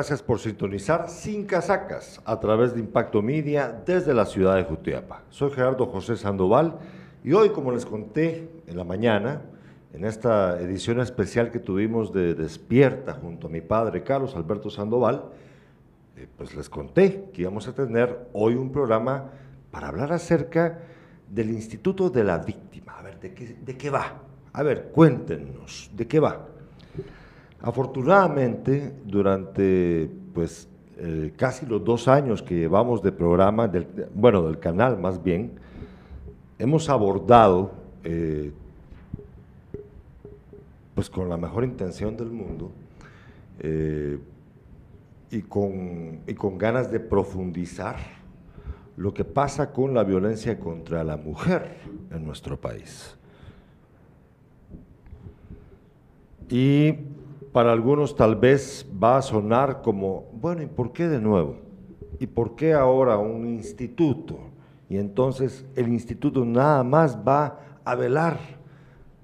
Gracias 0.00 0.22
por 0.22 0.38
sintonizar 0.38 1.10
Sin 1.10 1.44
Casacas 1.44 2.22
a 2.24 2.40
través 2.40 2.72
de 2.72 2.80
Impacto 2.80 3.20
Media 3.20 3.82
desde 3.84 4.14
la 4.14 4.24
ciudad 4.24 4.56
de 4.56 4.64
Jutiapa. 4.64 5.24
Soy 5.28 5.50
Gerardo 5.50 5.84
José 5.84 6.16
Sandoval 6.16 6.78
y 7.22 7.34
hoy, 7.34 7.50
como 7.50 7.70
les 7.70 7.84
conté 7.84 8.48
en 8.66 8.78
la 8.78 8.84
mañana, 8.84 9.42
en 9.92 10.06
esta 10.06 10.58
edición 10.58 11.00
especial 11.00 11.50
que 11.50 11.58
tuvimos 11.58 12.14
de 12.14 12.34
Despierta 12.34 13.12
junto 13.12 13.48
a 13.48 13.50
mi 13.50 13.60
padre 13.60 14.02
Carlos 14.02 14.34
Alberto 14.36 14.70
Sandoval, 14.70 15.24
eh, 16.16 16.26
pues 16.34 16.56
les 16.56 16.70
conté 16.70 17.28
que 17.34 17.42
íbamos 17.42 17.68
a 17.68 17.74
tener 17.74 18.26
hoy 18.32 18.54
un 18.54 18.72
programa 18.72 19.32
para 19.70 19.88
hablar 19.88 20.14
acerca 20.14 20.78
del 21.28 21.50
Instituto 21.50 22.08
de 22.08 22.24
la 22.24 22.38
Víctima. 22.38 22.94
A 22.98 23.02
ver, 23.02 23.20
¿de 23.20 23.34
qué, 23.34 23.54
de 23.62 23.76
qué 23.76 23.90
va? 23.90 24.14
A 24.54 24.62
ver, 24.62 24.92
cuéntenos, 24.94 25.90
¿de 25.92 26.08
qué 26.08 26.20
va? 26.20 26.46
Afortunadamente, 27.62 28.94
durante 29.04 30.10
pues 30.32 30.68
eh, 30.96 31.32
casi 31.36 31.66
los 31.66 31.84
dos 31.84 32.08
años 32.08 32.42
que 32.42 32.54
llevamos 32.54 33.02
de 33.02 33.12
programa, 33.12 33.70
bueno, 34.14 34.42
del 34.42 34.58
canal 34.58 34.98
más 34.98 35.22
bien, 35.22 35.52
hemos 36.58 36.88
abordado, 36.88 37.72
eh, 38.04 38.52
pues 40.94 41.10
con 41.10 41.28
la 41.28 41.36
mejor 41.36 41.64
intención 41.64 42.16
del 42.16 42.30
mundo, 42.30 42.70
eh, 43.60 44.18
y, 45.30 45.42
con, 45.42 46.20
y 46.26 46.34
con 46.34 46.58
ganas 46.58 46.90
de 46.90 47.00
profundizar 47.00 47.96
lo 48.96 49.14
que 49.14 49.24
pasa 49.24 49.72
con 49.72 49.94
la 49.94 50.04
violencia 50.04 50.58
contra 50.58 51.04
la 51.04 51.16
mujer 51.16 51.76
en 52.10 52.24
nuestro 52.24 52.60
país. 52.60 53.16
Y 56.50 56.92
para 57.52 57.72
algunos 57.72 58.14
tal 58.14 58.36
vez 58.36 58.86
va 59.02 59.16
a 59.16 59.22
sonar 59.22 59.82
como, 59.82 60.30
bueno, 60.32 60.62
¿y 60.62 60.66
por 60.66 60.92
qué 60.92 61.08
de 61.08 61.20
nuevo? 61.20 61.56
¿Y 62.18 62.26
por 62.26 62.54
qué 62.54 62.74
ahora 62.74 63.18
un 63.18 63.46
instituto? 63.46 64.38
Y 64.88 64.98
entonces 64.98 65.64
el 65.74 65.88
instituto 65.88 66.44
nada 66.44 66.84
más 66.84 67.16
va 67.16 67.60
a 67.84 67.94
velar 67.94 68.38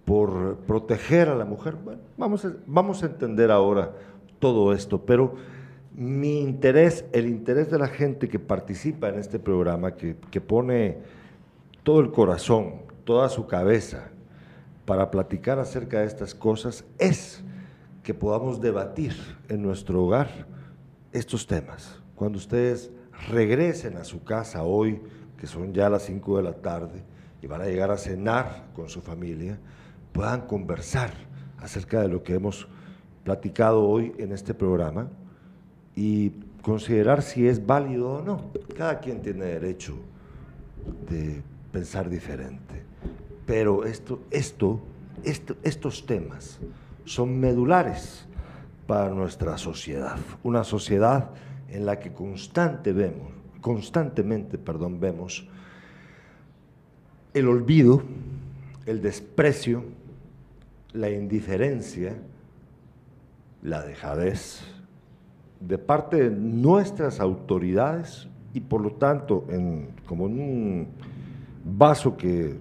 por 0.04 0.58
proteger 0.58 1.28
a 1.28 1.34
la 1.34 1.44
mujer. 1.44 1.76
Bueno, 1.84 2.00
vamos 2.16 2.44
a, 2.44 2.52
vamos 2.66 3.02
a 3.02 3.06
entender 3.06 3.50
ahora 3.50 3.92
todo 4.38 4.72
esto, 4.72 5.02
pero 5.02 5.34
mi 5.94 6.40
interés, 6.40 7.04
el 7.12 7.26
interés 7.26 7.70
de 7.70 7.78
la 7.78 7.88
gente 7.88 8.28
que 8.28 8.38
participa 8.38 9.08
en 9.08 9.18
este 9.18 9.38
programa, 9.38 9.94
que, 9.94 10.16
que 10.30 10.40
pone 10.40 10.98
todo 11.82 12.00
el 12.00 12.10
corazón, 12.10 12.82
toda 13.04 13.28
su 13.28 13.46
cabeza 13.46 14.10
para 14.84 15.10
platicar 15.10 15.58
acerca 15.58 16.00
de 16.00 16.06
estas 16.06 16.34
cosas, 16.34 16.84
es 16.98 17.42
que 18.06 18.14
podamos 18.14 18.60
debatir 18.60 19.16
en 19.48 19.60
nuestro 19.60 20.04
hogar 20.04 20.46
estos 21.12 21.44
temas. 21.44 22.00
Cuando 22.14 22.38
ustedes 22.38 22.88
regresen 23.30 23.96
a 23.96 24.04
su 24.04 24.22
casa 24.22 24.62
hoy, 24.62 25.02
que 25.36 25.48
son 25.48 25.74
ya 25.74 25.90
las 25.90 26.04
5 26.04 26.36
de 26.36 26.42
la 26.44 26.52
tarde, 26.52 27.02
y 27.42 27.48
van 27.48 27.62
a 27.62 27.64
llegar 27.64 27.90
a 27.90 27.96
cenar 27.96 28.68
con 28.76 28.88
su 28.88 29.00
familia, 29.00 29.58
puedan 30.12 30.42
conversar 30.42 31.14
acerca 31.58 32.00
de 32.00 32.06
lo 32.06 32.22
que 32.22 32.34
hemos 32.34 32.68
platicado 33.24 33.82
hoy 33.82 34.12
en 34.18 34.30
este 34.30 34.54
programa 34.54 35.08
y 35.96 36.30
considerar 36.62 37.22
si 37.22 37.48
es 37.48 37.66
válido 37.66 38.18
o 38.18 38.22
no. 38.22 38.52
Cada 38.76 39.00
quien 39.00 39.20
tiene 39.20 39.46
derecho 39.46 39.96
de 41.10 41.42
pensar 41.72 42.08
diferente. 42.08 42.84
Pero 43.46 43.84
esto, 43.84 44.20
esto, 44.30 44.80
esto 45.24 45.56
estos 45.64 46.06
temas 46.06 46.60
son 47.06 47.40
medulares 47.40 48.26
para 48.86 49.08
nuestra 49.10 49.56
sociedad, 49.56 50.16
una 50.42 50.64
sociedad 50.64 51.30
en 51.68 51.86
la 51.86 51.98
que 51.98 52.12
constante 52.12 52.92
vemos, 52.92 53.32
constantemente 53.60 54.58
perdón, 54.58 55.00
vemos 55.00 55.48
el 57.32 57.48
olvido, 57.48 58.02
el 58.86 59.00
desprecio, 59.00 59.84
la 60.92 61.10
indiferencia, 61.10 62.16
la 63.62 63.82
dejadez 63.82 64.60
de 65.60 65.78
parte 65.78 66.28
de 66.28 66.30
nuestras 66.30 67.20
autoridades 67.20 68.28
y 68.54 68.60
por 68.60 68.80
lo 68.80 68.92
tanto 68.92 69.44
en, 69.48 69.88
como 70.06 70.26
en 70.26 70.40
un 70.40 70.88
vaso 71.64 72.16
que 72.16 72.56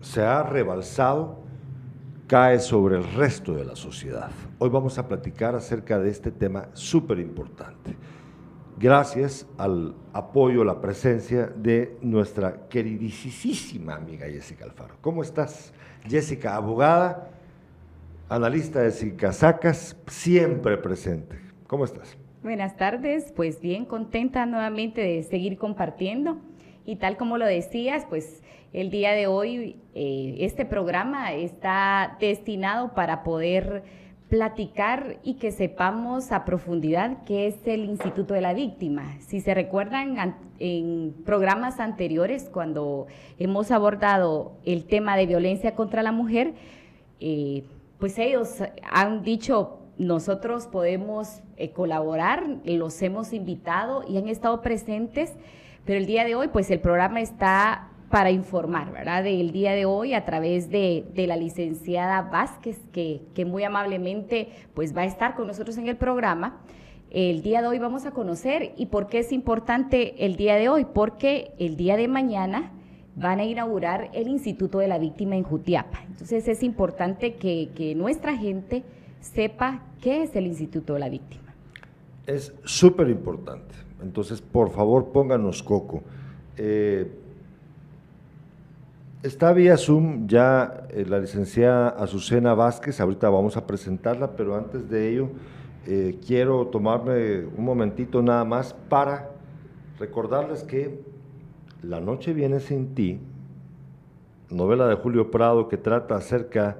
se 0.00 0.22
ha 0.22 0.42
rebalsado, 0.42 1.41
cae 2.32 2.60
sobre 2.60 2.96
el 2.96 3.04
resto 3.12 3.52
de 3.52 3.62
la 3.62 3.76
sociedad. 3.76 4.30
Hoy 4.58 4.70
vamos 4.70 4.96
a 4.96 5.06
platicar 5.06 5.54
acerca 5.54 5.98
de 5.98 6.08
este 6.08 6.30
tema 6.30 6.70
súper 6.72 7.18
importante. 7.18 7.94
Gracias 8.78 9.46
al 9.58 9.94
apoyo, 10.14 10.64
la 10.64 10.80
presencia 10.80 11.48
de 11.48 11.94
nuestra 12.00 12.70
queridísima 12.70 13.96
amiga 13.96 14.24
Jessica 14.28 14.64
Alfaro. 14.64 14.94
¿Cómo 15.02 15.20
estás? 15.20 15.74
Jessica, 16.08 16.56
abogada, 16.56 17.28
analista 18.30 18.80
de 18.80 19.14
Casacas, 19.14 19.94
siempre 20.06 20.78
presente. 20.78 21.38
¿Cómo 21.66 21.84
estás? 21.84 22.16
Buenas 22.42 22.78
tardes, 22.78 23.30
pues 23.36 23.60
bien 23.60 23.84
contenta 23.84 24.46
nuevamente 24.46 25.02
de 25.02 25.22
seguir 25.22 25.58
compartiendo 25.58 26.38
y 26.86 26.96
tal 26.96 27.18
como 27.18 27.36
lo 27.36 27.44
decías, 27.44 28.06
pues 28.08 28.42
el 28.72 28.90
día 28.90 29.12
de 29.12 29.26
hoy 29.26 29.76
eh, 29.94 30.36
este 30.40 30.64
programa 30.64 31.32
está 31.32 32.16
destinado 32.20 32.94
para 32.94 33.22
poder 33.22 33.84
platicar 34.30 35.18
y 35.22 35.34
que 35.34 35.52
sepamos 35.52 36.32
a 36.32 36.46
profundidad 36.46 37.18
qué 37.26 37.46
es 37.46 37.66
el 37.66 37.84
Instituto 37.84 38.32
de 38.32 38.40
la 38.40 38.54
Víctima. 38.54 39.18
Si 39.20 39.40
se 39.40 39.52
recuerdan 39.52 40.36
en 40.58 41.14
programas 41.26 41.80
anteriores, 41.80 42.48
cuando 42.50 43.08
hemos 43.38 43.70
abordado 43.70 44.52
el 44.64 44.86
tema 44.86 45.18
de 45.18 45.26
violencia 45.26 45.74
contra 45.74 46.02
la 46.02 46.12
mujer, 46.12 46.54
eh, 47.20 47.64
pues 47.98 48.18
ellos 48.18 48.62
han 48.90 49.22
dicho, 49.22 49.80
nosotros 49.98 50.66
podemos 50.66 51.42
eh, 51.58 51.72
colaborar, 51.72 52.42
los 52.64 53.02
hemos 53.02 53.34
invitado 53.34 54.02
y 54.08 54.16
han 54.16 54.28
estado 54.28 54.62
presentes, 54.62 55.34
pero 55.84 55.98
el 55.98 56.06
día 56.06 56.24
de 56.24 56.36
hoy, 56.36 56.48
pues 56.48 56.70
el 56.70 56.80
programa 56.80 57.20
está 57.20 57.91
para 58.12 58.30
informar, 58.30 58.92
¿verdad? 58.92 59.24
Del 59.24 59.52
día 59.52 59.72
de 59.72 59.86
hoy 59.86 60.12
a 60.12 60.26
través 60.26 60.68
de, 60.68 61.06
la 61.16 61.34
licenciada 61.34 62.20
Vázquez, 62.20 62.78
que, 62.92 63.22
muy 63.46 63.64
amablemente 63.64 64.50
pues 64.74 64.94
va 64.94 65.00
a 65.00 65.06
estar 65.06 65.34
con 65.34 65.46
nosotros 65.46 65.78
en 65.78 65.88
el 65.88 65.96
programa. 65.96 66.60
El 67.10 67.40
día 67.40 67.62
de 67.62 67.68
hoy 67.68 67.78
vamos 67.78 68.04
a 68.04 68.10
conocer 68.10 68.74
y 68.76 68.86
por 68.86 69.06
qué 69.06 69.20
es 69.20 69.32
importante 69.32 70.26
el 70.26 70.36
día 70.36 70.56
de 70.56 70.68
hoy, 70.68 70.84
porque 70.84 71.52
el 71.58 71.78
día 71.78 71.96
de 71.96 72.06
mañana 72.06 72.72
van 73.16 73.40
a 73.40 73.44
inaugurar 73.44 74.10
el 74.12 74.28
Instituto 74.28 74.80
de 74.80 74.88
la 74.88 74.98
Víctima 74.98 75.34
en 75.36 75.42
Jutiapa. 75.42 76.02
Entonces 76.06 76.46
es 76.48 76.62
importante 76.62 77.36
que, 77.36 77.94
nuestra 77.96 78.36
gente 78.36 78.82
sepa 79.20 79.84
qué 80.02 80.24
es 80.24 80.36
el 80.36 80.46
Instituto 80.46 80.92
de 80.92 81.00
la 81.00 81.08
Víctima. 81.08 81.54
Es 82.26 82.52
súper 82.64 83.08
importante. 83.08 83.74
Entonces, 84.02 84.42
por 84.42 84.70
favor, 84.70 85.12
pónganos 85.12 85.62
coco. 85.62 86.02
Eh, 86.58 87.10
Está 89.22 89.52
vía 89.52 89.76
Zoom 89.76 90.26
ya 90.26 90.88
eh, 90.90 91.04
la 91.06 91.20
licenciada 91.20 91.90
Azucena 91.90 92.54
Vázquez, 92.54 93.00
ahorita 93.00 93.30
vamos 93.30 93.56
a 93.56 93.64
presentarla, 93.68 94.32
pero 94.32 94.56
antes 94.56 94.90
de 94.90 95.10
ello 95.10 95.28
eh, 95.86 96.18
quiero 96.26 96.66
tomarme 96.66 97.44
un 97.44 97.64
momentito 97.64 98.20
nada 98.20 98.44
más 98.44 98.74
para 98.88 99.30
recordarles 100.00 100.64
que 100.64 100.98
La 101.82 102.00
noche 102.00 102.32
viene 102.32 102.58
sin 102.58 102.96
ti, 102.96 103.20
novela 104.50 104.88
de 104.88 104.96
Julio 104.96 105.30
Prado 105.30 105.68
que 105.68 105.76
trata 105.76 106.16
acerca, 106.16 106.78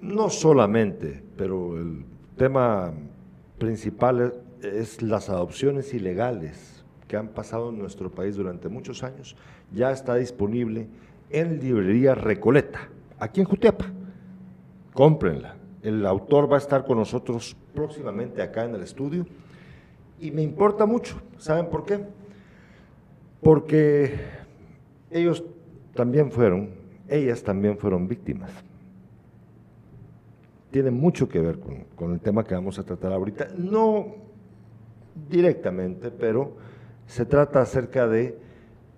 no 0.00 0.30
solamente, 0.30 1.24
pero 1.36 1.76
el 1.76 2.04
tema 2.36 2.92
principal 3.58 4.32
es 4.62 5.02
las 5.02 5.28
adopciones 5.28 5.92
ilegales 5.92 6.84
que 7.08 7.16
han 7.16 7.28
pasado 7.28 7.70
en 7.70 7.78
nuestro 7.78 8.12
país 8.12 8.36
durante 8.36 8.68
muchos 8.68 9.02
años 9.02 9.36
ya 9.74 9.90
está 9.90 10.16
disponible 10.16 10.88
en 11.30 11.60
librería 11.60 12.14
Recoleta, 12.14 12.88
aquí 13.18 13.40
en 13.40 13.46
Jutiapa. 13.46 13.86
Cómprenla. 14.92 15.56
El 15.82 16.06
autor 16.06 16.50
va 16.50 16.56
a 16.56 16.58
estar 16.58 16.84
con 16.84 16.98
nosotros 16.98 17.56
próximamente 17.74 18.42
acá 18.42 18.64
en 18.64 18.74
el 18.74 18.82
estudio 18.82 19.26
y 20.20 20.30
me 20.30 20.42
importa 20.42 20.86
mucho. 20.86 21.20
¿Saben 21.38 21.66
por 21.66 21.84
qué? 21.84 22.04
Porque 23.40 24.14
ellos 25.10 25.42
también 25.94 26.30
fueron, 26.30 26.70
ellas 27.08 27.42
también 27.42 27.78
fueron 27.78 28.06
víctimas. 28.06 28.50
Tiene 30.70 30.90
mucho 30.90 31.28
que 31.28 31.40
ver 31.40 31.58
con, 31.58 31.84
con 31.96 32.12
el 32.12 32.20
tema 32.20 32.44
que 32.44 32.54
vamos 32.54 32.78
a 32.78 32.84
tratar 32.84 33.12
ahorita. 33.12 33.48
No 33.56 34.14
directamente, 35.28 36.10
pero 36.10 36.56
se 37.06 37.26
trata 37.26 37.60
acerca 37.60 38.06
de 38.06 38.38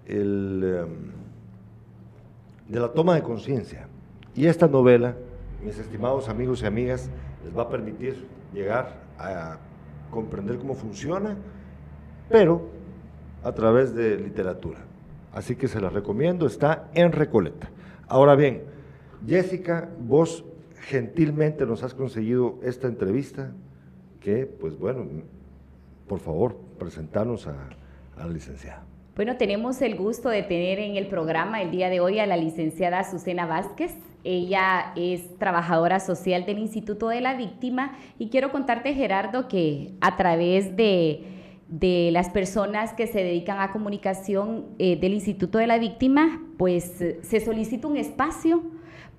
em, 0.07 1.13
de 2.69 2.81
la 2.81 2.93
toma 2.93 3.15
de 3.15 3.23
conciencia. 3.23 3.89
Y 4.35 4.47
esta 4.47 4.67
novela, 4.67 5.15
mis 5.63 5.79
estimados 5.79 6.29
amigos 6.29 6.63
y 6.63 6.67
amigas, 6.67 7.11
les 7.45 7.57
va 7.57 7.63
a 7.63 7.69
permitir 7.69 8.27
llegar 8.53 9.03
a 9.19 9.59
comprender 10.11 10.59
cómo 10.59 10.75
funciona, 10.75 11.37
pero 12.29 12.69
a 13.43 13.53
través 13.53 13.95
de 13.95 14.17
literatura. 14.17 14.79
Así 15.33 15.57
que 15.57 15.69
se 15.69 15.81
la 15.81 15.91
recomiendo, 15.91 16.47
está 16.47 16.89
en 16.95 17.13
Recoleta. 17.13 17.69
Ahora 18.07 18.35
bien, 18.37 18.63
Jessica, 19.27 19.89
vos 20.01 20.45
gentilmente 20.81 21.67
nos 21.67 21.83
has 21.83 21.95
conseguido 21.95 22.59
esta 22.63 22.87
entrevista, 22.89 23.53
que 24.21 24.47
pues 24.47 24.79
bueno, 24.79 25.07
por 26.07 26.21
favor, 26.21 26.57
presentarnos 26.79 27.47
a 27.47 27.57
la 28.17 28.27
licenciada. 28.27 28.85
Bueno, 29.17 29.37
tenemos 29.37 29.81
el 29.81 29.95
gusto 29.95 30.29
de 30.29 30.43
tener 30.43 30.81
en 30.81 30.97
el 30.97 31.07
programa 31.07 31.63
el 31.63 31.71
día 31.71 31.89
de 31.89 32.01
hoy 32.01 32.19
a 32.19 32.27
la 32.27 32.37
licenciada 32.37 32.99
Azucena 32.99 33.47
Vázquez. 33.47 33.95
Ella 34.25 34.93
es 34.97 35.39
trabajadora 35.39 36.01
social 36.01 36.45
del 36.47 36.59
Instituto 36.59 37.07
de 37.11 37.21
la 37.21 37.35
Víctima 37.35 37.97
y 38.19 38.29
quiero 38.29 38.51
contarte, 38.51 38.93
Gerardo, 38.93 39.47
que 39.47 39.93
a 40.01 40.17
través 40.17 40.75
de, 40.77 41.31
las 42.11 42.29
personas 42.31 42.93
que 42.93 43.07
se 43.07 43.23
dedican 43.23 43.61
a 43.61 43.71
comunicación 43.71 44.67
eh, 44.81 44.97
del 44.97 45.15
Instituto 45.15 45.59
de 45.59 45.69
la 45.69 45.79
Víctima, 45.79 46.43
pues 46.59 47.01
se 47.23 47.41
solicita 47.41 47.87
un 47.87 47.97
espacio 47.97 48.65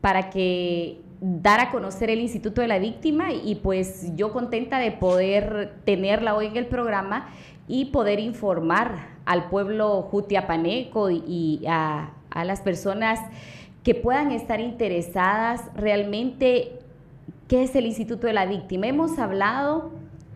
para 0.01 0.30
que 0.30 1.00
dar 1.21 1.62
a 1.62 1.71
conocer 1.71 2.09
el 2.09 2.19
Instituto 2.19 2.59
de 2.59 2.68
la 2.68 2.80
Víctima 2.80 3.31
y 3.31 3.56
pues 3.56 4.13
yo 4.18 4.33
contenta 4.33 4.77
de 4.77 4.92
poder 4.92 5.75
tenerla 5.86 6.36
hoy 6.36 6.47
en 6.47 6.57
el 6.57 6.65
programa 6.65 7.30
y 7.69 7.86
poder 7.86 8.19
informar 8.19 9.15
al 9.25 9.50
pueblo 9.50 10.04
jutiapaneco 10.04 11.10
y, 11.10 11.63
a, 11.68 12.12
las 12.44 12.60
personas 12.60 13.19
que 13.83 13.95
puedan 13.95 14.31
estar 14.31 14.60
interesadas 14.60 15.62
realmente 15.74 16.80
qué 17.48 17.63
es 17.63 17.75
el 17.75 17.86
Instituto 17.86 18.27
de 18.27 18.33
la 18.33 18.45
Víctima. 18.45 18.88
Hemos 18.88 19.18
hablado, 19.19 19.92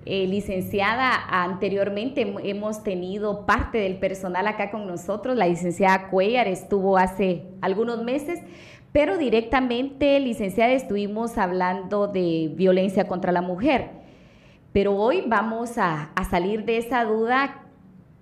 eh, 0.06 0.26
licenciada, 0.26 1.12
anteriormente 1.30 2.22
hemos 2.44 2.84
tenido 2.84 3.46
parte 3.46 3.80
del 3.80 3.98
personal 3.98 4.48
acá 4.48 4.72
con 4.72 4.88
nosotros, 4.88 5.36
la 5.36 5.48
licenciada 5.48 6.10
Cuellar 6.10 6.48
estuvo 6.48 6.98
hace 6.98 7.44
algunos 7.60 8.02
meses, 8.02 8.40
pero 8.94 9.18
directamente, 9.18 10.20
licenciada, 10.22 10.72
estuvimos 10.72 11.38
hablando 11.38 12.08
de 12.08 12.52
violencia 12.56 13.08
contra 13.08 13.34
la 13.34 13.42
mujer. 13.42 13.90
Pero 14.72 14.96
hoy 14.96 15.24
vamos 15.28 15.78
a, 15.78 16.12
a 16.16 16.24
salir 16.30 16.64
de 16.64 16.78
esa 16.78 17.04
duda 17.04 17.66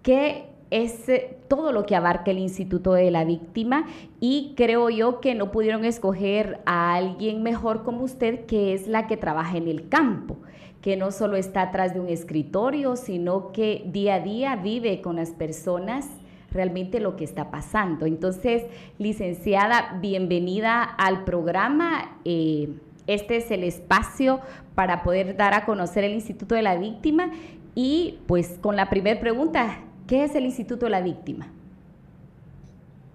que 0.01 0.46
es 0.69 1.05
todo 1.47 1.71
lo 1.71 1.85
que 1.85 1.95
abarca 1.95 2.31
el 2.31 2.39
Instituto 2.39 2.93
de 2.93 3.11
la 3.11 3.23
Víctima 3.23 3.85
y 4.19 4.53
creo 4.57 4.89
yo 4.89 5.19
que 5.19 5.35
no 5.35 5.51
pudieron 5.51 5.85
escoger 5.85 6.59
a 6.65 6.95
alguien 6.95 7.43
mejor 7.43 7.83
como 7.83 8.03
usted, 8.03 8.45
que 8.45 8.73
es 8.73 8.87
la 8.87 9.07
que 9.07 9.17
trabaja 9.17 9.57
en 9.57 9.67
el 9.67 9.87
campo, 9.89 10.37
que 10.81 10.97
no 10.97 11.11
solo 11.11 11.37
está 11.37 11.63
atrás 11.63 11.93
de 11.93 11.99
un 11.99 12.09
escritorio, 12.09 12.95
sino 12.95 13.51
que 13.51 13.83
día 13.87 14.15
a 14.15 14.19
día 14.19 14.55
vive 14.55 15.01
con 15.01 15.15
las 15.15 15.31
personas 15.31 16.07
realmente 16.51 16.99
lo 16.99 17.15
que 17.15 17.23
está 17.23 17.51
pasando. 17.51 18.05
Entonces, 18.05 18.63
licenciada, 18.97 19.97
bienvenida 20.01 20.83
al 20.83 21.23
programa. 21.23 22.17
Eh, 22.25 22.69
este 23.05 23.37
es 23.37 23.51
el 23.51 23.63
espacio 23.63 24.41
para 24.75 25.03
poder 25.03 25.37
dar 25.37 25.53
a 25.53 25.65
conocer 25.65 26.03
el 26.03 26.13
Instituto 26.13 26.55
de 26.55 26.61
la 26.61 26.75
Víctima 26.75 27.31
y 27.73 28.19
pues 28.27 28.57
con 28.61 28.75
la 28.75 28.89
primera 28.89 29.19
pregunta, 29.19 29.79
¿Qué 30.07 30.23
es 30.23 30.35
el 30.35 30.45
Instituto 30.45 30.85
de 30.85 30.91
la 30.91 31.01
Víctima? 31.01 31.51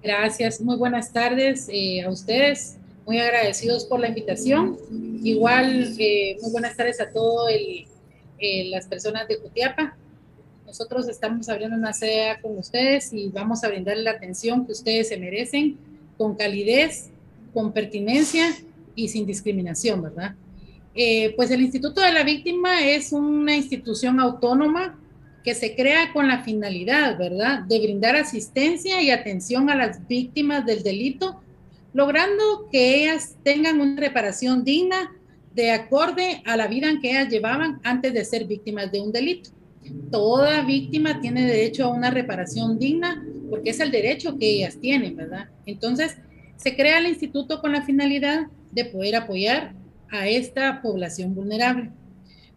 Gracias, 0.02 0.60
muy 0.60 0.76
buenas 0.76 1.10
tardes 1.10 1.66
eh, 1.72 2.02
a 2.02 2.10
ustedes, 2.10 2.76
muy 3.06 3.18
agradecidos 3.18 3.86
por 3.86 3.98
la 3.98 4.08
invitación. 4.08 4.76
Igual, 5.24 5.94
eh, 5.98 6.36
muy 6.42 6.52
buenas 6.52 6.76
tardes 6.76 7.00
a 7.00 7.08
todas 7.08 7.50
eh, 7.54 8.68
las 8.68 8.86
personas 8.86 9.26
de 9.26 9.38
Cutiapa. 9.38 9.96
Nosotros 10.66 11.08
estamos 11.08 11.48
abriendo 11.48 11.78
una 11.78 11.94
sede 11.94 12.36
con 12.42 12.58
ustedes 12.58 13.10
y 13.14 13.28
vamos 13.28 13.64
a 13.64 13.68
brindarle 13.68 14.02
la 14.02 14.10
atención 14.10 14.66
que 14.66 14.72
ustedes 14.72 15.08
se 15.08 15.16
merecen 15.16 15.78
con 16.18 16.34
calidez, 16.34 17.08
con 17.54 17.72
pertinencia 17.72 18.54
y 18.94 19.08
sin 19.08 19.24
discriminación, 19.24 20.02
¿verdad? 20.02 20.34
pues 21.36 21.50
el 21.50 21.62
Instituto 21.62 22.02
de 22.02 22.12
la 22.12 22.22
Víctima 22.22 22.86
es 22.86 23.12
una 23.12 23.56
institución 23.56 24.20
autónoma 24.20 24.98
que 25.44 25.54
se 25.54 25.74
crea 25.74 26.12
con 26.12 26.28
la 26.28 26.42
finalidad, 26.42 27.18
¿verdad?, 27.18 27.60
de 27.60 27.80
brindar 27.80 28.16
asistencia 28.16 29.02
y 29.02 29.10
atención 29.10 29.70
a 29.70 29.74
las 29.74 30.06
víctimas 30.06 30.64
del 30.64 30.82
delito, 30.82 31.40
logrando 31.92 32.68
que 32.70 33.02
ellas 33.02 33.36
tengan 33.42 33.80
una 33.80 34.00
reparación 34.00 34.64
digna 34.64 35.12
de 35.54 35.70
acorde 35.72 36.42
a 36.46 36.56
la 36.56 36.66
vida 36.66 36.88
que 37.00 37.10
ellas 37.10 37.28
llevaban 37.28 37.80
antes 37.82 38.14
de 38.14 38.24
ser 38.24 38.46
víctimas 38.46 38.90
de 38.90 39.00
un 39.00 39.12
delito. 39.12 39.50
Toda 40.10 40.62
víctima 40.62 41.20
tiene 41.20 41.44
derecho 41.44 41.84
a 41.84 41.88
una 41.88 42.10
reparación 42.10 42.78
digna 42.78 43.22
porque 43.50 43.70
es 43.70 43.80
el 43.80 43.90
derecho 43.90 44.38
que 44.38 44.48
ellas 44.48 44.78
tienen, 44.80 45.16
¿verdad? 45.16 45.48
Entonces, 45.66 46.16
se 46.56 46.74
crea 46.76 46.98
el 46.98 47.08
instituto 47.08 47.60
con 47.60 47.72
la 47.72 47.82
finalidad 47.82 48.46
de 48.70 48.84
poder 48.86 49.16
apoyar 49.16 49.74
a 50.10 50.28
esta 50.28 50.80
población 50.80 51.34
vulnerable. 51.34 51.90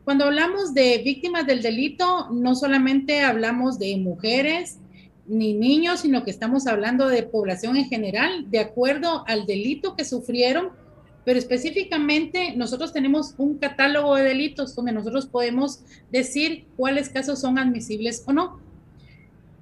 Cuando 0.06 0.25
hablamos 0.25 0.75
de 0.75 1.00
víctimas 1.00 1.48
del 1.48 1.63
delito, 1.63 2.30
no 2.30 2.54
solamente 2.54 3.22
hablamos 3.22 3.80
de 3.80 3.98
mujeres 3.98 4.78
ni 5.25 5.56
niños, 5.56 6.02
sino 6.02 6.24
que 6.24 6.30
estamos 6.30 6.68
hablando 6.68 7.07
de 7.07 7.24
población 7.24 7.75
en 7.75 7.90
general, 7.90 8.52
de 8.52 8.60
acuerdo 8.60 9.24
al 9.25 9.48
delito 9.48 9.96
que 9.96 10.06
sufrieron, 10.06 10.69
pero 11.25 11.40
específicamente 11.40 12.54
nosotros 12.56 12.94
tenemos 12.94 13.34
un 13.40 13.57
catálogo 13.57 14.13
de 14.16 14.25
delitos 14.25 14.75
donde 14.75 14.92
nosotros 14.92 15.25
podemos 15.25 15.80
decir 16.12 16.68
cuáles 16.78 17.10
casos 17.10 17.42
son 17.42 17.58
admisibles 17.58 18.24
o 18.28 18.34
no. 18.34 18.60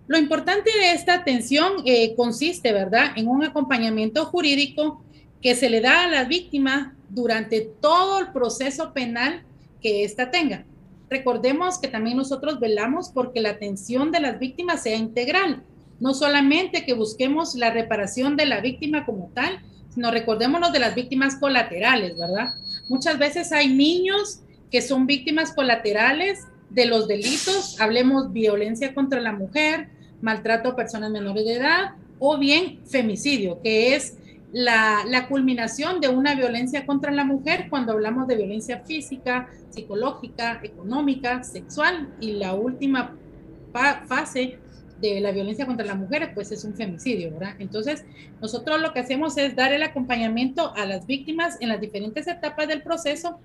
Lo 0.07 0.17
importante 0.17 0.69
de 0.77 0.91
esta 0.91 1.13
atención 1.13 1.71
eh, 1.85 2.15
consiste, 2.17 2.73
¿verdad?, 2.73 3.13
en 3.15 3.29
un 3.29 3.45
acompañamiento 3.45 4.25
jurídico 4.25 5.01
que 5.41 5.55
se 5.55 5.69
le 5.69 5.79
da 5.79 6.03
a 6.03 6.09
la 6.09 6.25
víctima 6.25 6.97
durante 7.07 7.61
todo 7.61 8.19
el 8.19 8.33
proceso 8.33 8.91
penal 8.91 9.43
que 9.83 10.03
ésta 10.03 10.31
tenga. 10.31 10.65
Recordemos 11.09 11.77
que 11.77 11.87
también 11.87 12.17
nosotros 12.17 12.59
velamos 12.59 13.09
porque 13.09 13.41
la 13.41 13.51
atención 13.51 14.11
de 14.11 14.21
las 14.21 14.39
víctimas 14.39 14.81
sea 14.81 14.95
integral, 14.95 15.61
no 15.99 16.15
solamente 16.15 16.85
que 16.85 16.93
busquemos 16.93 17.53
la 17.53 17.69
reparación 17.69 18.35
de 18.35 18.47
la 18.47 18.61
víctima 18.61 19.05
como 19.05 19.29
tal, 19.35 19.61
sino 19.93 20.09
recordémonos 20.09 20.73
de 20.73 20.79
las 20.79 20.95
víctimas 20.95 21.35
colaterales, 21.35 22.17
¿verdad? 22.17 22.55
Muchas 22.89 23.19
veces 23.19 23.51
hay 23.51 23.71
niños 23.71 24.39
que 24.71 24.81
son 24.81 25.05
víctimas 25.05 25.53
colaterales 25.53 26.47
de 26.71 26.87
los 26.87 27.07
delitos, 27.07 27.79
hablemos 27.79 28.33
violencia 28.33 28.95
contra 28.95 29.21
la 29.21 29.33
mujer, 29.33 29.89
maltrato 30.21 30.69
a 30.69 30.75
personas 30.75 31.11
menores 31.11 31.45
de 31.45 31.53
edad 31.53 31.91
o 32.17 32.39
bien 32.39 32.79
femicidio, 32.87 33.61
que 33.61 33.95
es 33.95 34.17
la, 34.53 35.27
culminación 35.27 35.99
de 35.99 36.09
una 36.09 36.35
violencia 36.35 36.85
contra 36.85 37.11
la 37.11 37.25
mujer 37.25 37.67
cuando 37.69 37.91
hablamos 37.91 38.27
de 38.27 38.35
violencia 38.35 38.83
física, 38.85 39.49
psicológica, 39.71 40.59
económica, 40.63 41.43
sexual 41.43 42.13
y 42.21 42.33
la 42.33 42.53
última 42.53 43.15
fase 44.07 44.59
de 45.01 45.19
la 45.19 45.31
violencia 45.31 45.65
contra 45.65 45.85
la 45.85 45.95
mujer 45.95 46.31
pues 46.35 46.51
es 46.51 46.63
un 46.63 46.75
femicidio, 46.75 47.31
¿verdad? 47.31 47.55
Entonces, 47.57 48.05
nosotros 48.39 48.79
lo 48.79 48.93
que 48.93 48.99
hacemos 48.99 49.37
es 49.37 49.55
dar 49.55 49.73
el 49.73 49.81
acompañamiento 49.81 50.73
a 50.75 50.85
las 50.85 51.07
víctimas 51.07 51.57
en 51.59 51.69
las 51.69 51.81
diferentes 51.81 52.27
etapas 52.27 52.67
del 52.67 52.83
proceso 52.83 53.39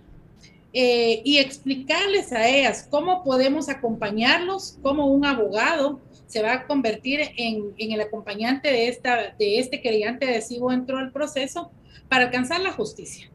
eh, 0.74 1.22
y 1.24 1.38
explicarles 1.38 2.32
a 2.32 2.46
ellas 2.46 2.86
cómo 2.90 3.24
podemos 3.24 3.70
acompañarlos 3.70 4.78
como 4.82 5.06
un 5.06 5.24
abogado 5.24 6.00
se 6.28 6.42
va 6.42 6.52
a 6.52 6.66
convertir 6.66 7.20
en, 7.36 7.74
el 7.78 8.00
acompañante 8.00 8.70
de, 8.70 8.88
esta, 8.88 9.34
de 9.38 9.58
este 9.58 9.80
creyente 9.82 10.26
adhesivo 10.28 10.70
dentro 10.70 10.98
del 10.98 11.10
proceso 11.10 11.72
para 12.08 12.26
alcanzar 12.26 12.60
la 12.60 12.72
justicia. 12.72 13.28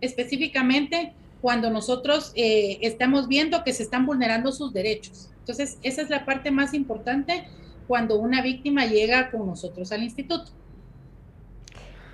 Específicamente 0.00 1.14
cuando 1.40 1.70
nosotros 1.70 2.32
eh, 2.36 2.78
estamos 2.82 3.28
viendo 3.28 3.64
que 3.64 3.72
se 3.72 3.82
están 3.82 4.06
vulnerando 4.06 4.52
sus 4.52 4.72
derechos. 4.72 5.30
Entonces, 5.40 5.78
esa 5.82 6.00
es 6.00 6.08
la 6.08 6.24
parte 6.24 6.50
más 6.50 6.72
importante 6.72 7.46
cuando 7.86 8.18
una 8.18 8.40
víctima 8.40 8.86
llega 8.86 9.30
con 9.30 9.46
nosotros 9.46 9.92
al 9.92 10.02
instituto. 10.02 10.52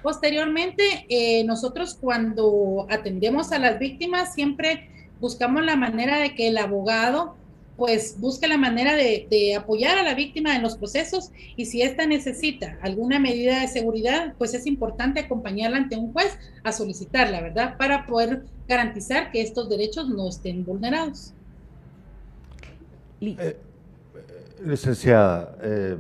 Posteriormente, 0.03 1.07
eh, 1.09 1.45
nosotros 1.45 1.97
cuando 2.01 2.87
atendemos 2.89 3.53
a 3.53 3.59
las 3.59 3.79
víctimas 3.79 4.35
siempre 4.35 4.89
buscamos 5.21 5.65
la 5.65 5.77
manera 5.77 6.19
de 6.19 6.35
que 6.35 6.49
el 6.49 6.59
abogado 6.59 7.37
pues 7.81 8.21
busque 8.21 8.47
la 8.47 8.59
manera 8.59 8.95
de, 8.95 9.57
apoyar 9.57 9.97
a 9.97 10.03
la 10.03 10.15
víctima 10.15 10.55
en 10.55 10.61
los 10.61 10.77
procesos 10.77 11.33
y 11.57 11.65
si 11.65 11.81
ésta 11.81 12.07
necesita 12.07 12.77
alguna 12.83 13.19
medida 13.19 13.59
de 13.63 13.69
seguridad, 13.69 14.35
pues 14.37 14.53
es 14.53 14.67
importante 14.67 15.19
acompañarla 15.19 15.79
ante 15.79 15.97
un 15.97 16.13
juez 16.13 16.39
a 16.63 16.73
solicitarla, 16.73 17.41
¿verdad? 17.41 17.79
Para 17.79 18.05
poder 18.05 18.45
garantizar 18.69 19.31
que 19.31 19.41
estos 19.41 19.71
derechos 19.71 20.11
no 20.11 20.29
estén 20.29 20.63
vulnerados. 20.63 21.33
Eh, 23.23 23.57
licenciada, 24.63 25.57
eh, 25.63 25.97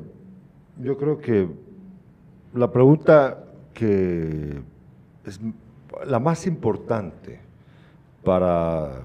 yo 0.83 0.99
creo 0.99 1.19
que 1.19 1.49
la 2.53 2.71
pregunta 2.71 3.43
que 3.73 4.61
es 5.25 5.41
la 6.05 6.19
más 6.19 6.47
importante 6.47 7.41
para 8.23 9.01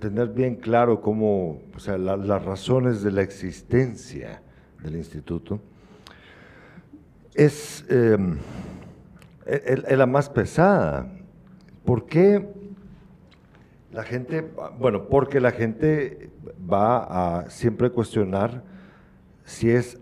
tener 0.00 0.28
bien 0.28 0.56
claro 0.56 1.00
cómo, 1.00 1.60
o 1.74 1.78
sea, 1.78 1.98
las 1.98 2.44
razones 2.44 3.02
de 3.02 3.12
la 3.12 3.22
existencia 3.22 4.42
del 4.82 4.96
instituto, 4.96 5.60
es, 7.34 7.84
em, 7.88 8.38
la 9.88 10.06
más 10.06 10.28
pesada. 10.28 11.12
¿Por 11.84 12.06
qué 12.06 12.46
la 13.92 14.04
gente, 14.04 14.48
bueno, 14.78 15.08
porque 15.08 15.40
la 15.40 15.50
gente 15.50 16.30
va 16.70 17.40
a 17.40 17.50
siempre 17.50 17.90
cuestionar 17.90 18.62
si 19.44 19.70
es 19.70 19.98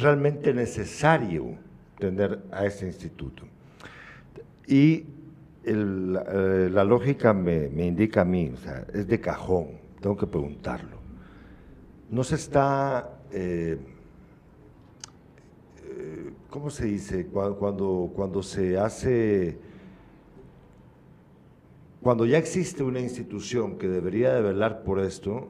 realmente 0.00 0.52
necesario 0.52 1.56
tener 1.98 2.42
a 2.50 2.66
ese 2.66 2.86
instituto. 2.86 3.44
Y 4.66 5.06
eh, 5.66 6.68
la, 6.70 6.84
lógica 6.84 7.32
me, 7.32 7.66
indica 7.86 8.20
a 8.20 8.24
mí, 8.24 8.50
o 8.52 8.56
sea, 8.58 8.86
es 8.92 9.06
de 9.06 9.18
cajón, 9.18 9.68
tengo 10.00 10.16
que 10.16 10.26
preguntarlo. 10.26 10.98
No 12.10 12.22
se 12.22 12.34
está, 12.34 13.18
eh, 13.32 13.78
eh, 15.86 16.32
¿cómo 16.50 16.68
se 16.68 16.84
dice? 16.84 17.26
Cuando, 17.28 18.12
cuando, 18.14 18.42
se 18.42 18.76
hace, 18.76 19.58
cuando 22.02 22.26
ya 22.26 22.36
existe 22.36 22.82
una 22.82 23.00
institución 23.00 23.78
que 23.78 23.88
debería 23.88 24.34
de 24.34 24.42
velar 24.42 24.82
por 24.82 25.00
esto 25.00 25.48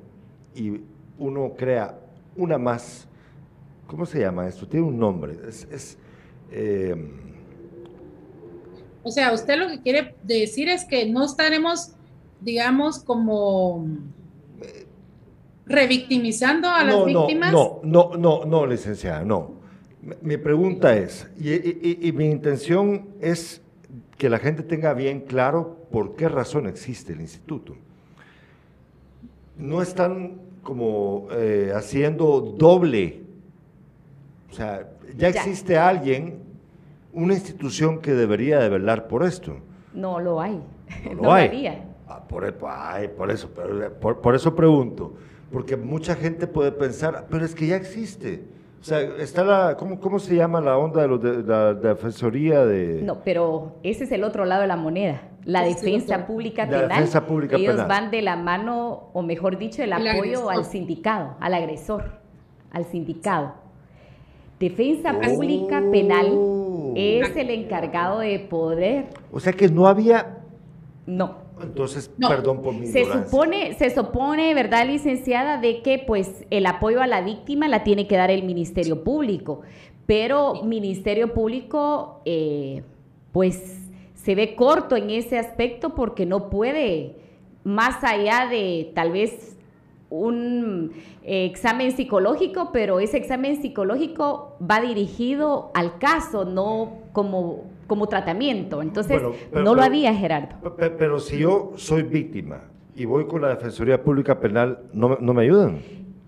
y 0.55 0.81
uno 1.19 1.55
crea 1.57 1.99
una 2.37 2.57
más, 2.57 3.09
¿cómo 3.89 4.07
se 4.07 4.21
llama 4.21 4.47
esto? 4.47 4.69
Tiene 4.69 4.87
un 4.87 4.99
nombre, 4.99 5.37
es, 5.49 5.99
o 9.05 9.11
sea, 9.11 9.33
usted 9.33 9.59
lo 9.59 9.69
que 9.69 9.81
quiere 9.81 10.15
decir 10.23 10.69
es 10.69 10.85
que 10.85 11.07
no 11.07 11.25
estaremos, 11.25 11.93
digamos, 12.41 12.99
como 12.99 13.87
revictimizando 15.67 16.69
a 16.69 16.85
las 16.85 17.05
víctimas. 17.05 17.53
No, 17.53 17.81
no, 17.83 18.13
no, 18.17 18.45
no, 18.45 18.67
licenciada, 18.67 19.25
no. 19.25 19.63
Mi 20.21 20.37
pregunta 20.37 20.97
es, 20.97 21.27
y, 21.39 22.13
mi 22.13 22.31
intención 22.31 23.09
es 23.21 23.63
que 24.19 24.29
la 24.29 24.39
gente 24.39 24.63
tenga 24.63 24.93
bien 24.95 25.21
claro 25.21 25.87
por 25.91 26.17
qué 26.17 26.29
razón 26.29 26.67
existe 26.67 27.13
el 27.13 27.21
instituto. 27.21 27.77
No 29.57 29.81
están 29.83 30.41
como 30.63 31.29
eh, 31.33 31.73
haciendo 31.75 32.41
doble. 32.41 33.23
O 34.51 34.55
sea, 34.55 34.89
ya 35.17 35.29
existe 35.29 35.77
alguien 35.79 36.44
una 37.15 37.35
institución 37.35 38.01
que 38.01 38.13
debería 38.13 38.59
de 38.59 38.69
velar 38.69 39.09
por 39.09 39.23
esto. 39.23 39.57
No 39.93 40.21
lo 40.21 40.41
hay. 40.41 40.61
No, 41.05 41.15
lo 41.23 41.33
hay. 41.33 41.83
Ah, 42.09 42.21
por, 42.29 42.55
por, 43.17 43.31
eso, 43.31 43.49
por, 44.01 44.35
eso 44.35 44.55
pregunto. 44.55 45.15
Porque 45.51 45.77
mucha 45.77 46.15
gente 46.17 46.47
puede 46.47 46.73
pensar, 46.73 47.27
pero 47.31 47.45
es 47.45 47.55
que 47.55 47.69
ya 47.69 47.77
existe. 47.77 48.45
O 48.81 48.85
sea, 48.85 49.01
está 49.01 49.45
la, 49.45 49.77
¿cómo, 49.79 49.99
cómo 49.99 50.19
se 50.19 50.35
llama 50.35 50.61
la 50.61 50.77
onda 50.77 51.03
de, 51.03 51.09
los 51.09 51.23
de, 51.23 51.43
la 51.43 51.73
defensoría 51.73 52.67
de...? 52.67 53.01
No, 53.03 53.23
pero 53.25 53.77
ese 53.83 54.05
es 54.05 54.13
el 54.13 54.25
otro 54.25 54.45
lado 54.45 54.61
de 54.61 54.69
la 54.69 54.77
moneda. 54.77 55.23
La 55.45 55.63
defensa 55.63 56.27
pública 56.27 56.67
penal. 56.67 56.89
La 56.89 56.95
defensa 56.97 57.25
pública 57.25 57.57
Ellos 57.57 57.87
van 57.89 58.11
de 58.11 58.21
la 58.21 58.37
mano, 58.37 59.11
o 59.15 59.23
mejor 59.23 59.57
dicho, 59.57 59.83
el, 59.83 59.93
apoyo 59.93 60.51
al 60.51 60.67
sindicado, 60.67 61.37
al 61.41 61.55
agresor, 61.55 62.19
al 62.73 62.85
sindicado. 62.85 63.55
Defensa 64.59 65.19
pública 65.19 65.83
penal 65.91 66.27
es 66.95 67.37
el 67.37 67.51
encargado 67.51 68.21
de 68.21 68.39
poder. 68.39 69.07
O 69.33 69.41
sea 69.41 69.53
que 69.53 69.69
no 69.69 69.87
había... 69.87 70.39
No. 71.07 71.45
Entonces, 71.63 72.11
perdón 72.19 72.63
por 72.63 72.75
mi 72.75 72.87
se 72.87 73.05
supone, 73.05 73.75
se 73.75 73.91
supone, 73.91 74.55
¿verdad, 74.55 74.87
licenciada, 74.87 75.59
de 75.59 75.83
que 75.83 76.03
pues 76.05 76.45
el 76.51 76.67
apoyo 76.67 77.01
a 77.01 77.07
la 77.07 77.21
víctima 77.21 77.69
la 77.69 77.85
tiene 77.85 78.09
que 78.09 78.17
dar 78.17 78.31
el 78.31 78.43
Ministerio 78.43 79.05
Público, 79.05 79.61
pero 80.07 80.63
Ministerio 80.65 81.33
Público, 81.33 82.21
eh, 82.25 82.83
pues 83.31 83.79
se 84.15 84.35
ve 84.35 84.57
corto 84.57 84.97
en 84.97 85.11
ese 85.11 85.39
aspecto 85.39 85.95
porque 85.95 86.27
no 86.27 86.51
puede, 86.51 87.17
más 87.63 88.03
allá 88.03 88.49
de 88.51 88.91
tal 88.95 89.13
vez 89.13 89.54
un 90.21 90.93
eh, 91.23 91.45
examen 91.45 91.93
psicológico, 91.93 92.71
pero 92.73 93.01
ese 93.01 93.17
examen 93.17 93.61
psicológico 93.61 94.57
va 94.61 94.81
dirigido 94.81 95.71
al 95.75 95.99
caso, 95.99 96.45
no 96.45 96.99
como, 97.13 97.65
como 97.87 98.09
tratamiento. 98.09 98.83
Entonces, 98.83 99.21
no 99.53 99.75
lo 99.75 99.83
había, 99.83 100.15
Gerardo. 100.15 100.75
Pero, 100.77 101.21
si 101.21 101.39
yo 101.39 101.73
soy 101.77 102.03
víctima 102.03 102.63
y 102.95 103.05
voy 103.05 103.27
con 103.27 103.43
la 103.43 103.49
Defensoría 103.49 104.03
Pública 104.03 104.41
Penal, 104.41 104.81
¿no, 104.93 105.19
no 105.21 105.35
me 105.35 105.43
ayudan? 105.43 105.81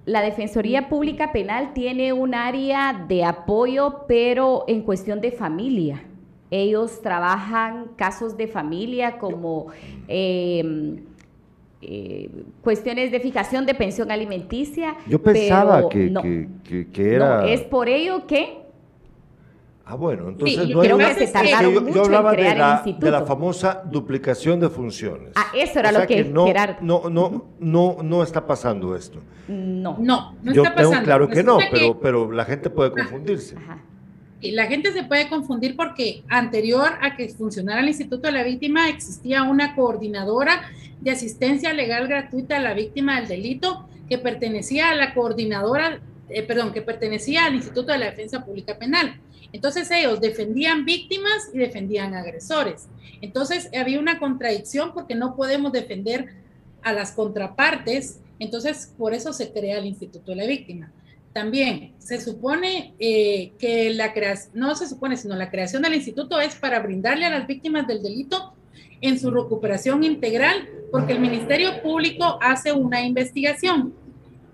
La 0.05 0.23
Defensoría 0.23 0.89
Pública 0.89 1.33
Penal 1.33 1.73
tiene 1.73 2.13
un 2.13 2.35
área 2.35 3.05
de 3.09 3.25
apoyo, 3.25 4.05
pero 4.07 4.65
en 4.69 4.83
cuestión 4.83 5.21
de 5.21 5.33
familia. 5.33 6.05
Ellos 6.51 7.03
trabajan 7.03 7.89
casos 7.97 8.37
de 8.37 8.47
familia 8.47 9.19
como... 9.19 9.67
Eh, 10.09 11.03
eh, 11.83 12.31
cuestiones 12.63 13.13
de 13.13 13.21
fijación 13.21 13.67
de 13.67 13.75
pensión 13.75 14.11
alimenticia. 14.11 14.97
Yo 15.07 15.23
pensaba 15.23 15.89
que, 15.89 16.11
que, 16.93 17.15
era... 17.15 17.43
No, 17.43 17.47
es 17.47 17.63
por 17.63 17.89
ello 17.89 18.27
que... 18.27 18.65
Ah, 19.85 19.95
bueno, 19.95 20.31
entonces 20.31 20.69
no 20.69 20.81
creo 20.81 20.99
que 20.99 21.15
se 21.15 21.27
tardaron 21.29 21.75
yo, 21.75 21.81
mucho 21.81 22.03
hablaba 22.03 22.31
en 22.31 22.37
crear 22.37 22.55
de, 22.55 22.59
la, 22.59 22.83
el 22.85 22.99
de 22.99 23.11
la 23.11 23.23
famosa 23.25 23.83
duplicación 23.85 24.59
de 24.59 24.69
funciones. 24.69 25.31
Ah, 25.37 25.47
eso 25.55 25.79
era 25.79 25.93
lo 25.93 26.05
que, 26.07 26.25
no, 26.25 26.47
No, 26.81 27.09
no, 27.09 27.45
no, 27.61 27.97
no 28.03 28.23
está 28.25 28.45
pasando 28.45 28.97
esto. 28.97 29.21
No. 29.47 29.97
No, 30.01 30.35
no 30.43 30.53
yo 30.53 30.65
está 30.65 30.75
pasando. 30.75 30.91
tengo 30.91 31.05
claro 31.05 31.29
que 31.29 31.45
no, 31.45 31.59
pero, 31.71 32.01
pero 32.01 32.33
la 32.33 32.45
gente 32.45 32.69
puede 32.69 32.91
confundirse. 32.91 33.57
Ajá. 33.57 33.79
La 34.43 34.67
gente 34.67 34.93
se 34.93 35.03
puede 35.03 35.29
confundir 35.29 35.77
porque 35.77 36.23
anterior 36.29 36.93
a 37.01 37.17
que 37.17 37.29
funcionara 37.31 37.81
el 37.81 37.89
Instituto 37.89 38.29
de 38.29 38.33
la 38.33 38.45
Víctima 38.45 38.89
existía 38.89 39.43
una 39.45 39.75
coordinadora 39.75 40.71
de 41.01 41.11
asistencia 41.11 41.73
legal 41.73 42.07
gratuita 42.07 42.57
a 42.57 42.61
la 42.61 42.75
víctima 42.75 43.19
del 43.19 43.29
delito 43.29 43.89
que 44.09 44.19
pertenecía 44.19 44.91
a 44.91 44.95
la 44.95 45.15
coordinadora, 45.15 46.01
eh, 46.29 46.43
perdón, 46.43 46.73
que 46.73 46.83
pertenecía 46.83 47.47
al 47.47 47.55
Instituto 47.55 47.93
de 47.93 47.99
la 47.99 48.07
Defensa 48.07 48.45
Pública 48.45 48.79
Penal. 48.79 49.21
Entonces 49.53 49.91
ellos 49.91 50.21
defendían 50.21 50.85
víctimas 50.85 51.51
y 51.55 51.59
defendían 51.59 52.15
agresores. 52.15 52.89
Entonces 53.23 53.71
había 53.75 53.99
una 53.99 54.19
contradicción 54.19 54.93
porque 54.93 55.15
no 55.15 55.35
podemos 55.35 55.73
defender 55.73 56.35
a 56.83 56.93
las 56.93 57.13
contrapartes. 57.13 58.21
Entonces 58.39 58.93
por 58.99 59.15
eso 59.15 59.33
se 59.33 59.51
crea 59.51 59.79
el 59.79 59.87
Instituto 59.87 60.33
de 60.33 60.37
la 60.37 60.47
Víctima. 60.47 60.93
También 61.37 61.93
se 61.99 62.19
supone 62.19 62.95
eh, 62.99 63.53
que 63.59 63.93
la 63.93 64.15
creación, 64.15 64.53
no 64.55 64.75
se 64.75 64.89
supone, 64.89 65.19
sino 65.19 65.37
la 65.37 65.51
creación 65.51 65.83
del 65.83 65.93
instituto 65.93 66.41
es 66.41 66.55
para 66.55 66.81
brindarle 66.81 67.27
a 67.27 67.31
las 67.31 67.47
víctimas 67.47 67.87
del 67.87 68.03
delito 68.03 68.55
en 69.03 69.21
su 69.21 69.31
recuperación 69.31 70.03
integral, 70.03 70.67
porque 70.91 71.13
el 71.13 71.21
Ministerio 71.21 71.83
Público 71.83 72.39
hace 72.41 72.73
una 72.73 73.03
investigación. 73.03 73.93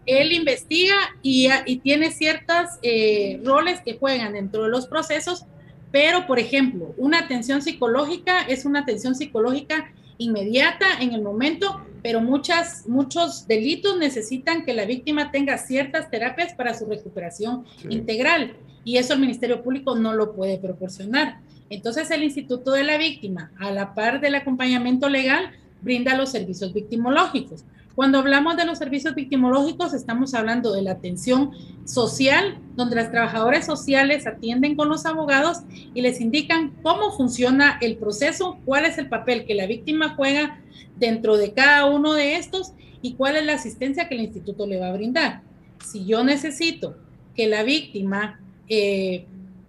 Él 0.07 0.33
investiga 0.33 0.97
y, 1.23 1.49
tiene 1.85 2.11
ciertos 2.11 2.67
eh, 2.83 3.41
roles 3.45 3.81
que 3.83 3.97
juegan 3.97 4.33
dentro 4.33 4.65
de 4.65 4.71
los 4.71 4.89
procesos, 4.89 5.45
pero, 5.93 6.27
por 6.27 6.41
ejemplo, 6.41 6.97
una 6.97 7.21
atención 7.21 7.63
psicológica 7.63 8.41
es 8.49 8.65
una 8.65 8.81
atención 8.81 9.15
psicológica 9.15 9.93
inmediata 10.19 10.87
en 11.01 11.13
el 11.13 11.23
momento 11.23 11.81
pero 12.03 12.21
muchas, 12.21 12.87
muchos 12.89 13.47
delitos 13.47 13.97
necesitan 13.99 14.65
que 14.65 14.75
la 14.75 14.85
víctima 14.85 15.31
tenga 15.31 15.57
ciertas 15.59 16.11
terapias 16.11 16.53
para 16.55 16.75
su 16.75 16.87
recuperación 16.87 17.65
integral 17.89 18.57
y 18.85 18.97
eso 18.97 19.15
el 19.15 19.21
Ministerio 19.21 19.63
Público 19.63 19.95
no 19.97 20.13
lo 20.13 20.35
puede 20.35 20.59
proporcionar. 20.59 21.39
Entonces 21.71 22.11
el 22.11 22.25
Instituto 22.25 22.73
de 22.73 22.85
la 22.85 22.99
Víctima, 22.99 23.53
a 23.59 23.71
la 23.71 23.95
par 23.95 24.21
del 24.21 24.35
acompañamiento 24.35 25.09
legal, 25.09 25.53
brinda 25.81 26.17
los 26.17 26.31
servicios 26.31 26.73
victimológicos. 26.73 27.65
Cuando 27.95 28.19
hablamos 28.19 28.57
de 28.57 28.65
los 28.65 28.79
servicios 28.79 29.15
victimológicos, 29.15 29.93
estamos 29.93 30.33
hablando 30.33 30.73
de 30.73 30.81
la 30.81 30.93
atención 30.93 31.51
social, 31.85 32.59
donde 32.75 32.97
las 32.97 33.11
trabajadoras 33.11 33.67
sociales 33.67 34.27
atienden 34.27 34.77
con 34.77 34.89
los 34.89 35.05
abogados 35.05 35.59
y 35.93 36.01
les 36.01 36.21
indican 36.21 36.73
cómo 36.83 37.13
funciona 37.13 37.79
el 37.83 37.97
proceso, 37.97 38.59
cuál 38.65 38.87
es 38.87 38.97
el 38.97 39.11
papel 39.11 39.45
que 39.45 39.55
la 39.55 39.67
víctima 39.67 40.15
juega 40.17 40.59
dentro 40.97 41.37
de 41.37 41.53
cada 41.53 41.85
uno 41.85 42.15
de 42.15 42.37
estos 42.37 42.73
y 43.03 43.13
cuál 43.15 43.37
es 43.37 43.45
la 43.45 43.55
asistencia 43.55 44.09
que 44.09 44.15
el 44.15 44.23
instituto 44.23 44.67
le 44.67 44.81
va 44.81 44.89
a 44.89 44.93
brindar. 44.93 45.43
Si 45.85 46.07
yo 46.07 46.25
necesito 46.25 46.97
que 47.35 47.47
la 47.47 47.63
víctima 47.63 48.41
eh, 48.69 49.27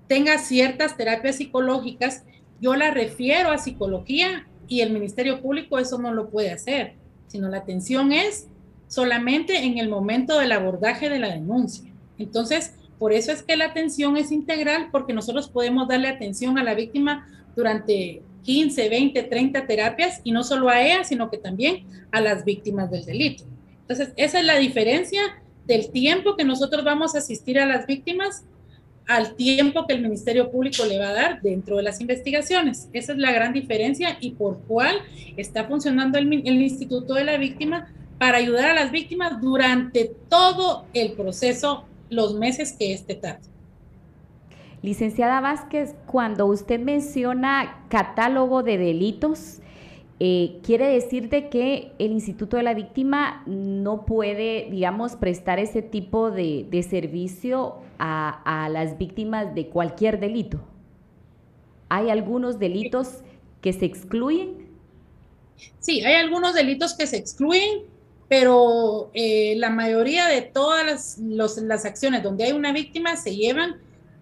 tenga 0.07 0.37
ciertas 0.37 0.95
terapias 0.95 1.37
psicológicas, 1.37 2.23
yo 2.61 2.75
la 2.75 2.91
refiero 2.91 3.49
a 3.49 3.57
psicología 3.57 4.47
y 4.69 4.79
el 4.79 4.93
Ministerio 4.93 5.41
Público 5.41 5.77
eso 5.77 5.97
no 5.97 6.13
lo 6.13 6.29
puede 6.29 6.51
hacer 6.51 7.02
sino 7.33 7.49
la 7.49 7.57
atención 7.57 8.11
es 8.11 8.47
solamente 8.87 9.57
en 9.57 9.79
el 9.79 9.89
momento 9.89 10.37
del 10.37 10.51
abordaje 10.51 11.09
de 11.09 11.17
la 11.17 11.29
denuncia. 11.29 11.91
Entonces, 12.19 12.75
por 12.99 13.11
eso 13.11 13.31
es 13.31 13.41
que 13.41 13.57
la 13.57 13.65
atención 13.65 14.17
es 14.17 14.31
integral, 14.31 14.89
porque 14.91 15.13
nosotros 15.13 15.49
podemos 15.49 15.87
darle 15.87 16.09
atención 16.09 16.59
a 16.59 16.63
la 16.63 16.75
víctima 16.75 17.27
durante 17.55 18.21
15, 18.43 18.87
20, 18.87 19.23
30 19.23 19.65
terapias 19.65 20.21
y 20.23 20.31
no 20.31 20.43
solo 20.43 20.69
a 20.69 20.79
ella, 20.83 21.03
sino 21.03 21.31
que 21.31 21.39
también 21.39 21.87
a 22.11 22.21
las 22.21 22.45
víctimas 22.45 22.91
del 22.91 23.03
delito. 23.03 23.45
Entonces, 23.81 24.13
esa 24.15 24.39
es 24.39 24.45
la 24.45 24.59
diferencia 24.59 25.23
del 25.65 25.89
tiempo 25.89 26.35
que 26.35 26.43
nosotros 26.43 26.83
vamos 26.83 27.15
a 27.15 27.17
asistir 27.17 27.59
a 27.59 27.65
las 27.65 27.87
víctimas 27.87 28.45
al 29.07 29.36
tiempo 29.36 29.86
que 29.86 29.93
el 29.93 30.01
Ministerio 30.01 30.50
Público 30.51 30.86
le 30.86 31.00
va 31.00 31.10
a 31.10 31.13
dar 31.13 31.41
dentro 31.41 31.77
de 31.77 31.83
las 31.83 32.00
investigaciones. 32.00 32.89
Esa 32.93 33.13
es 33.13 33.17
la 33.17 33.31
gran 33.31 33.53
diferencia 33.53 34.17
y 34.19 34.31
por 34.31 34.60
cuál 34.62 34.98
está 35.38 35.65
funcionando 35.65 36.17
el, 36.17 36.31
el 36.31 36.62
Instituto 36.62 37.13
de 37.13 37.25
la 37.25 37.38
Víctima 37.38 37.88
para 38.17 38.38
ayudar 38.38 38.69
a 38.69 38.74
las 38.74 38.91
víctimas 38.91 39.41
durante 39.41 40.12
todo 40.29 40.86
el 40.93 41.13
proceso, 41.13 41.86
los 42.10 42.36
meses 42.36 42.74
que 42.74 42.93
este 42.93 43.15
tarda. 43.15 43.41
Licenciada 44.81 45.39
Vázquez, 45.39 45.95
cuando 46.05 46.45
usted 46.45 46.79
menciona 46.79 47.86
catálogo 47.89 48.63
de 48.63 48.77
delitos, 48.77 49.62
eh, 50.25 50.61
quiere 50.63 50.87
decir 50.87 51.27
de 51.27 51.49
que 51.49 51.91
el 51.99 52.13
Instituto 52.13 52.55
de 52.55 52.63
la 52.63 52.73
Víctima 52.73 53.43
no 53.45 54.05
puede, 54.05 54.69
digamos, 54.71 55.17
prestar 55.17 55.59
ese 55.59 55.81
tipo 55.81 56.31
de, 56.31 56.87
servicio 56.89 57.81
a, 57.99 58.63
a, 58.63 58.69
las 58.69 58.97
víctimas 58.97 59.53
de 59.53 59.67
cualquier 59.67 60.21
delito. 60.21 60.61
¿Hay 61.89 62.09
algunos 62.09 62.57
delitos 62.57 63.17
que 63.59 63.73
se 63.73 63.83
excluyen? 63.83 64.69
Sí, 65.81 66.05
hay 66.05 66.15
algunos 66.15 66.53
delitos 66.53 66.93
que 66.93 67.05
se 67.05 67.17
excluyen, 67.17 67.81
pero 68.29 69.11
eh, 69.13 69.55
la 69.57 69.71
mayoría 69.71 70.27
de 70.29 70.41
todas 70.41 71.17
las, 71.19 71.57
las 71.57 71.83
acciones 71.83 72.23
donde 72.23 72.45
hay 72.45 72.53
una 72.53 72.71
víctima 72.71 73.17
se 73.17 73.35
llevan 73.35 73.75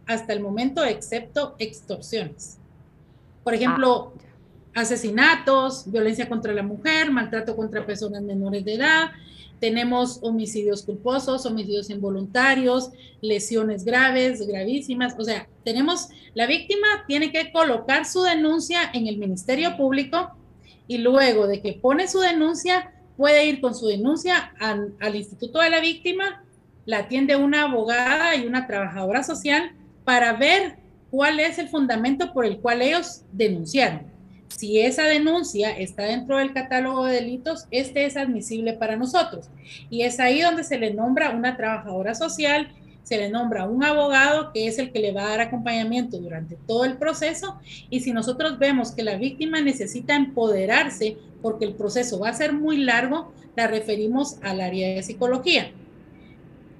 hasta 0.07 0.33
el 0.33 0.39
momento, 0.39 0.83
excepto 0.83 1.53
extorsiones. 1.59 2.57
Por 3.43 3.53
ejemplo, 3.53 4.13
ah, 4.17 4.30
asesinatos, 4.73 5.91
violencia 5.91 6.29
contra 6.29 6.53
la 6.53 6.63
mujer, 6.63 7.11
maltrato 7.11 7.55
contra 7.55 7.85
personas 7.85 8.21
menores 8.21 8.63
de 8.65 8.75
edad, 8.75 9.11
tenemos 9.61 10.17
homicidios 10.23 10.81
culposos, 10.81 11.45
homicidios 11.45 11.91
involuntarios, 11.91 12.89
lesiones 13.21 13.85
graves, 13.85 14.45
gravísimas. 14.47 15.13
O 15.19 15.23
sea, 15.23 15.47
tenemos, 15.63 16.09
la 16.33 16.47
víctima 16.47 16.87
tiene 17.07 17.31
que 17.31 17.51
colocar 17.51 18.05
su 18.05 18.23
denuncia 18.23 18.79
en 18.91 19.05
el 19.05 19.19
Ministerio 19.19 19.77
Público 19.77 20.31
y 20.87 20.97
luego 20.97 21.45
de 21.45 21.61
que 21.61 21.73
pone 21.73 22.07
su 22.07 22.19
denuncia, 22.21 22.91
puede 23.17 23.45
ir 23.45 23.61
con 23.61 23.75
su 23.75 23.85
denuncia 23.85 24.51
al, 24.59 24.95
al 24.99 25.15
Instituto 25.15 25.59
de 25.59 25.69
la 25.69 25.79
Víctima, 25.79 26.43
la 26.87 26.97
atiende 26.99 27.35
una 27.35 27.65
abogada 27.65 28.35
y 28.35 28.47
una 28.47 28.65
trabajadora 28.65 29.21
social 29.21 29.73
para 30.03 30.33
ver 30.33 30.77
cuál 31.11 31.39
es 31.39 31.59
el 31.59 31.69
fundamento 31.69 32.33
por 32.33 32.47
el 32.47 32.57
cual 32.59 32.81
ellos 32.81 33.21
denunciaron. 33.31 34.10
Si 34.57 34.79
esa 34.79 35.03
denuncia 35.03 35.71
está 35.71 36.03
dentro 36.03 36.37
del 36.37 36.53
catálogo 36.53 37.05
de 37.05 37.15
delitos, 37.15 37.67
este 37.71 38.05
es 38.05 38.17
admisible 38.17 38.73
para 38.73 38.95
nosotros. 38.95 39.49
Y 39.89 40.03
es 40.03 40.19
ahí 40.19 40.41
donde 40.41 40.63
se 40.63 40.77
le 40.77 40.93
nombra 40.93 41.31
una 41.31 41.57
trabajadora 41.57 42.13
social, 42.13 42.69
se 43.03 43.17
le 43.17 43.29
nombra 43.29 43.65
un 43.65 43.83
abogado 43.83 44.51
que 44.53 44.67
es 44.67 44.77
el 44.77 44.91
que 44.91 44.99
le 44.99 45.13
va 45.13 45.23
a 45.23 45.29
dar 45.29 45.41
acompañamiento 45.41 46.17
durante 46.17 46.57
todo 46.67 46.85
el 46.85 46.97
proceso. 46.97 47.59
Y 47.89 48.01
si 48.01 48.11
nosotros 48.11 48.59
vemos 48.59 48.91
que 48.91 49.03
la 49.03 49.15
víctima 49.15 49.61
necesita 49.61 50.15
empoderarse 50.15 51.17
porque 51.41 51.65
el 51.65 51.73
proceso 51.73 52.19
va 52.19 52.29
a 52.29 52.33
ser 52.33 52.53
muy 52.53 52.77
largo, 52.77 53.33
la 53.55 53.67
referimos 53.67 54.37
al 54.43 54.61
área 54.61 54.93
de 54.95 55.01
psicología. 55.03 55.71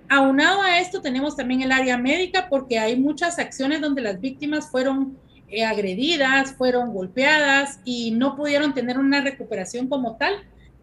Aunado 0.08 0.62
a 0.62 0.80
esto, 0.80 1.02
tenemos 1.02 1.38
también 1.38 1.62
el 1.62 1.72
área 1.72 1.98
médica 1.98 2.48
porque 2.50 2.78
hay 2.78 3.00
muchas 3.00 3.40
acciones 3.40 3.82
donde 3.82 4.02
las 4.02 4.20
víctimas 4.20 4.70
fueron 4.70 5.18
agredidas, 5.66 6.54
fueron 6.54 6.94
golpeadas 6.94 7.80
y 7.84 8.12
no 8.12 8.36
pudieron 8.36 8.74
tener 8.74 8.98
una 8.98 9.22
recuperación 9.22 9.88
como 9.88 10.16
tal. 10.18 10.34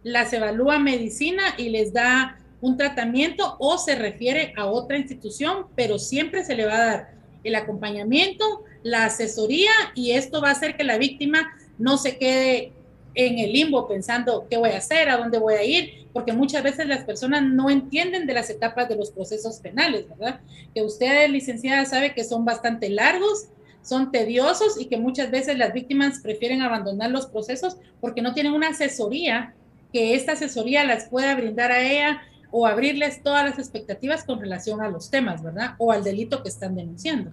Las 0.02 0.32
evalúa 0.32 0.78
medicina 0.78 1.42
y 1.56 1.70
les 1.70 1.92
da 1.92 2.38
un 2.60 2.76
tratamiento 2.76 3.56
o 3.58 3.78
se 3.78 3.94
refiere 3.94 4.52
a 4.56 4.66
otra 4.66 4.98
institución, 4.98 5.66
pero 5.74 5.98
siempre 5.98 6.44
se 6.44 6.54
le 6.54 6.66
va 6.66 6.74
a 6.74 6.86
dar 6.86 7.10
el 7.44 7.54
acompañamiento, 7.54 8.64
la 8.82 9.06
asesoría 9.06 9.70
y 9.94 10.12
esto 10.12 10.40
va 10.40 10.48
a 10.48 10.52
hacer 10.52 10.76
que 10.76 10.84
la 10.84 10.98
víctima 10.98 11.56
no 11.78 11.96
se 11.96 12.18
quede 12.18 12.72
en 13.14 13.38
el 13.38 13.52
limbo 13.52 13.88
pensando 13.88 14.46
qué 14.48 14.56
voy 14.56 14.70
a 14.70 14.78
hacer, 14.78 15.08
a 15.08 15.16
dónde 15.16 15.38
voy 15.38 15.54
a 15.54 15.64
ir, 15.64 16.06
porque 16.12 16.32
muchas 16.32 16.62
veces 16.62 16.86
las 16.86 17.04
personas 17.04 17.42
no 17.42 17.70
entienden 17.70 18.26
de 18.26 18.34
las 18.34 18.50
etapas 18.50 18.88
de 18.88 18.96
los 18.96 19.10
procesos 19.10 19.58
penales, 19.58 20.08
¿verdad? 20.08 20.40
Que 20.74 20.82
usted, 20.82 21.28
licenciada, 21.28 21.84
sabe 21.84 22.14
que 22.14 22.24
son 22.24 22.44
bastante 22.44 22.88
largos, 22.90 23.48
son 23.82 24.10
tediosos 24.10 24.80
y 24.80 24.86
que 24.86 24.98
muchas 24.98 25.30
veces 25.30 25.56
las 25.56 25.72
víctimas 25.72 26.20
prefieren 26.20 26.62
abandonar 26.62 27.10
los 27.10 27.26
procesos 27.26 27.78
porque 28.00 28.22
no 28.22 28.34
tienen 28.34 28.52
una 28.52 28.68
asesoría 28.68 29.54
que 29.92 30.14
esta 30.14 30.32
asesoría 30.32 30.84
las 30.84 31.08
pueda 31.08 31.34
brindar 31.34 31.72
a 31.72 31.80
ella 31.80 32.20
o 32.50 32.66
abrirles 32.66 33.22
todas 33.22 33.44
las 33.44 33.58
expectativas 33.58 34.24
con 34.24 34.40
relación 34.40 34.80
a 34.80 34.88
los 34.88 35.10
temas, 35.10 35.42
¿verdad? 35.42 35.74
O 35.78 35.92
al 35.92 36.04
delito 36.04 36.42
que 36.42 36.48
están 36.48 36.76
denunciando. 36.76 37.30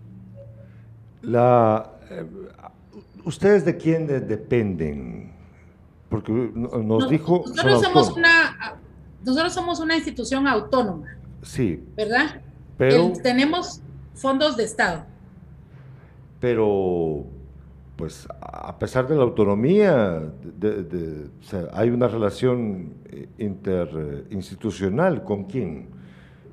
La, 1.22 1.92
eh, 2.10 2.26
¿Ustedes 3.24 3.66
de 3.66 3.76
quién 3.78 4.08
dependen? 4.08 5.34
Porque 6.10 6.32
nos, 6.32 7.10
dijo... 7.10 7.44
Nosotros 7.48 7.82
somos, 7.82 8.12
una, 8.12 8.78
nosotros 9.24 9.54
somos 9.54 9.80
una 9.80 9.96
institución 9.96 10.48
autónoma. 10.48 11.18
Sí. 11.42 11.84
¿Verdad? 11.96 12.42
Pero... 12.78 13.14
tenemos 13.24 13.82
fondos 14.14 14.56
de 14.58 14.66
Estado. 14.66 15.06
Pero, 16.46 17.26
pues, 17.96 18.28
a 18.40 18.78
pesar 18.78 19.08
de 19.08 19.16
la 19.16 19.24
autonomía, 19.24 20.32
hay 21.74 21.90
una 21.90 22.08
relación 22.08 22.94
eh, 23.06 23.28
interinstitucional. 23.40 25.24
¿Con 25.24 25.46
quién? 25.46 25.88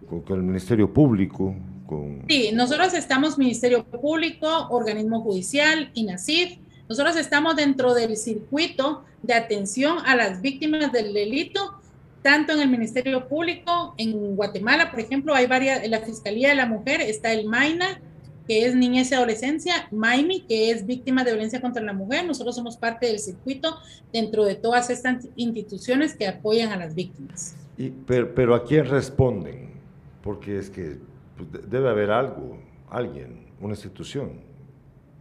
¿Con, 0.09 0.22
con 0.22 0.38
el 0.38 0.44
Ministerio 0.44 0.90
Público? 0.90 1.55
Con... 1.87 2.22
Sí, 2.26 2.52
nosotros 2.55 2.94
estamos 2.94 3.37
Ministerio 3.37 3.85
Público, 3.85 4.68
Organismo 4.70 5.20
Judicial, 5.20 5.90
INACIF, 5.92 6.57
nosotros 6.88 7.14
estamos 7.16 7.57
dentro 7.57 7.92
del 7.92 8.16
circuito 8.16 9.05
de 9.22 9.35
atención 9.35 9.98
a 10.07 10.16
las 10.16 10.40
víctimas 10.40 10.90
del 10.90 11.12
delito, 11.12 11.74
tanto 12.22 12.55
en 12.55 12.61
el 12.61 12.70
Ministerio 12.70 13.28
Público, 13.28 13.92
en 13.98 14.37
Guatemala, 14.37 14.90
por 14.90 15.00
ejemplo, 15.00 15.35
hay 15.35 15.46
varias, 15.46 15.85
en 15.85 15.90
la 15.90 16.00
Fiscalía 16.00 16.48
de 16.48 16.55
la 16.55 16.64
Mujer 16.64 17.02
está 17.02 17.31
el 17.35 17.46
MAINA, 17.46 18.00
que 18.46 18.66
es 18.66 18.74
niñez 18.74 19.11
y 19.11 19.14
adolescencia, 19.14 19.88
MAIMI, 19.90 20.42
que 20.42 20.70
es 20.70 20.87
víctima 20.87 21.24
de 21.24 21.33
violencia 21.33 21.61
contra 21.61 21.83
la 21.83 21.92
mujer. 21.92 22.26
Nosotros 22.26 22.55
somos 22.55 22.76
parte 22.76 23.07
del 23.07 23.18
circuito 23.18 23.76
dentro 24.12 24.44
de 24.44 24.55
todas 24.55 24.90
estas 24.90 25.28
instituciones 25.37 26.14
que 26.14 26.26
apoyan 26.26 26.72
a 26.72 26.76
las 26.76 26.94
víctimas. 26.94 27.57
Y, 27.76 27.90
pero, 27.90 28.55
¿a 28.55 28.64
quién 28.64 28.87
responden? 28.87 29.70
Porque 30.22 30.59
es 30.59 30.70
que 30.70 30.98
pues, 31.37 31.70
debe 31.70 31.88
haber 31.88 32.11
algo, 32.11 32.59
alguien, 32.90 33.46
una 33.61 33.74
institución, 33.74 34.40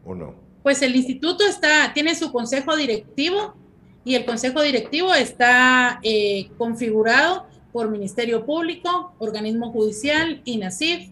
¿o 0.05 0.13
no? 0.15 0.51
pues 0.63 0.81
el 0.81 0.95
instituto 0.95 1.45
está, 1.45 1.91
tiene 1.93 2.15
su 2.15 2.31
consejo 2.31 2.75
directivo 2.75 3.55
y 4.03 4.15
el 4.15 4.25
consejo 4.25 4.61
directivo 4.61 5.13
está 5.13 5.99
eh, 6.03 6.49
configurado 6.57 7.45
por 7.71 7.89
Ministerio 7.89 8.45
Público, 8.45 9.13
Organismo 9.19 9.71
Judicial, 9.71 10.41
INASIF. 10.45 11.09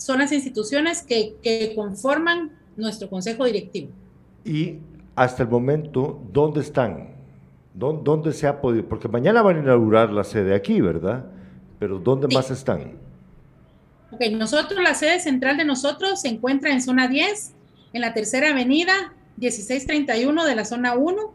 Son 0.00 0.18
las 0.18 0.32
instituciones 0.32 1.02
que, 1.02 1.36
que 1.42 1.74
conforman 1.74 2.52
nuestro 2.76 3.10
consejo 3.10 3.44
directivo. 3.44 3.90
Y 4.44 4.78
hasta 5.14 5.42
el 5.42 5.50
momento, 5.50 6.22
¿dónde 6.32 6.60
están? 6.60 7.10
¿Dónde, 7.74 8.32
se 8.32 8.46
ha 8.46 8.60
podido? 8.60 8.88
Porque 8.88 9.08
mañana 9.08 9.42
van 9.42 9.56
a 9.56 9.60
inaugurar 9.60 10.10
la 10.10 10.24
sede 10.24 10.54
aquí, 10.54 10.80
¿verdad? 10.80 11.26
Pero 11.78 11.98
¿dónde 11.98 12.26
más 12.34 12.50
están? 12.50 12.98
Ok, 14.10 14.22
nosotros, 14.32 14.82
la 14.82 14.94
sede 14.94 15.20
central 15.20 15.56
de 15.56 15.64
nosotros 15.64 16.22
se 16.22 16.28
encuentra 16.28 16.72
en 16.72 16.82
zona 16.82 17.06
10, 17.06 17.52
en 17.92 18.00
la 18.00 18.12
tercera 18.12 18.50
avenida 18.50 18.92
1631 19.36 20.44
de 20.44 20.56
la 20.56 20.64
zona 20.64 20.94
1, 20.94 21.34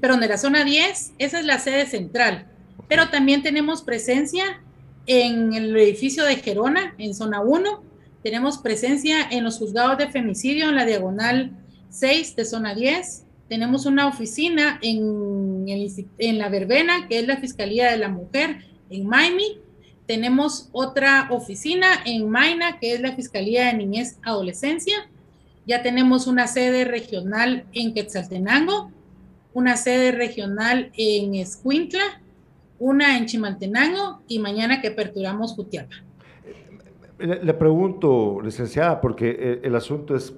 perdón, 0.00 0.20
de 0.20 0.28
la 0.28 0.38
zona 0.38 0.64
10, 0.64 1.14
esa 1.18 1.40
es 1.40 1.44
la 1.44 1.58
sede 1.58 1.86
central. 1.86 2.46
Pero 2.88 3.08
también 3.08 3.42
tenemos 3.42 3.82
presencia 3.82 4.61
en 5.06 5.52
el 5.52 5.76
edificio 5.76 6.24
de 6.24 6.36
Gerona, 6.36 6.94
en 6.98 7.14
zona 7.14 7.40
1, 7.40 7.82
tenemos 8.22 8.58
presencia 8.58 9.28
en 9.30 9.44
los 9.44 9.58
juzgados 9.58 9.98
de 9.98 10.08
femicidio 10.08 10.68
en 10.68 10.76
la 10.76 10.84
diagonal 10.84 11.52
6 11.90 12.36
de 12.36 12.44
zona 12.44 12.74
10, 12.74 13.24
tenemos 13.48 13.84
una 13.84 14.06
oficina 14.06 14.78
en, 14.80 16.38
la 16.38 16.48
verbena, 16.48 17.06
que 17.08 17.18
es 17.18 17.26
la 17.26 17.36
Fiscalía 17.36 17.90
de 17.90 17.98
la 17.98 18.08
Mujer 18.08 18.64
en 18.88 19.06
Miami, 19.06 19.58
tenemos 20.06 20.70
otra 20.72 21.28
oficina 21.30 21.88
en 22.06 22.30
Maina, 22.30 22.78
que 22.78 22.94
es 22.94 23.00
la 23.00 23.14
Fiscalía 23.14 23.66
de 23.66 23.74
Niñez 23.74 24.18
Adolescencia, 24.22 25.08
ya 25.66 25.82
tenemos 25.82 26.26
una 26.26 26.46
sede 26.46 26.84
regional 26.84 27.66
en 27.72 27.92
Quetzaltenango, 27.92 28.90
una 29.52 29.76
sede 29.76 30.12
regional 30.12 30.90
en 30.96 31.34
Escuintla, 31.34 32.21
una 32.82 33.16
en 33.16 33.26
Chimaltenango 33.26 34.22
y 34.26 34.40
mañana 34.40 34.80
que 34.80 34.88
aperturamos 34.88 35.54
Jutiapa. 35.54 35.94
Le, 37.18 37.54
pregunto, 37.54 38.40
licenciada, 38.42 39.00
porque 39.00 39.60
el, 39.62 39.76
asunto 39.76 40.16
es 40.16 40.34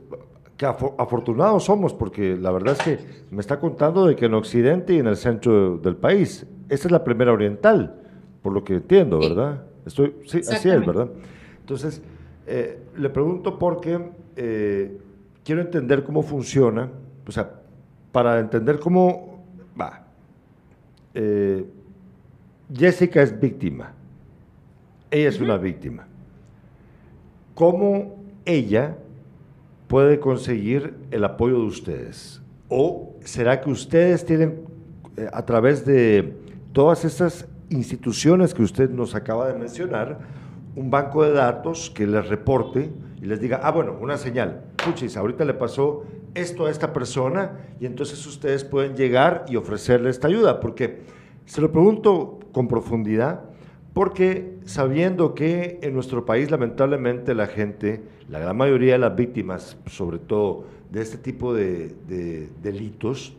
que 0.58 0.66
afortunados 0.66 1.64
somos, 1.64 1.94
porque 1.94 2.36
la 2.36 2.50
verdad 2.50 2.76
es 2.78 2.82
que 2.82 3.24
me 3.30 3.40
está 3.40 3.58
contando 3.58 4.04
de 4.04 4.14
que 4.14 4.26
en 4.26 4.34
Occidente 4.34 4.92
y 4.92 4.98
en 4.98 5.06
el 5.06 5.16
centro 5.16 5.78
del 5.78 5.96
país, 5.96 6.46
esa 6.68 6.88
es 6.88 6.92
la 6.92 7.02
primera 7.02 7.32
oriental, 7.32 7.94
por 8.42 8.52
lo 8.52 8.62
que 8.62 8.74
entiendo, 8.74 9.18
¿verdad? 9.20 9.62
Estoy, 9.86 10.14
sí, 10.26 10.40
así 10.40 10.68
es, 10.68 10.84
¿verdad? 10.84 11.08
Entonces, 11.60 12.02
eh, 12.46 12.78
le 12.98 13.08
pregunto 13.08 13.58
porque 13.58 13.98
eh, 14.36 14.98
quiero 15.42 15.62
entender 15.62 16.04
cómo 16.04 16.22
funciona, 16.22 16.90
o 17.26 17.32
sea, 17.32 17.50
para 18.12 18.38
entender 18.38 18.78
cómo 18.78 19.42
va. 19.80 20.04
Eh, 21.14 21.64
Jessica 22.76 23.22
es 23.22 23.38
víctima, 23.38 23.92
ella 25.10 25.28
es 25.28 25.40
una 25.40 25.56
víctima. 25.56 26.08
¿Cómo 27.54 28.16
ella 28.44 28.96
puede 29.86 30.18
conseguir 30.18 30.94
el 31.12 31.24
apoyo 31.24 31.60
de 31.60 31.66
ustedes? 31.66 32.42
¿O 32.68 33.14
será 33.20 33.60
que 33.60 33.70
ustedes 33.70 34.26
tienen, 34.26 34.64
eh, 35.16 35.28
a 35.32 35.46
través 35.46 35.86
de 35.86 36.34
todas 36.72 37.04
estas 37.04 37.46
instituciones 37.70 38.52
que 38.52 38.62
usted 38.62 38.90
nos 38.90 39.14
acaba 39.14 39.46
de 39.46 39.56
mencionar, 39.56 40.18
un 40.74 40.90
banco 40.90 41.22
de 41.22 41.30
datos 41.30 41.90
que 41.90 42.08
les 42.08 42.28
reporte 42.28 42.90
y 43.22 43.26
les 43.26 43.40
diga, 43.40 43.60
ah, 43.62 43.70
bueno, 43.70 43.96
una 44.00 44.18
señal, 44.18 44.64
puchis, 44.84 45.16
ahorita 45.16 45.44
le 45.44 45.54
pasó 45.54 46.02
esto 46.34 46.66
a 46.66 46.70
esta 46.70 46.92
persona 46.92 47.52
y 47.78 47.86
entonces 47.86 48.26
ustedes 48.26 48.64
pueden 48.64 48.96
llegar 48.96 49.44
y 49.48 49.54
ofrecerle 49.54 50.10
esta 50.10 50.26
ayuda? 50.26 50.58
Porque 50.58 51.02
se 51.46 51.60
lo 51.60 51.70
pregunto 51.70 52.40
con 52.54 52.68
profundidad, 52.68 53.42
porque 53.92 54.56
sabiendo 54.64 55.34
que 55.34 55.78
en 55.82 55.92
nuestro 55.92 56.24
país 56.24 56.50
lamentablemente 56.50 57.34
la 57.34 57.46
gente, 57.46 58.02
la 58.28 58.38
gran 58.38 58.56
mayoría 58.56 58.94
de 58.94 58.98
las 59.00 59.14
víctimas, 59.14 59.76
sobre 59.86 60.18
todo 60.18 60.64
de 60.90 61.02
este 61.02 61.18
tipo 61.18 61.52
de, 61.52 62.48
delitos, 62.62 63.34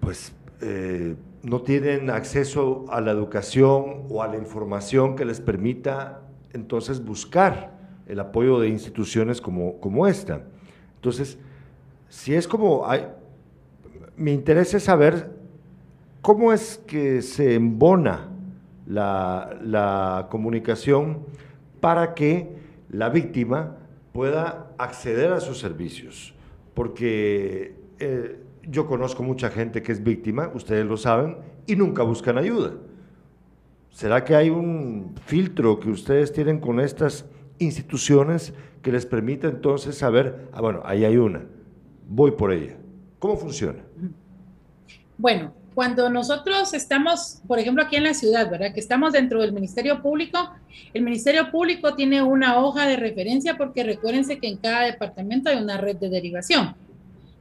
pues 0.00 0.34
eh, 0.60 1.14
no 1.42 1.60
tienen 1.62 2.10
acceso 2.10 2.86
a 2.88 3.00
la 3.00 3.12
educación 3.12 4.04
o 4.08 4.22
a 4.22 4.28
la 4.28 4.36
información 4.36 5.14
que 5.14 5.24
les 5.24 5.40
permita 5.40 6.22
entonces 6.52 7.04
buscar 7.04 7.78
el 8.06 8.20
apoyo 8.20 8.58
de 8.58 8.68
instituciones 8.68 9.40
como, 9.40 9.78
como 9.80 10.06
esta. 10.06 10.42
Entonces, 10.96 11.38
si 12.08 12.34
es 12.34 12.48
como, 12.48 12.88
hay, 12.88 13.08
mi 14.16 14.32
interés 14.32 14.72
es 14.74 14.84
saber 14.84 15.33
cómo 16.24 16.54
es 16.54 16.78
que 16.86 17.20
se 17.20 17.54
embona 17.54 18.30
la, 18.86 20.26
comunicación 20.30 21.18
para 21.82 22.14
que 22.14 22.48
la 22.88 23.10
víctima 23.10 23.76
pueda 24.14 24.72
acceder 24.78 25.34
a 25.34 25.40
sus 25.40 25.58
servicios. 25.58 26.34
Porque 26.72 27.76
eh, 27.98 28.40
yo 28.62 28.86
conozco 28.86 29.22
mucha 29.22 29.50
gente 29.50 29.82
que 29.82 29.92
es 29.92 30.02
víctima, 30.02 30.50
ustedes 30.54 30.86
lo 30.86 30.96
saben, 30.96 31.36
y 31.66 31.76
nunca 31.76 32.02
buscan 32.02 32.38
ayuda. 32.38 32.72
¿Será 33.90 34.24
que 34.24 34.34
hay 34.34 34.48
un 34.48 35.14
filtro 35.26 35.78
que 35.78 35.90
ustedes 35.90 36.32
tienen 36.32 36.58
con 36.58 36.80
estas 36.80 37.26
instituciones 37.58 38.54
que 38.80 38.90
les 38.90 39.04
permite 39.04 39.46
entonces 39.46 39.98
saber, 39.98 40.48
ah, 40.54 40.62
bueno, 40.62 40.80
ahí 40.86 41.04
hay 41.04 41.18
una, 41.18 41.44
voy 42.08 42.30
por 42.30 42.50
ella? 42.50 42.78
¿Cómo 43.18 43.36
funciona? 43.36 43.80
Bueno, 45.18 45.52
cuando 45.74 46.08
nosotros 46.08 46.72
estamos, 46.72 47.40
por 47.48 47.58
ejemplo, 47.58 47.82
aquí 47.82 47.96
en 47.96 48.04
la 48.04 48.14
ciudad, 48.14 48.50
¿verdad? 48.50 48.72
Que 48.72 48.80
estamos 48.80 49.12
dentro 49.12 49.40
del 49.40 49.52
Ministerio 49.52 50.00
Público, 50.00 50.50
el 50.92 51.02
Ministerio 51.02 51.50
Público 51.50 51.94
tiene 51.94 52.22
una 52.22 52.58
hoja 52.58 52.86
de 52.86 52.96
referencia 52.96 53.56
porque 53.56 53.82
recuérdense 53.82 54.38
que 54.38 54.48
en 54.48 54.56
cada 54.56 54.82
departamento 54.82 55.50
hay 55.50 55.56
una 55.56 55.76
red 55.76 55.96
de 55.96 56.08
derivación. 56.08 56.76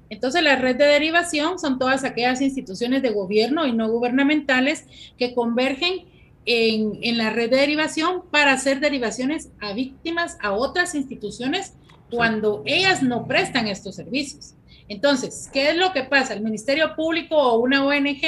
Entonces, 0.09 0.43
la 0.43 0.55
red 0.55 0.75
de 0.75 0.85
derivación 0.85 1.59
son 1.59 1.79
todas 1.79 2.03
aquellas 2.03 2.41
instituciones 2.41 3.01
de 3.01 3.11
gobierno 3.11 3.65
y 3.65 3.71
no 3.71 3.89
gubernamentales 3.89 4.85
que 5.17 5.33
convergen 5.33 6.05
en, 6.45 6.99
en 7.01 7.17
la 7.17 7.29
red 7.29 7.49
de 7.49 7.57
derivación 7.57 8.23
para 8.31 8.53
hacer 8.53 8.79
derivaciones 8.79 9.49
a 9.59 9.73
víctimas 9.73 10.37
a 10.41 10.53
otras 10.53 10.93
instituciones 10.95 11.73
cuando 12.11 12.63
ellas 12.65 13.01
no 13.01 13.27
prestan 13.27 13.67
estos 13.67 13.95
servicios. 13.95 14.55
Entonces, 14.89 15.49
¿qué 15.51 15.69
es 15.69 15.77
lo 15.77 15.93
que 15.93 16.03
pasa? 16.03 16.33
El 16.33 16.41
Ministerio 16.41 16.95
Público 16.95 17.37
o 17.37 17.59
una 17.59 17.85
ONG 17.85 18.21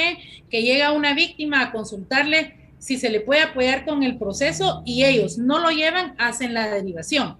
que 0.50 0.62
llega 0.62 0.88
a 0.88 0.92
una 0.92 1.14
víctima 1.14 1.62
a 1.62 1.72
consultarle 1.72 2.54
si 2.78 2.98
se 2.98 3.10
le 3.10 3.20
puede 3.20 3.42
apoyar 3.42 3.84
con 3.84 4.02
el 4.02 4.18
proceso 4.18 4.82
y 4.84 5.04
ellos 5.04 5.38
no 5.38 5.58
lo 5.58 5.70
llevan, 5.70 6.14
hacen 6.18 6.54
la 6.54 6.68
derivación. 6.68 7.36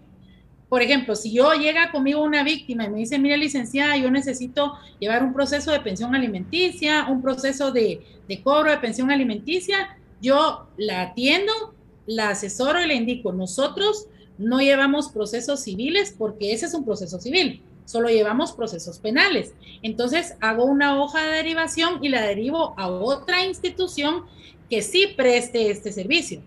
Por 0.68 0.83
ejemplo, 0.83 1.14
si 1.14 1.33
yo 1.33 1.52
llega 1.52 1.92
conmigo 1.92 2.22
una 2.22 2.42
víctima 2.42 2.85
y 2.85 2.90
me 2.90 2.98
dice, 2.98 3.18
mira 3.18 3.37
licenciada, 3.37 3.96
yo 3.96 4.11
necesito 4.11 4.74
llevar 4.98 5.22
un 5.22 5.33
proceso 5.33 5.70
de 5.70 5.81
pensión 5.81 6.14
alimenticia, 6.14 7.07
un 7.09 7.22
proceso 7.22 7.70
de, 7.70 8.02
de 8.29 8.42
cobro 8.42 8.70
de 8.70 8.79
pensión 8.79 9.11
alimenticia, 9.11 9.96
yo 10.20 10.66
la 10.76 11.02
atiendo, 11.02 11.52
la 12.07 12.31
asesoro 12.31 12.83
y 12.83 12.88
le 12.88 12.94
indico, 12.94 13.33
nosotros 13.33 14.09
no 14.38 14.59
llevamos 14.59 15.09
procesos 15.09 15.62
civiles 15.62 16.14
porque 16.16 16.52
ese 16.52 16.66
es 16.66 16.74
un 16.74 16.85
proceso 16.85 17.20
civil 17.20 17.62
solo 17.87 18.09
llevamos 18.11 18.53
procesos 18.53 18.99
penales. 18.99 19.55
Entonces 19.83 20.35
hago 20.40 20.64
una 20.66 21.01
hoja 21.03 21.25
de 21.25 21.37
derivación 21.37 22.05
y 22.05 22.11
la 22.11 22.20
derivo 22.20 22.75
a 22.77 22.88
otra 22.88 23.46
institución 23.46 24.27
que 24.68 24.83
sí 24.83 25.14
preste 25.16 25.70
este 25.70 25.92
servicio. 25.92 26.42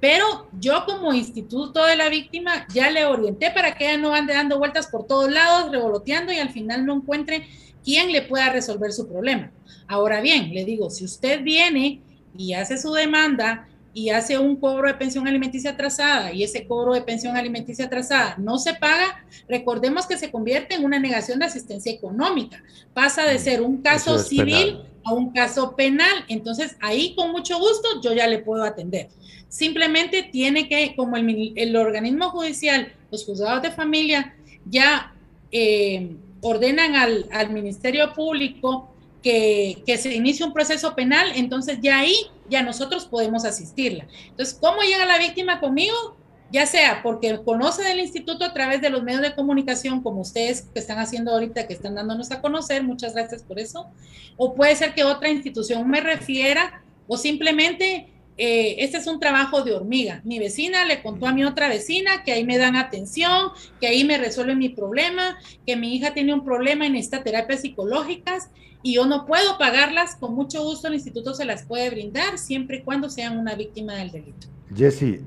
Pero 0.00 0.48
yo 0.58 0.84
como 0.84 1.14
instituto 1.14 1.84
de 1.84 1.96
la 1.96 2.08
víctima 2.08 2.66
ya 2.72 2.90
le 2.90 3.04
orienté 3.04 3.50
para 3.50 3.74
que 3.74 3.88
ella 3.88 3.98
no 3.98 4.14
ande 4.14 4.34
dando 4.34 4.58
vueltas 4.58 4.88
por 4.88 5.06
todos 5.06 5.30
lados, 5.30 5.70
revoloteando 5.70 6.32
y 6.32 6.38
al 6.38 6.50
final 6.50 6.84
no 6.84 6.94
encuentre 6.94 7.46
quién 7.84 8.12
le 8.12 8.22
pueda 8.22 8.50
resolver 8.50 8.92
su 8.92 9.08
problema. 9.08 9.52
Ahora 9.86 10.20
bien, 10.20 10.52
le 10.52 10.64
digo, 10.64 10.90
si 10.90 11.04
usted 11.04 11.42
viene 11.42 12.02
y 12.36 12.54
hace 12.54 12.78
su 12.78 12.92
demanda 12.92 13.68
y 13.94 14.10
hace 14.10 14.38
un 14.38 14.56
cobro 14.56 14.88
de 14.88 14.94
pensión 14.94 15.28
alimenticia 15.28 15.72
atrasada 15.72 16.32
y 16.32 16.42
ese 16.42 16.66
cobro 16.66 16.94
de 16.94 17.02
pensión 17.02 17.36
alimenticia 17.36 17.86
atrasada 17.86 18.36
no 18.38 18.58
se 18.58 18.74
paga, 18.74 19.24
recordemos 19.48 20.06
que 20.06 20.16
se 20.16 20.30
convierte 20.30 20.74
en 20.74 20.84
una 20.84 20.98
negación 20.98 21.38
de 21.38 21.46
asistencia 21.46 21.92
económica. 21.92 22.62
Pasa 22.94 23.24
de 23.24 23.36
mm, 23.36 23.38
ser 23.38 23.62
un 23.62 23.82
caso 23.82 24.18
civil 24.18 24.80
a 25.04 25.12
un 25.12 25.32
caso 25.32 25.76
penal. 25.76 26.24
Entonces, 26.28 26.76
ahí 26.80 27.14
con 27.14 27.32
mucho 27.32 27.58
gusto 27.58 28.00
yo 28.02 28.14
ya 28.14 28.26
le 28.26 28.38
puedo 28.38 28.64
atender. 28.64 29.08
Simplemente 29.48 30.22
tiene 30.22 30.68
que, 30.68 30.94
como 30.96 31.16
el, 31.16 31.76
organismo 31.76 32.30
judicial, 32.30 32.92
los 33.10 33.26
juzgados 33.26 33.62
de 33.62 33.72
familia 33.72 34.34
ya 34.64 35.12
eh, 35.50 36.16
ordenan 36.40 36.94
al, 36.96 37.26
al 37.30 37.50
Ministerio 37.50 38.14
Público 38.14 38.92
que, 39.22 39.98
se 39.98 40.14
inicie 40.14 40.44
un 40.44 40.52
proceso 40.52 40.94
penal, 40.94 41.32
entonces 41.36 41.78
ya 41.80 42.00
ahí 42.00 42.14
ya 42.52 42.62
nosotros 42.62 43.06
podemos 43.06 43.44
asistirla. 43.44 44.06
Entonces, 44.28 44.56
¿cómo 44.60 44.82
llega 44.82 45.06
la 45.06 45.18
víctima 45.18 45.58
conmigo? 45.58 46.16
Ya 46.52 46.66
sea 46.66 47.02
porque 47.02 47.42
conoce 47.42 47.82
del 47.82 47.98
instituto 47.98 48.44
a 48.44 48.52
través 48.52 48.82
de 48.82 48.90
los 48.90 49.02
medios 49.02 49.22
de 49.22 49.34
comunicación, 49.34 50.02
como 50.02 50.20
ustedes 50.20 50.68
que 50.72 50.78
están 50.78 50.98
haciendo 50.98 51.32
ahorita, 51.32 51.66
que 51.66 51.72
están 51.72 51.94
dándonos 51.94 52.30
a 52.30 52.42
conocer, 52.42 52.84
muchas 52.84 53.14
gracias 53.14 53.42
por 53.42 53.58
eso, 53.58 53.90
o 54.36 54.54
puede 54.54 54.76
ser 54.76 54.94
que 54.94 55.02
otra 55.02 55.30
institución 55.30 55.88
me 55.88 56.02
refiera, 56.02 56.84
o 57.08 57.16
simplemente 57.16 58.11
eh, 58.38 58.76
este 58.78 58.96
es 58.96 59.06
un 59.06 59.20
trabajo 59.20 59.62
de 59.62 59.72
hormiga. 59.74 60.22
Mi 60.24 60.38
vecina 60.38 60.84
le 60.84 61.02
contó 61.02 61.26
a 61.26 61.32
mi 61.32 61.44
otra 61.44 61.68
vecina 61.68 62.24
que 62.24 62.32
ahí 62.32 62.44
me 62.44 62.58
dan 62.58 62.76
atención, 62.76 63.50
que 63.80 63.86
ahí 63.86 64.04
me 64.04 64.18
resuelven 64.18 64.58
mi 64.58 64.70
problema, 64.70 65.36
que 65.66 65.76
mi 65.76 65.94
hija 65.94 66.14
tiene 66.14 66.32
un 66.32 66.44
problema 66.44 66.86
en 66.86 66.96
esta 66.96 67.22
terapias 67.22 67.60
psicológicas 67.60 68.50
y 68.82 68.94
yo 68.94 69.06
no 69.06 69.26
puedo 69.26 69.58
pagarlas, 69.58 70.16
con 70.16 70.34
mucho 70.34 70.62
gusto 70.62 70.88
el 70.88 70.94
instituto 70.94 71.34
se 71.34 71.44
las 71.44 71.64
puede 71.64 71.88
brindar 71.90 72.38
siempre 72.38 72.78
y 72.78 72.82
cuando 72.82 73.08
sean 73.10 73.38
una 73.38 73.54
víctima 73.54 73.94
del 73.94 74.10
delito. 74.10 74.48
Jessy, 74.74 75.20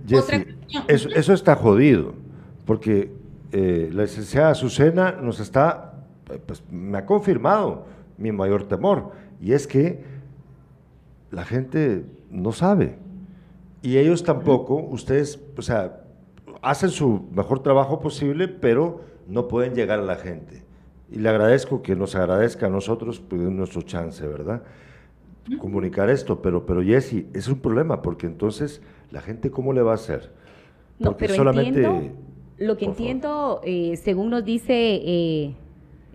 eso, 0.88 1.34
está 1.34 1.56
jodido, 1.56 2.16
porque 2.66 3.12
eh, 3.52 3.90
la 3.94 4.04
licenciada 4.04 4.50
Azucena 4.50 5.12
nos 5.12 5.40
está, 5.40 6.04
pues 6.46 6.64
me 6.72 6.98
ha 6.98 7.06
confirmado 7.06 7.86
mi 8.18 8.32
mayor 8.32 8.68
temor, 8.68 9.12
y 9.40 9.54
es 9.54 9.68
que 9.68 10.04
la 11.32 11.46
gente 11.46 12.04
no 12.36 12.52
sabe. 12.52 12.96
Y 13.82 13.98
ellos 13.98 14.24
tampoco, 14.24 14.76
ustedes, 14.76 15.40
o 15.58 15.62
sea, 15.62 16.02
hacen 16.62 16.90
su 16.90 17.28
mejor 17.32 17.62
trabajo 17.62 18.00
posible, 18.00 18.48
pero 18.48 19.02
no 19.28 19.48
pueden 19.48 19.76
llegar 19.76 20.00
a 20.00 20.04
la 20.04 20.16
gente. 20.16 20.64
Y 21.12 21.20
le 21.20 21.30
agradezco 21.30 21.82
que 21.82 21.96
nos 21.96 22.16
agradezca 22.16 22.66
a 22.66 22.70
nosotros 22.70 23.20
pues, 23.20 23.42
nuestro 23.42 23.84
chance, 23.84 24.28
¿verdad? 24.28 24.64
Comunicar 25.60 26.10
esto, 26.10 26.42
pero, 26.42 26.66
pero 26.66 26.82
Jessy, 26.82 27.28
es 27.34 27.48
un 27.48 27.60
problema, 27.60 28.02
porque 28.02 28.26
entonces 28.26 28.82
la 29.12 29.22
gente, 29.22 29.52
¿cómo 29.52 29.74
le 29.74 29.82
va 29.82 29.92
a 29.92 29.96
hacer? 29.96 30.32
no, 30.98 31.16
pero 31.18 31.36
solamente... 31.36 32.12
lo 32.58 32.78
que 32.78 32.86
entiendo, 32.86 33.62
eh, 33.64 33.98
según 33.98 34.30
nos 34.30 34.44
dice 34.44 35.02
eh, 35.04 35.54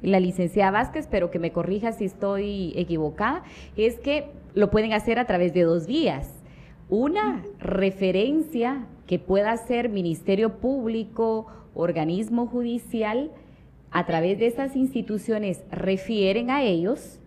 la 0.02 0.18
licenciada 0.18 0.72
Vázquez, 0.72 1.06
pero 1.08 1.30
que 1.30 1.38
me 1.38 1.52
corrija 1.52 1.92
si 1.92 2.06
estoy 2.06 2.72
equivocada, 2.74 3.44
es 3.76 4.00
que 4.00 4.39
lo 4.54 4.70
pueden 4.70 4.92
hacer 4.92 5.18
a 5.18 5.26
través 5.26 5.52
de 5.52 5.62
dos 5.62 5.86
vías. 5.86 6.32
Una, 6.88 7.42
referencia 7.58 8.86
que 9.06 9.18
pueda 9.18 9.56
ser 9.56 9.88
Ministerio 9.88 10.58
Público, 10.58 11.46
organismo 11.74 12.46
judicial, 12.46 13.30
a 13.90 14.06
través 14.06 14.38
de 14.38 14.46
esas 14.46 14.76
instituciones 14.76 15.62
refieren 15.70 16.50
a 16.50 16.62
ellos 16.62 17.18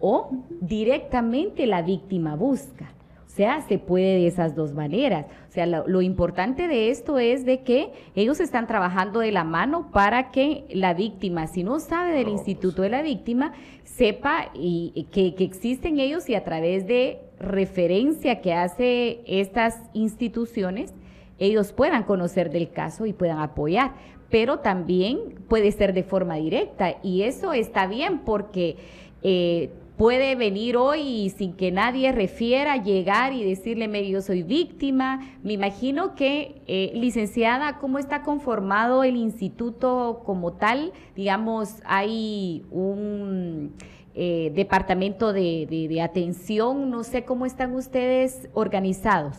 o 0.00 0.30
directamente 0.60 1.66
la 1.66 1.82
víctima 1.82 2.34
busca. 2.36 2.92
O 3.30 3.32
sea, 3.32 3.60
se 3.60 3.78
puede 3.78 4.16
de 4.16 4.26
esas 4.26 4.56
dos 4.56 4.74
maneras. 4.74 5.26
O 5.48 5.52
sea, 5.52 5.64
lo, 5.64 6.02
importante 6.02 6.66
de 6.66 6.90
esto 6.90 7.20
es 7.20 7.44
de 7.44 7.60
que 7.62 7.92
ellos 8.16 8.40
están 8.40 8.66
trabajando 8.66 9.20
de 9.20 9.30
la 9.30 9.44
mano 9.44 9.92
para 9.92 10.32
que 10.32 10.64
la 10.70 10.94
víctima, 10.94 11.46
si 11.46 11.62
no 11.62 11.78
sabe 11.78 12.12
del 12.12 12.28
instituto 12.28 12.82
de 12.82 12.88
la 12.88 13.02
víctima, 13.02 13.52
sepa 13.84 14.50
y, 14.52 15.06
que, 15.12 15.36
que 15.36 15.44
existen 15.44 16.00
ellos 16.00 16.28
y 16.28 16.34
a 16.34 16.42
través 16.42 16.88
de 16.88 17.20
referencia 17.38 18.40
que 18.40 18.52
hace 18.52 19.20
estas 19.28 19.78
instituciones, 19.92 20.92
ellos 21.38 21.72
puedan 21.72 22.02
conocer 22.02 22.50
del 22.50 22.72
caso 22.72 23.06
y 23.06 23.12
puedan 23.12 23.38
apoyar. 23.38 23.92
Pero 24.28 24.58
también 24.58 25.36
puede 25.48 25.70
ser 25.70 25.92
de 25.92 26.02
forma 26.02 26.34
directa 26.34 26.96
y 27.04 27.22
eso 27.22 27.52
está 27.52 27.86
bien 27.86 28.18
porque 28.24 28.76
eh, 29.22 29.70
puede 30.00 30.34
venir 30.34 30.78
hoy 30.78 31.28
sin 31.36 31.52
que 31.52 31.70
nadie 31.70 32.10
refiera, 32.10 32.82
llegar 32.82 33.34
y 33.34 33.44
decirle, 33.44 34.08
yo 34.08 34.22
soy 34.22 34.42
víctima. 34.42 35.20
Me 35.42 35.52
imagino 35.52 36.14
que, 36.14 36.62
eh, 36.66 36.90
licenciada, 36.94 37.76
¿cómo 37.76 37.98
está 37.98 38.22
conformado 38.22 39.04
el 39.04 39.16
instituto 39.16 40.22
como 40.24 40.54
tal? 40.54 40.94
Digamos, 41.14 41.82
hay 41.84 42.64
un 42.70 43.74
eh, 44.14 44.50
departamento 44.54 45.34
de, 45.34 46.00
atención, 46.02 46.88
no 46.88 47.04
sé 47.04 47.26
cómo 47.26 47.44
están 47.44 47.74
ustedes 47.74 48.48
organizados. 48.54 49.36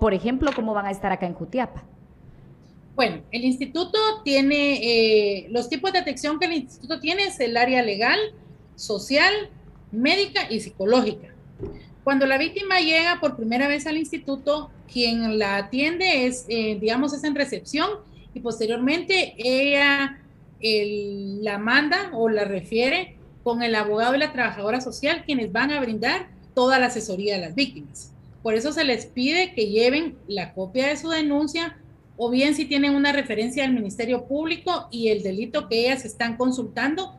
Por 0.00 0.12
ejemplo, 0.12 0.50
¿cómo 0.56 0.74
van 0.74 0.86
a 0.86 0.90
estar 0.90 1.12
acá 1.12 1.26
en 1.26 1.34
Jutiapa? 1.34 1.84
Bueno, 2.96 3.22
el 3.30 3.44
instituto 3.44 3.96
tiene, 4.24 4.74
eh, 4.82 5.46
los 5.50 5.68
tipos 5.68 5.92
de 5.92 6.00
atención 6.00 6.40
que 6.40 6.46
el 6.46 6.54
instituto 6.54 6.98
tiene 6.98 7.26
es 7.26 7.38
el 7.38 7.56
área 7.56 7.80
legal, 7.80 8.18
social, 8.74 9.32
médica 9.94 10.50
y 10.50 10.60
psicológica. 10.60 11.28
Cuando 12.02 12.26
la 12.26 12.36
víctima 12.36 12.80
llega 12.80 13.18
por 13.20 13.36
primera 13.36 13.66
vez 13.66 13.86
al 13.86 13.96
instituto, 13.96 14.70
quien 14.92 15.38
la 15.38 15.56
atiende 15.56 16.26
es, 16.26 16.44
eh, 16.48 16.76
digamos, 16.80 17.14
es 17.14 17.24
en 17.24 17.34
recepción 17.34 17.88
y 18.34 18.40
posteriormente 18.40 19.34
ella 19.38 20.20
la 20.60 21.58
manda 21.58 22.10
o 22.14 22.28
la 22.28 22.44
refiere 22.44 23.16
con 23.42 23.62
el 23.62 23.74
abogado 23.74 24.14
y 24.14 24.18
la 24.18 24.32
trabajadora 24.32 24.80
social, 24.80 25.24
quienes 25.26 25.52
van 25.52 25.70
a 25.70 25.80
brindar 25.80 26.28
toda 26.54 26.78
la 26.78 26.86
asesoría 26.86 27.36
a 27.36 27.38
las 27.38 27.54
víctimas. 27.54 28.12
Por 28.42 28.54
eso 28.54 28.72
se 28.72 28.84
les 28.84 29.06
pide 29.06 29.54
que 29.54 29.66
lleven 29.66 30.16
la 30.26 30.54
copia 30.54 30.88
de 30.88 30.96
su 30.96 31.10
denuncia 31.10 31.76
o 32.16 32.30
bien 32.30 32.54
si 32.54 32.64
tienen 32.64 32.94
una 32.94 33.12
referencia 33.12 33.64
al 33.64 33.74
Ministerio 33.74 34.26
Público 34.26 34.88
y 34.90 35.08
el 35.08 35.22
delito 35.22 35.68
que 35.68 35.86
ellas 35.86 36.04
están 36.04 36.36
consultando, 36.36 37.14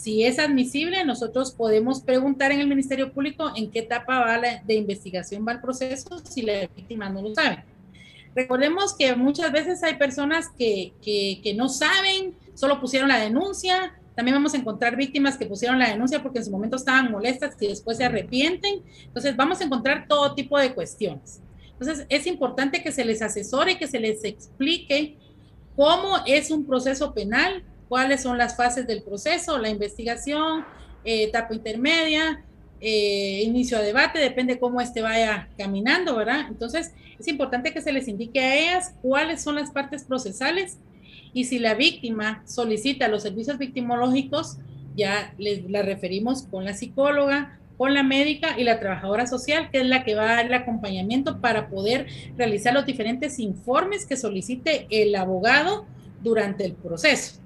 si 0.00 0.24
es 0.24 0.38
admisible, 0.38 1.04
nosotros 1.04 1.52
podemos 1.52 2.00
preguntar 2.00 2.52
en 2.52 2.60
el 2.60 2.66
Ministerio 2.66 3.12
Público 3.12 3.52
en 3.54 3.70
qué 3.70 3.80
etapa 3.80 4.20
va 4.20 4.38
la, 4.38 4.62
de 4.62 4.74
investigación 4.74 5.46
va 5.46 5.52
el 5.52 5.60
proceso 5.60 6.22
si 6.24 6.40
la 6.40 6.66
víctima 6.74 7.10
no 7.10 7.20
lo 7.20 7.34
sabe. 7.34 7.64
Recordemos 8.34 8.94
que 8.96 9.14
muchas 9.14 9.52
veces 9.52 9.82
hay 9.82 9.96
personas 9.96 10.48
que, 10.56 10.94
que, 11.02 11.52
no 11.54 11.68
saben, 11.68 12.34
solo 12.54 12.80
pusieron 12.80 13.10
la 13.10 13.18
denuncia. 13.18 13.94
También 14.14 14.36
vamos 14.36 14.54
a 14.54 14.56
encontrar 14.56 14.96
víctimas 14.96 15.36
que 15.36 15.44
pusieron 15.44 15.78
la 15.78 15.90
denuncia 15.90 16.22
porque 16.22 16.38
en 16.38 16.46
su 16.46 16.50
momento 16.50 16.76
estaban 16.76 17.10
molestas 17.10 17.54
y 17.60 17.66
después 17.66 17.98
se 17.98 18.04
arrepienten. 18.04 18.82
Entonces 19.04 19.36
vamos 19.36 19.60
a 19.60 19.64
encontrar 19.64 20.06
todo 20.08 20.34
tipo 20.34 20.58
de 20.58 20.72
cuestiones. 20.72 21.42
Entonces 21.72 22.06
es 22.08 22.26
importante 22.26 22.82
que 22.82 22.90
se 22.90 23.04
les 23.04 23.20
asesore, 23.20 23.76
que 23.76 23.86
se 23.86 24.00
les 24.00 24.24
explique 24.24 25.18
cómo 25.76 26.16
es 26.26 26.50
un 26.50 26.64
proceso 26.64 27.12
penal, 27.12 27.64
cuáles 27.90 28.22
son 28.22 28.38
las 28.38 28.56
fases 28.56 28.86
del 28.86 29.02
proceso, 29.02 29.58
la 29.58 29.68
investigación, 29.68 30.64
eh, 31.04 31.24
etapa 31.24 31.52
intermedia, 31.52 32.44
eh, 32.80 33.42
inicio 33.44 33.78
de 33.78 33.86
debate, 33.86 34.20
depende 34.20 34.60
cómo 34.60 34.80
este 34.80 35.02
vaya 35.02 35.48
caminando, 35.58 36.14
¿verdad? 36.14 36.46
Entonces, 36.48 36.92
es 37.18 37.26
importante 37.26 37.72
que 37.72 37.80
se 37.80 37.90
les 37.90 38.06
indique 38.06 38.38
a 38.38 38.54
ellas 38.54 38.94
cuáles 39.02 39.42
son 39.42 39.56
las 39.56 39.72
partes 39.72 40.04
procesales 40.04 40.78
y 41.34 41.46
si 41.46 41.58
la 41.58 41.74
víctima 41.74 42.44
solicita 42.46 43.08
los 43.08 43.24
servicios 43.24 43.58
victimológicos, 43.58 44.58
ya 44.96 45.34
les 45.36 45.68
la 45.68 45.82
referimos 45.82 46.44
con 46.44 46.64
la 46.64 46.74
psicóloga, 46.74 47.58
con 47.76 47.92
la 47.92 48.04
médica 48.04 48.56
y 48.56 48.62
la 48.62 48.78
trabajadora 48.78 49.26
social, 49.26 49.68
que 49.72 49.80
es 49.80 49.86
la 49.86 50.04
que 50.04 50.14
va 50.14 50.30
a 50.30 50.36
dar 50.36 50.46
el 50.46 50.54
acompañamiento 50.54 51.40
para 51.40 51.68
poder 51.68 52.06
realizar 52.36 52.72
los 52.72 52.86
diferentes 52.86 53.40
informes 53.40 54.06
que 54.06 54.16
solicite 54.16 54.86
el 54.90 55.12
abogado 55.16 55.86
durante 56.22 56.64
el 56.64 56.74
proceso. 56.74 57.40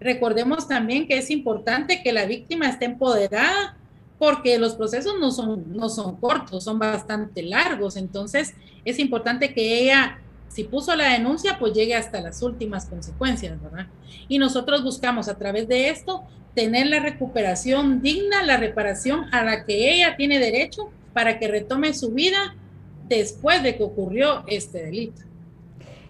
Recordemos 0.00 0.68
también 0.68 1.06
que 1.06 1.18
es 1.18 1.30
importante 1.30 2.02
que 2.02 2.12
la 2.12 2.26
víctima 2.26 2.68
esté 2.68 2.84
empoderada 2.84 3.76
porque 4.18 4.58
los 4.58 4.74
procesos 4.74 5.14
no 5.20 5.30
son, 5.30 5.76
no 5.76 5.88
son 5.88 6.16
cortos, 6.16 6.64
son 6.64 6.78
bastante 6.78 7.42
largos. 7.42 7.96
Entonces, 7.96 8.54
es 8.84 8.98
importante 8.98 9.54
que 9.54 9.80
ella, 9.80 10.18
si 10.48 10.64
puso 10.64 10.94
la 10.96 11.12
denuncia, 11.12 11.58
pues 11.58 11.72
llegue 11.72 11.94
hasta 11.94 12.20
las 12.20 12.42
últimas 12.42 12.86
consecuencias, 12.86 13.60
¿verdad? 13.62 13.86
Y 14.28 14.38
nosotros 14.38 14.82
buscamos 14.82 15.28
a 15.28 15.38
través 15.38 15.68
de 15.68 15.90
esto 15.90 16.24
tener 16.54 16.88
la 16.88 17.00
recuperación 17.00 18.02
digna, 18.02 18.42
la 18.42 18.56
reparación 18.56 19.32
a 19.32 19.44
la 19.44 19.64
que 19.64 19.94
ella 19.94 20.16
tiene 20.16 20.40
derecho 20.40 20.90
para 21.12 21.38
que 21.38 21.48
retome 21.48 21.94
su 21.94 22.10
vida 22.10 22.56
después 23.08 23.62
de 23.62 23.76
que 23.76 23.84
ocurrió 23.84 24.44
este 24.48 24.84
delito. 24.84 25.27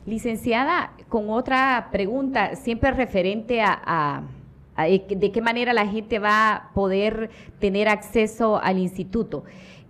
Licenciada, 0.08 0.94
con 1.10 1.28
otra 1.28 1.90
pregunta, 1.92 2.56
siempre 2.56 2.92
referente 2.92 3.60
a, 3.60 4.22
de 4.78 5.30
qué 5.30 5.42
manera 5.42 5.74
la 5.74 5.86
gente 5.86 6.18
va 6.18 6.50
a 6.50 6.72
poder 6.72 7.28
tener 7.58 7.88
acceso 7.88 8.56
al 8.56 8.78
instituto. 8.78 9.44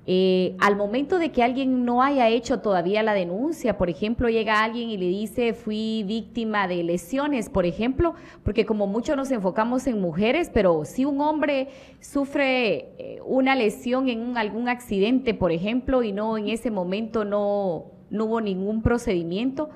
Eh, 0.09 0.57
al 0.59 0.74
momento 0.74 1.20
de 1.20 1.31
que 1.31 1.44
alguien 1.44 1.85
no 1.85 2.02
haya 2.02 2.28
hecho 2.31 2.59
todavía 2.59 3.04
la 3.04 3.14
denuncia, 3.14 3.78
por 3.78 3.90
ejemplo, 3.90 4.28
llega 4.28 4.64
alguien 4.64 4.90
y 4.90 4.96
le 4.96 5.07
dice 5.07 5.54
fui 5.54 6.02
víctima 6.04 6.66
de 6.66 6.83
lesiones, 6.83 7.48
por 7.48 7.64
ejemplo, 7.64 8.16
porque 8.42 8.66
como 8.66 8.88
mucho 8.88 9.14
nos 9.14 9.31
enfocamos 9.31 9.87
en 9.87 10.00
mujeres, 10.00 10.50
pero 10.52 10.85
si 10.85 11.04
un 11.04 11.20
hombre 11.20 11.68
sufre 12.00 12.88
eh, 12.98 13.20
una 13.24 13.54
lesión 13.54 14.09
en 14.09 14.37
algún 14.37 14.68
accidente, 14.68 15.33
por 15.33 15.52
ejemplo, 15.52 16.02
y 16.02 16.11
no 16.11 16.37
en 16.37 16.48
ese 16.48 16.72
momento 16.72 17.24
no, 17.24 17.85
no 18.11 18.24
hubo 18.24 18.40
ningún 18.40 18.83
procedimiento, 18.83 19.70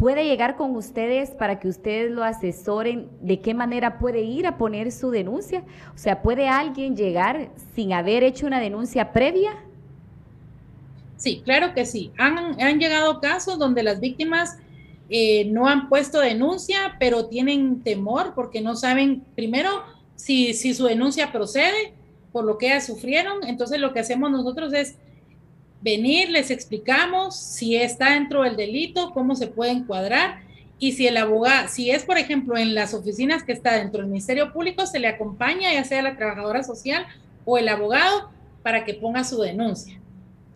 puede 0.00 0.24
llegar 0.24 0.56
con 0.56 0.74
ustedes 0.76 1.32
para 1.32 1.60
que 1.60 1.68
ustedes 1.68 2.10
lo 2.10 2.24
asesoren 2.24 3.10
de 3.20 3.42
qué 3.42 3.52
manera 3.52 3.98
puede 3.98 4.22
ir 4.22 4.46
a 4.46 4.56
poner 4.56 4.92
su 4.92 5.10
denuncia? 5.10 5.62
O 5.94 5.98
sea, 5.98 6.22
¿puede 6.22 6.48
alguien 6.48 6.96
llegar 6.96 7.50
sin 7.74 7.92
haber 7.92 8.24
hecho 8.24 8.46
una 8.46 8.60
denuncia 8.60 9.12
previa? 9.12 9.62
Sí, 11.18 11.42
claro 11.44 11.74
que 11.74 11.84
sí. 11.84 12.12
Han, 12.16 12.80
llegado 12.80 13.20
casos 13.20 13.58
donde 13.58 13.82
las 13.82 14.00
víctimas 14.00 14.56
eh, 15.10 15.44
no 15.44 15.68
han 15.68 15.90
puesto 15.90 16.18
denuncia, 16.18 16.96
pero 16.98 17.26
tienen 17.26 17.82
temor 17.82 18.32
porque 18.34 18.62
no 18.62 18.76
saben, 18.76 19.22
primero, 19.34 19.82
si, 20.16 20.54
si 20.54 20.72
su 20.72 20.86
denuncia 20.86 21.30
procede 21.30 21.92
por 22.32 22.46
lo 22.46 22.56
que 22.56 22.68
ellas 22.68 22.86
sufrieron. 22.86 23.46
Entonces, 23.46 23.78
lo 23.78 23.92
que 23.92 24.00
hacemos 24.00 24.30
nosotros 24.30 24.72
es 24.72 24.96
venir, 25.82 26.30
les 26.30 26.50
explicamos 26.50 27.36
si 27.36 27.76
está 27.76 28.12
dentro 28.12 28.42
del 28.42 28.56
delito, 28.56 29.12
cómo 29.12 29.34
se 29.34 29.46
puede 29.46 29.72
encuadrar 29.72 30.40
y 30.78 30.92
si 30.92 31.06
el 31.06 31.18
abogado, 31.18 31.68
si 31.68 31.90
es 31.90 32.04
por 32.04 32.18
ejemplo 32.18 32.56
en 32.56 32.74
las 32.74 32.94
oficinas 32.94 33.44
que 33.44 33.52
está 33.52 33.76
dentro 33.76 34.00
del 34.00 34.10
Ministerio 34.10 34.52
Público, 34.52 34.86
se 34.86 34.98
le 34.98 35.08
acompaña 35.08 35.72
ya 35.72 35.84
sea 35.84 36.02
la 36.02 36.16
trabajadora 36.16 36.62
social 36.62 37.06
o 37.44 37.58
el 37.58 37.68
abogado 37.68 38.30
para 38.62 38.84
que 38.84 38.94
ponga 38.94 39.22
su 39.24 39.40
denuncia. 39.40 40.00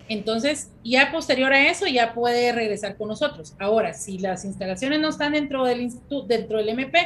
Entonces, 0.09 0.71
ya 0.83 1.11
posterior 1.11 1.53
a 1.53 1.69
eso, 1.71 1.87
ya 1.87 2.13
puede 2.13 2.53
regresar 2.53 2.97
con 2.97 3.09
nosotros. 3.09 3.55
Ahora, 3.59 3.95
si 3.95 4.19
las 4.19 4.45
instalaciones 4.45 5.01
no 5.01 5.09
están 5.09 5.33
dentro 5.33 5.65
del 5.65 5.81
instituto, 5.81 6.27
dentro 6.27 6.59
del 6.59 6.71
MP, 6.71 6.99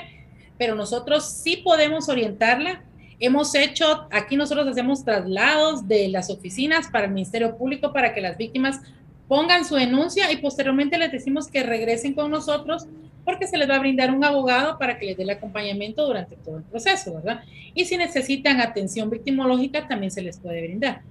pero 0.57 0.75
nosotros 0.75 1.25
sí 1.29 1.59
podemos 1.59 2.09
orientarla 2.09 2.83
Hemos 3.21 3.55
hecho, 3.55 4.07
aquí 4.11 4.37
nosotros 4.37 4.67
hacemos 4.69 5.05
traslados 5.05 5.89
de 5.89 6.09
las 6.09 6.31
oficinas 6.31 6.89
para 6.89 7.07
el 7.07 7.13
Ministerio 7.13 7.57
Público 7.57 7.93
para 7.93 8.15
que 8.15 8.21
las 8.21 8.37
víctimas 8.37 8.81
pongan 9.27 9.65
su 9.65 9.75
denuncia 9.75 10.31
y 10.33 10.37
posteriormente 10.37 10.97
les 10.99 11.13
decimos 11.13 11.49
que 11.49 11.63
regresen 11.63 12.15
con 12.15 12.31
nosotros 12.31 12.87
porque 13.25 13.47
se 13.47 13.59
les 13.59 13.69
va 13.69 13.77
a 13.77 13.81
brindar 13.81 14.15
un 14.15 14.25
abogado 14.25 14.79
para 14.79 14.99
que 14.99 15.05
les 15.05 15.17
dé 15.17 15.25
el 15.25 15.31
acompañamiento 15.31 16.07
durante 16.07 16.37
todo 16.37 16.59
el 16.59 16.63
proceso, 16.63 17.15
¿verdad? 17.15 17.43
Y 17.75 17.85
si 17.85 17.99
necesitan 17.99 18.61
atención 18.61 19.11
victimológica, 19.11 19.87
también 19.87 20.11
se 20.11 20.23
les 20.23 20.39
puede 20.39 20.63
brindar. 20.63 21.03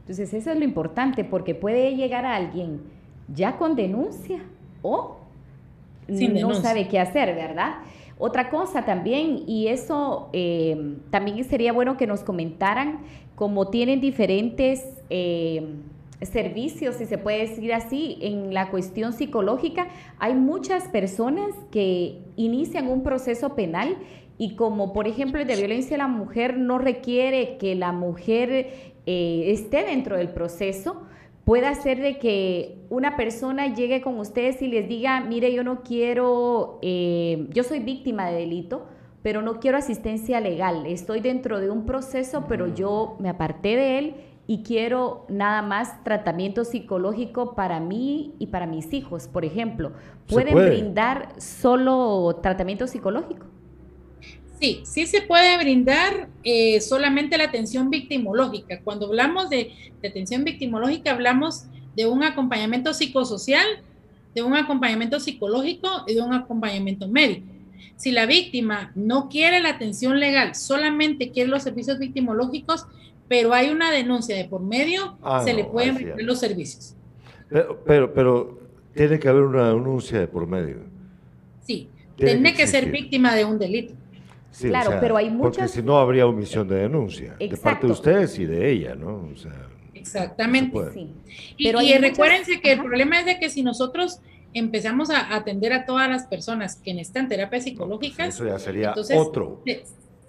Entonces, 0.00 0.32
eso 0.32 0.50
es 0.50 0.58
lo 0.58 0.64
importante, 0.64 1.24
porque 1.24 1.54
puede 1.54 1.94
llegar 1.94 2.24
a 2.24 2.36
alguien 2.36 2.80
ya 3.28 3.56
con 3.56 3.76
denuncia 3.76 4.40
o 4.80 5.18
no 6.08 6.54
sabe 6.54 6.88
qué 6.88 6.98
hacer, 6.98 7.34
¿verdad? 7.34 7.74
Otra 8.24 8.50
cosa 8.50 8.84
también, 8.84 9.42
y 9.48 9.66
eso 9.66 10.28
eh, 10.32 10.94
también 11.10 11.42
sería 11.42 11.72
bueno 11.72 11.96
que 11.96 12.06
nos 12.06 12.20
comentaran, 12.20 13.00
como 13.34 13.66
tienen 13.66 14.00
diferentes 14.00 14.80
eh, 15.10 15.74
servicios, 16.20 16.94
si 16.94 17.06
se 17.06 17.18
puede 17.18 17.48
decir 17.48 17.74
así, 17.74 18.18
en 18.20 18.54
la 18.54 18.70
cuestión 18.70 19.12
psicológica, 19.12 19.88
hay 20.20 20.34
muchas 20.34 20.84
personas 20.86 21.48
que 21.72 22.20
inician 22.36 22.86
un 22.86 23.02
proceso 23.02 23.56
penal 23.56 23.96
y 24.38 24.54
como 24.54 24.92
por 24.92 25.08
ejemplo 25.08 25.40
el 25.40 25.48
de 25.48 25.56
violencia 25.56 25.96
a 25.96 25.98
la 25.98 26.06
mujer 26.06 26.56
no 26.58 26.78
requiere 26.78 27.56
que 27.58 27.74
la 27.74 27.90
mujer 27.90 28.50
eh, 29.04 29.44
esté 29.48 29.82
dentro 29.82 30.16
del 30.16 30.28
proceso, 30.28 31.02
puede 31.44 31.74
ser 31.74 32.00
de 32.00 32.18
que 32.18 32.78
una 32.88 33.16
persona 33.16 33.74
llegue 33.74 34.00
con 34.00 34.18
ustedes 34.18 34.62
y 34.62 34.68
les 34.68 34.88
diga, 34.88 35.20
mire, 35.20 35.52
yo 35.52 35.64
no 35.64 35.82
quiero, 35.82 36.78
eh, 36.82 37.46
yo 37.50 37.64
soy 37.64 37.80
víctima 37.80 38.26
de 38.26 38.38
delito, 38.40 38.86
pero 39.22 39.42
no 39.42 39.60
quiero 39.60 39.78
asistencia 39.78 40.40
legal, 40.40 40.86
estoy 40.86 41.20
dentro 41.20 41.60
de 41.60 41.70
un 41.70 41.86
proceso, 41.86 42.44
pero 42.48 42.66
mm. 42.66 42.74
yo 42.74 43.16
me 43.20 43.28
aparté 43.28 43.76
de 43.76 43.98
él 43.98 44.14
y 44.46 44.62
quiero 44.62 45.24
nada 45.28 45.62
más 45.62 46.02
tratamiento 46.04 46.64
psicológico 46.64 47.54
para 47.54 47.80
mí 47.80 48.34
y 48.38 48.48
para 48.48 48.66
mis 48.66 48.92
hijos, 48.92 49.28
por 49.28 49.44
ejemplo. 49.44 49.92
¿Pueden 50.28 50.54
brindar 50.54 51.28
solo 51.40 52.40
tratamiento 52.42 52.86
psicológico? 52.86 53.46
Sí, 54.62 54.82
sí 54.84 55.06
se 55.06 55.22
puede 55.22 55.58
brindar 55.58 56.28
eh, 56.44 56.80
solamente 56.80 57.36
la 57.36 57.42
atención 57.46 57.90
victimológica. 57.90 58.80
Cuando 58.84 59.06
hablamos 59.06 59.50
de, 59.50 59.72
de, 60.00 60.08
atención 60.08 60.44
victimológica, 60.44 61.10
hablamos 61.10 61.64
de 61.96 62.06
un 62.06 62.22
acompañamiento 62.22 62.94
psicosocial, 62.94 63.66
de 64.36 64.42
un 64.42 64.54
acompañamiento 64.54 65.18
psicológico 65.18 66.04
y 66.06 66.14
de 66.14 66.22
un 66.22 66.32
acompañamiento 66.32 67.08
médico. 67.08 67.48
Si 67.96 68.12
la 68.12 68.24
víctima 68.24 68.92
no 68.94 69.28
quiere 69.28 69.58
la 69.58 69.70
atención 69.70 70.20
legal, 70.20 70.54
solamente 70.54 71.32
quiere 71.32 71.50
los 71.50 71.64
servicios 71.64 71.98
victimológicos, 71.98 72.86
pero 73.26 73.54
hay 73.54 73.70
una 73.70 73.90
denuncia 73.90 74.36
de 74.36 74.44
por 74.44 74.62
medio, 74.62 75.18
ah, 75.22 75.42
se 75.44 75.54
le 75.54 75.64
pueden 75.64 75.96
brindar 75.96 76.22
los 76.22 76.38
servicios. 76.38 76.94
Pero, 77.84 78.12
pero, 78.14 78.60
tiene 78.94 79.18
que 79.18 79.28
haber 79.28 79.42
una 79.42 79.70
denuncia 79.70 80.20
de 80.20 80.28
por 80.28 80.46
medio. 80.46 80.76
Sí, 81.66 81.88
tiene, 82.14 82.54
que, 82.54 82.68
ser 82.68 82.92
víctima 82.92 83.34
de 83.34 83.44
un 83.44 83.58
delito. 83.58 83.94
Claro, 84.60 84.98
pero 85.00 85.16
hay 85.16 85.30
muchas... 85.30 85.56
Porque 85.56 85.68
si 85.68 85.82
no 85.82 85.98
habría 85.98 86.26
omisión 86.26 86.68
de 86.68 86.76
denuncia 86.76 87.36
de 87.38 87.56
parte 87.56 87.86
de 87.86 87.92
ustedes 87.92 88.38
y 88.38 88.46
de 88.46 88.70
ella, 88.70 88.94
¿no? 88.94 89.28
Exactamente. 89.94 90.78
sí. 90.92 91.10
Y, 91.56 91.64
pero 91.64 91.80
recuérdense 92.00 92.60
que 92.60 92.72
el 92.72 92.80
problema 92.80 93.20
es 93.20 93.26
de 93.26 93.38
que 93.38 93.48
si 93.48 93.62
nosotros 93.62 94.20
empezamos 94.54 95.10
a 95.10 95.34
atender 95.34 95.72
a 95.72 95.86
todas 95.86 96.08
las 96.08 96.26
personas 96.26 96.76
que 96.76 96.92
necesitan 96.92 97.28
terapia 97.28 97.60
psicológica, 97.60 98.26
eso 98.26 98.44
ya 98.44 98.58
sería 98.58 98.94
otro 99.14 99.62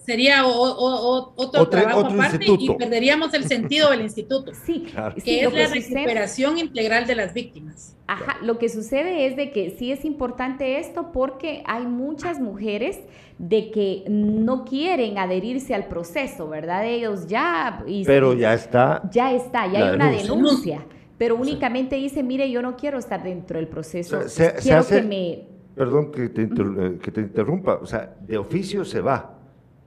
sería 0.06 0.46
otro 0.46 1.70
trabajo 1.70 2.08
aparte 2.08 2.46
y 2.60 2.70
perderíamos 2.76 3.34
el 3.34 3.46
sentido 3.46 3.90
del 3.92 4.02
instituto, 4.02 4.52
sí, 4.66 4.86
que 5.24 5.44
es 5.44 5.54
la 5.54 5.68
recuperación 5.68 6.58
integral 6.58 7.08
de 7.08 7.16
las 7.16 7.34
víctimas. 7.34 7.96
Ajá, 8.08 8.38
lo 8.42 8.60
que 8.60 8.68
sucede 8.68 9.28
es 9.28 9.38
de 9.38 9.52
que 9.52 9.76
sí 9.78 9.92
es 9.92 10.04
importante 10.04 10.80
esto 10.80 11.12
porque 11.14 11.64
hay 11.66 11.86
muchas 11.86 12.40
mujeres 12.40 13.00
de 13.38 13.72
que 13.72 14.04
no 14.10 14.66
quieren 14.66 15.18
adherirse 15.18 15.74
al 15.74 15.88
proceso, 15.88 16.50
¿verdad? 16.50 16.86
Ellos 16.86 17.28
ya... 17.28 17.84
Pero 18.06 18.34
ya 18.34 18.54
está. 18.54 19.10
Ya 19.12 19.34
está, 19.34 19.72
ya 19.72 19.88
hay 19.88 19.96
una 19.96 20.12
denuncia. 20.12 20.86
pero 21.18 21.36
únicamente 21.36 21.96
dice, 21.96 22.24
mire, 22.24 22.52
yo 22.52 22.62
no 22.62 22.76
quiero 22.76 23.00
estar 23.00 23.24
dentro 23.24 23.58
del 23.58 23.68
proceso. 23.70 24.20
quiero 24.62 24.86
que 24.86 25.02
me... 25.02 25.48
Perdón 25.76 26.12
que 26.12 26.30
te, 26.30 26.44
eh, 26.44 27.00
que 27.02 27.12
te 27.12 27.22
interrumpa, 27.22 27.80
o 27.82 27.86
sea, 27.88 28.14
de 28.28 28.38
oficio 28.38 28.86
se 28.86 29.02
va 29.02 29.40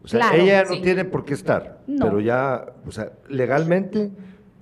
o 0.06 0.08
sea, 0.08 0.36
ella 0.36 0.64
no 0.64 0.80
tiene 0.80 1.04
por 1.04 1.24
qué 1.24 1.34
estar, 1.34 1.80
pero 1.86 2.20
ya, 2.20 2.64
o 2.86 2.92
sea, 2.92 3.10
legalmente 3.28 4.12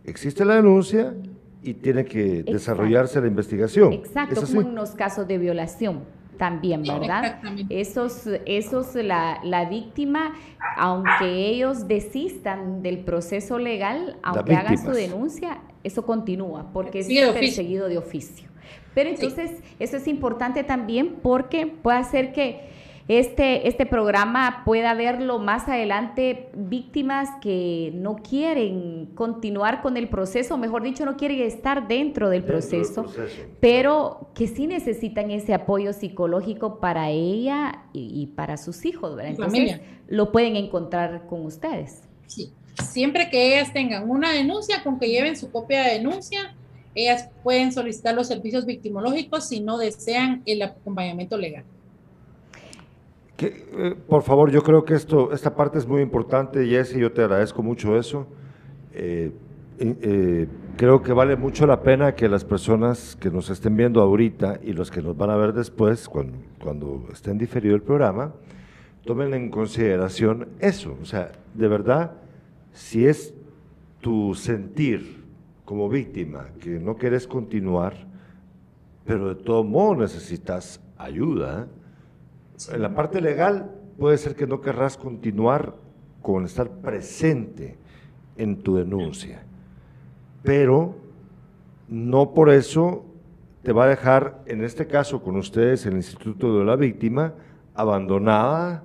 existe 0.05 0.45
la 0.45 0.57
denuncia 0.57 1.15
y 1.63 1.75
tiene 1.75 2.07
que 2.07 2.43
desarrollarse 2.43 3.21
la 3.21 3.27
investigación. 3.27 3.93
Exacto, 3.93 4.41
como 4.43 4.63
en 4.63 4.75
los 4.75 4.93
casos 4.93 5.29
de 5.29 5.37
violación 5.37 6.01
también, 6.39 6.83
¿verdad? 6.83 7.41
Esos, 7.69 8.27
esos 8.47 8.95
la, 8.95 9.39
la, 9.45 9.69
víctima, 9.69 10.35
aunque 10.77 11.47
ellos 11.47 11.87
desistan 11.87 12.83
del 12.83 13.01
proceso 13.01 13.59
legal, 13.59 14.17
aunque 14.23 14.57
hagan 14.57 14.79
su 14.79 14.93
denuncia, 14.93 15.61
eso 15.85 16.07
continúa, 16.07 16.71
porque 16.73 17.01
es 17.01 17.09
perseguido 17.35 17.89
de 17.89 17.99
oficio. 17.99 18.49
Pero 18.95 19.11
entonces, 19.11 19.51
eso 19.79 19.99
es 19.99 20.09
importante 20.09 20.65
también 20.65 21.17
porque 21.23 21.67
puede 21.67 21.99
hacer 21.99 22.33
que 22.33 22.74
este, 23.07 23.69
este 23.69 23.85
programa 23.85 24.63
pueda 24.65 24.95
verlo 24.95 25.39
más 25.39 25.69
adelante 25.69 26.49
víctimas 26.55 27.29
que 27.43 27.93
no 27.95 28.17
quieren 28.17 29.11
continuar 29.15 29.83
con 29.83 29.99
el 29.99 30.09
proceso, 30.09 30.57
mejor 30.57 30.83
dicho, 30.83 31.05
no 31.05 31.17
quieren 31.17 31.41
estar 31.43 31.87
dentro 31.87 32.31
del 32.31 32.45
proceso, 32.45 33.05
pero 33.61 34.31
que 34.35 34.49
sí 34.49 34.67
necesitan 34.67 35.31
ese 35.31 35.53
apoyo 35.53 35.93
psicológico 35.93 36.81
para 36.81 37.11
ella 37.11 37.83
y, 37.93 38.27
para 38.35 38.57
sus 38.57 38.87
hijos, 38.87 39.17
¿verdad? 39.17 39.33
Entonces, 39.33 39.81
lo 40.09 40.33
pueden 40.33 40.57
encontrar 40.57 41.27
con 41.27 41.45
ustedes. 41.45 42.03
Sí, 42.27 42.53
siempre 42.83 43.29
que 43.29 43.55
ellas 43.55 43.73
tengan 43.73 44.09
una 44.09 44.33
denuncia, 44.33 44.83
con 44.83 44.99
que 44.99 45.09
lleven 45.09 45.37
su 45.37 45.51
copia 45.51 45.83
de 45.83 45.99
denuncia, 45.99 46.55
ellas 46.95 47.29
pueden 47.43 47.73
solicitar 47.73 48.15
los 48.15 48.29
servicios 48.29 48.65
victimológicos 48.65 49.49
si 49.49 49.61
no 49.61 49.79
desean 49.79 50.43
el 50.47 50.63
acompañamiento 50.63 51.37
legal. 51.37 51.65
Eh, 53.39 53.97
por 54.09 54.23
favor, 54.23 54.51
yo 54.51 54.63
creo 54.63 54.85
que 54.85 54.95
esto, 54.95 55.33
esta 55.33 55.55
parte 55.55 55.79
es 55.79 55.87
muy 55.87 56.03
importante, 56.03 56.67
Jesse, 56.67 56.97
yo 56.97 57.13
te 57.13 57.23
agradezco 57.23 57.63
mucho 57.63 57.97
eso. 57.97 58.27
Eh, 58.93 59.33
eh, 59.79 60.47
creo 60.77 61.03
que 61.03 61.13
vale 61.13 61.35
mucho 61.37 61.67
la 61.67 61.83
pena 61.83 62.15
que 62.15 62.29
las 62.29 62.45
personas 62.45 63.17
que 63.17 63.31
nos 63.31 63.51
estén 63.51 63.77
viendo 63.77 64.01
ahorita 64.01 64.61
y 64.63 64.73
los 64.73 64.91
que 64.91 65.03
nos 65.03 65.17
van 65.17 65.31
a 65.31 65.37
ver 65.37 65.53
después, 65.53 66.09
cuando, 66.09 66.39
cuando 66.63 67.09
estén 67.13 67.37
diferido 67.39 67.75
el 67.75 67.83
programa, 67.83 68.33
tomen 69.05 69.35
en 69.35 69.51
consideración 69.51 70.49
eso. 70.61 70.97
O 71.03 71.05
sea, 71.05 71.33
de 71.55 71.69
verdad, 71.69 72.13
si 72.73 73.07
es 73.07 73.35
tu 74.01 74.35
sentir 74.35 75.25
como 75.65 75.89
víctima 75.89 76.51
que 76.61 76.79
no 76.79 76.97
quieres 76.97 77.27
continuar, 77.27 77.95
pero 79.05 79.35
de 79.35 79.43
todo 79.43 79.65
modo 79.65 79.97
necesitas 79.97 80.81
ayuda, 80.97 81.67
en 82.73 82.83
la 82.83 82.95
parte 82.95 83.21
legal 83.21 83.71
puede 83.99 84.19
ser 84.19 84.35
que 84.35 84.47
no 84.47 84.61
querrás 84.61 84.97
continuar 84.97 85.75
con 86.23 86.45
estar 86.45 86.69
presente 86.69 87.77
en 88.37 88.63
tu 88.63 88.77
denuncia, 88.77 89.43
pero 90.43 90.95
no 91.89 92.33
por 92.33 92.51
eso 92.51 93.05
te 93.63 93.73
va 93.73 93.85
a 93.85 93.89
dejar, 93.89 94.43
en 94.47 94.63
este 94.63 94.87
caso 94.87 95.23
con 95.23 95.37
ustedes, 95.37 95.87
el 95.87 95.95
Instituto 95.95 96.59
de 96.59 96.65
la 96.65 96.77
Víctima, 96.77 97.35
abandonada, 97.75 98.85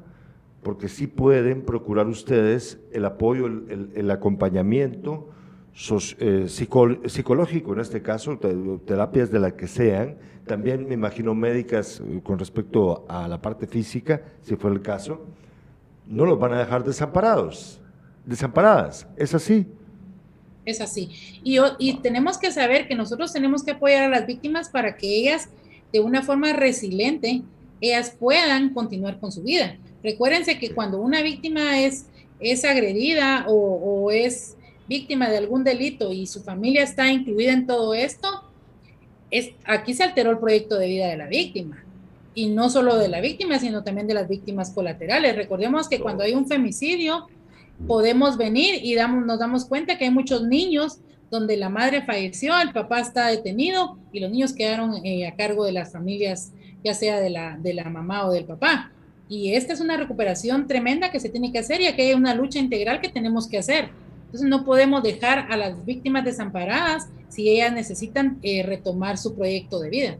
porque 0.63 0.87
sí 0.87 1.07
pueden 1.07 1.63
procurar 1.63 2.07
ustedes 2.07 2.79
el 2.91 3.05
apoyo, 3.05 3.45
el, 3.45 4.11
acompañamiento 4.11 5.29
eh, 5.29 5.38
psicológico, 5.79 7.73
en 7.73 7.79
este 7.79 8.01
caso, 8.01 8.37
terapias 8.85 9.31
de 9.31 9.39
las 9.39 9.53
que 9.53 9.67
sean, 9.67 10.17
también 10.45 10.87
me 10.87 10.95
imagino 10.95 11.33
médicas 11.33 12.01
eh, 12.01 12.19
con 12.21 12.37
respecto 12.37 13.05
a 13.07 13.27
la 13.27 13.41
parte 13.41 13.65
física, 13.65 14.21
si 14.41 14.57
fue 14.57 14.71
el 14.71 14.81
caso, 14.81 15.25
no 16.05 16.25
los 16.25 16.37
van 16.37 16.53
a 16.53 16.59
dejar 16.59 16.83
desamparados, 16.83 17.79
desamparadas. 18.25 19.07
¿Es 19.15 19.33
así? 19.33 19.67
Es 20.65 20.81
así. 20.81 21.11
Y, 21.43 21.59
y 21.77 21.93
tenemos 22.01 22.37
que 22.37 22.51
saber 22.51 22.87
que 22.87 22.95
nosotros 22.95 23.31
tenemos 23.31 23.63
que 23.63 23.71
apoyar 23.71 24.03
a 24.03 24.09
las 24.09 24.27
víctimas 24.27 24.69
para 24.69 24.97
que 24.97 25.07
ellas, 25.07 25.49
de 25.93 26.01
una 26.01 26.23
forma 26.23 26.51
resiliente, 26.51 27.43
ellas 27.79 28.15
puedan 28.19 28.73
continuar 28.73 29.19
con 29.19 29.31
su 29.31 29.43
vida. 29.43 29.77
Recuérdense 30.03 30.59
que 30.59 30.73
cuando 30.73 30.99
una 30.99 31.21
víctima 31.21 31.79
es, 31.79 32.07
es 32.39 32.65
agredida 32.65 33.45
o, 33.47 33.53
o 33.53 34.11
es 34.11 34.57
víctima 34.89 35.29
de 35.29 35.37
algún 35.37 35.63
delito 35.63 36.11
y 36.11 36.25
su 36.25 36.41
familia 36.41 36.83
está 36.83 37.09
incluida 37.09 37.53
en 37.53 37.67
todo 37.67 37.93
esto, 37.93 38.27
aquí 39.65 39.93
se 39.93 40.03
alteró 40.03 40.31
el 40.31 40.39
proyecto 40.39 40.77
de 40.77 40.87
vida 40.87 41.07
de 41.07 41.17
la 41.17 41.27
víctima. 41.27 41.83
Y 42.33 42.47
no 42.47 42.69
solo 42.69 42.97
de 42.97 43.07
la 43.07 43.21
víctima, 43.21 43.59
sino 43.59 43.83
también 43.83 44.07
de 44.07 44.13
las 44.13 44.27
víctimas 44.27 44.71
colaterales. 44.71 45.35
Recordemos 45.35 45.87
que 45.87 45.99
cuando 45.99 46.23
hay 46.23 46.33
un 46.33 46.47
femicidio, 46.47 47.27
podemos 47.87 48.37
venir 48.37 48.79
y 48.83 48.95
damos, 48.95 49.25
nos 49.25 49.39
damos 49.39 49.65
cuenta 49.65 49.97
que 49.97 50.05
hay 50.05 50.11
muchos 50.11 50.43
niños 50.43 50.99
donde 51.29 51.57
la 51.57 51.69
madre 51.69 52.01
falleció, 52.01 52.59
el 52.59 52.71
papá 52.71 52.99
está 52.99 53.27
detenido 53.27 53.99
y 54.11 54.19
los 54.19 54.31
niños 54.31 54.53
quedaron 54.53 55.05
eh, 55.05 55.27
a 55.27 55.35
cargo 55.35 55.65
de 55.65 55.71
las 55.71 55.91
familias, 55.91 56.51
ya 56.83 56.95
sea 56.95 57.19
de 57.19 57.29
la, 57.29 57.57
de 57.57 57.73
la 57.73 57.89
mamá 57.89 58.25
o 58.25 58.31
del 58.31 58.45
papá. 58.45 58.91
Y 59.27 59.53
esta 59.53 59.73
es 59.73 59.79
una 59.79 59.95
recuperación 59.95 60.65
tremenda 60.65 61.11
que 61.11 61.19
se 61.19 61.29
tiene 61.29 61.51
que 61.51 61.59
hacer 61.59 61.81
y 61.81 61.87
aquí 61.87 62.01
hay 62.01 62.13
una 62.13 62.33
lucha 62.33 62.57
integral 62.57 62.99
que 62.99 63.09
tenemos 63.09 63.47
que 63.47 63.59
hacer. 63.59 63.89
Entonces 64.29 64.47
no 64.47 64.63
podemos 64.63 65.01
dejar 65.01 65.47
a 65.51 65.57
las 65.57 65.83
víctimas 65.85 66.23
desamparadas 66.23 67.09
si 67.29 67.49
ellas 67.49 67.73
necesitan 67.73 68.37
eh, 68.43 68.61
retomar 68.61 69.17
su 69.17 69.33
proyecto 69.33 69.79
de 69.79 69.89
vida. 69.89 70.17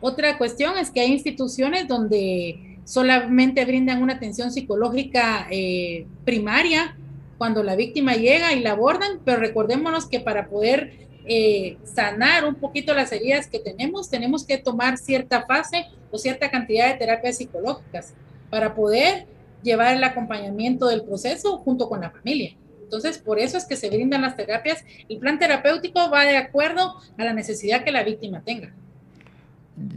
Otra 0.00 0.38
cuestión 0.38 0.78
es 0.78 0.92
que 0.92 1.00
hay 1.00 1.12
instituciones 1.12 1.88
donde 1.88 2.78
solamente 2.84 3.64
brindan 3.64 4.00
una 4.00 4.14
atención 4.14 4.52
psicológica 4.52 5.48
eh, 5.50 6.06
primaria 6.24 6.96
cuando 7.36 7.64
la 7.64 7.74
víctima 7.74 8.14
llega 8.14 8.52
y 8.52 8.60
la 8.60 8.72
abordan, 8.72 9.18
pero 9.24 9.40
recordémonos 9.40 10.06
que 10.06 10.20
para 10.20 10.46
poder 10.46 11.08
eh, 11.26 11.78
sanar 11.82 12.44
un 12.44 12.54
poquito 12.54 12.94
las 12.94 13.10
heridas 13.10 13.48
que 13.48 13.58
tenemos, 13.58 14.08
tenemos 14.08 14.44
que 14.44 14.58
tomar 14.58 14.98
cierta 14.98 15.44
fase 15.46 15.86
o 16.12 16.18
cierta 16.18 16.48
cantidad 16.48 16.92
de 16.92 16.98
terapias 16.98 17.38
psicológicas 17.38 18.14
para 18.50 18.76
poder 18.76 19.26
llevar 19.64 19.96
el 19.96 20.04
acompañamiento 20.04 20.86
del 20.86 21.02
proceso 21.02 21.58
junto 21.58 21.88
con 21.88 22.02
la 22.02 22.10
familia. 22.10 22.54
Entonces, 22.92 23.16
por 23.16 23.38
eso 23.38 23.56
es 23.56 23.64
que 23.64 23.74
se 23.74 23.88
brindan 23.88 24.20
las 24.20 24.36
terapias. 24.36 24.84
El 25.08 25.16
plan 25.16 25.38
terapéutico 25.38 26.10
va 26.10 26.24
de 26.24 26.36
acuerdo 26.36 26.96
a 27.16 27.24
la 27.24 27.32
necesidad 27.32 27.84
que 27.84 27.90
la 27.90 28.04
víctima 28.04 28.42
tenga. 28.42 28.70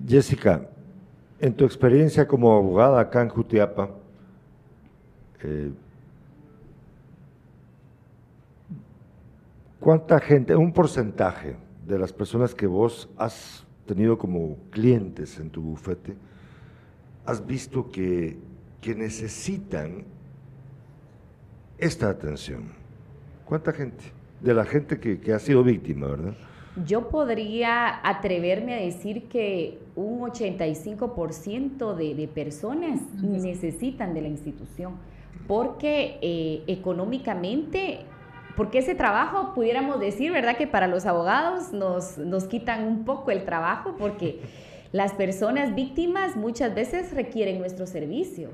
Jessica, 0.07 0.69
en 1.41 1.53
tu 1.53 1.65
experiencia 1.65 2.25
como 2.25 2.55
abogada 2.55 3.01
acá 3.01 3.21
en 3.21 3.27
Jutiapa, 3.27 3.89
eh, 5.43 5.71
¿cuánta 9.81 10.17
gente, 10.21 10.55
un 10.55 10.71
porcentaje 10.71 11.57
de 11.85 11.99
las 11.99 12.13
personas 12.13 12.55
que 12.55 12.65
vos 12.65 13.09
has 13.17 13.65
tenido 13.85 14.17
como 14.17 14.55
clientes 14.69 15.37
en 15.37 15.49
tu 15.49 15.61
bufete, 15.61 16.15
has 17.25 17.45
visto 17.45 17.91
que, 17.91 18.37
que 18.79 18.95
necesitan 18.95 20.05
esta 21.77 22.07
atención? 22.07 22.84
¿Cuánta 23.45 23.71
gente? 23.71 24.03
De 24.41 24.53
la 24.53 24.65
gente 24.65 24.99
que, 24.99 25.33
ha 25.33 25.39
sido 25.39 25.63
víctima, 25.63 26.07
¿verdad? 26.07 26.33
Yo 26.85 27.09
podría 27.09 28.01
atreverme 28.03 28.73
a 28.73 28.77
decir 28.77 29.27
que 29.29 29.79
un 29.95 30.19
85% 30.21 31.95
de, 31.95 32.15
de 32.15 32.27
personas 32.27 32.99
necesitan 33.21 34.13
de 34.13 34.21
la 34.21 34.27
institución, 34.27 34.95
porque 35.47 36.17
eh, 36.21 36.63
económicamente, 36.67 37.99
porque 38.57 38.79
ese 38.79 38.93
trabajo, 38.93 39.53
pudiéramos 39.53 39.99
decir, 39.99 40.31
¿verdad? 40.31 40.57
Que 40.57 40.67
para 40.67 40.87
los 40.87 41.05
abogados 41.05 41.71
nos, 41.71 42.17
nos 42.17 42.45
quitan 42.45 42.85
un 42.85 43.05
poco 43.05 43.31
el 43.31 43.45
trabajo, 43.45 43.95
porque 43.97 44.41
las 44.91 45.13
personas 45.13 45.75
víctimas 45.75 46.35
muchas 46.35 46.75
veces 46.75 47.13
requieren 47.13 47.59
nuestro 47.59 47.87
servicio. 47.87 48.49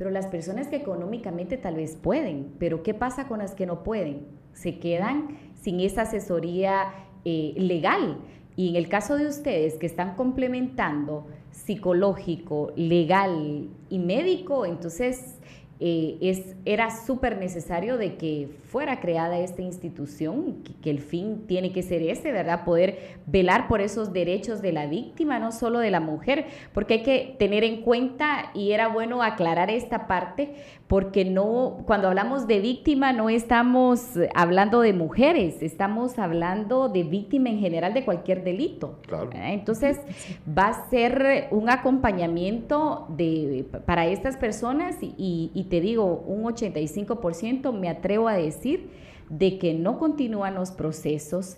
Pero 0.00 0.10
las 0.10 0.28
personas 0.28 0.68
que 0.68 0.76
económicamente 0.76 1.58
tal 1.58 1.74
vez 1.74 1.94
pueden, 1.94 2.54
pero 2.58 2.82
¿qué 2.82 2.94
pasa 2.94 3.28
con 3.28 3.40
las 3.40 3.54
que 3.54 3.66
no 3.66 3.82
pueden? 3.82 4.28
Se 4.54 4.78
quedan 4.78 5.36
sin 5.60 5.78
esa 5.80 6.02
asesoría 6.02 6.84
eh, 7.26 7.52
legal. 7.58 8.16
Y 8.56 8.70
en 8.70 8.76
el 8.76 8.88
caso 8.88 9.16
de 9.16 9.26
ustedes 9.26 9.74
que 9.74 9.84
están 9.84 10.16
complementando 10.16 11.26
psicológico, 11.50 12.72
legal 12.76 13.68
y 13.90 13.98
médico, 13.98 14.64
entonces 14.64 15.38
eh, 15.82 16.18
es, 16.20 16.56
era 16.66 16.90
súper 16.90 17.38
necesario 17.38 17.96
de 17.96 18.16
que 18.16 18.50
fuera 18.64 19.00
creada 19.00 19.38
esta 19.38 19.62
institución, 19.62 20.62
que, 20.82 20.90
el 20.90 21.00
fin 21.00 21.46
tiene 21.46 21.72
que 21.72 21.82
ser 21.82 22.02
ese, 22.02 22.32
¿verdad? 22.32 22.64
Poder 22.64 23.16
velar 23.24 23.66
por 23.66 23.80
esos 23.80 24.12
derechos 24.12 24.60
de 24.60 24.72
la 24.72 24.86
víctima, 24.86 25.38
no 25.38 25.52
solo 25.52 25.78
de 25.78 25.90
la 25.90 26.00
mujer, 26.00 26.44
porque 26.74 26.94
hay 26.94 27.02
que 27.02 27.34
tener 27.38 27.64
en 27.64 27.80
cuenta, 27.80 28.50
y 28.52 28.72
era 28.72 28.88
bueno 28.88 29.22
aclarar 29.22 29.70
esta 29.70 30.06
parte, 30.06 30.52
porque 30.90 31.24
no, 31.24 31.84
cuando 31.86 32.08
hablamos 32.08 32.48
de 32.48 32.58
víctima 32.58 33.12
no 33.12 33.30
estamos 33.30 34.06
hablando 34.34 34.80
de 34.80 34.92
mujeres, 34.92 35.62
estamos 35.62 36.18
hablando 36.18 36.88
de 36.88 37.04
víctima 37.04 37.48
en 37.48 37.60
general 37.60 37.94
de 37.94 38.04
cualquier 38.04 38.42
delito. 38.42 38.98
Entonces, 39.32 40.00
va 40.48 40.66
a 40.66 40.90
ser 40.90 41.46
un 41.52 41.70
acompañamiento 41.70 43.06
de, 43.16 43.66
para 43.86 44.08
estas 44.08 44.36
personas 44.36 44.96
y, 45.00 45.52
y 45.54 45.64
te 45.70 45.80
digo, 45.80 46.24
un 46.26 46.42
85% 46.42 47.72
me 47.72 47.88
atrevo 47.88 48.26
a 48.26 48.34
decir 48.34 48.90
de 49.28 49.60
que 49.60 49.74
no 49.74 49.96
continúan 49.96 50.56
los 50.56 50.72
procesos 50.72 51.56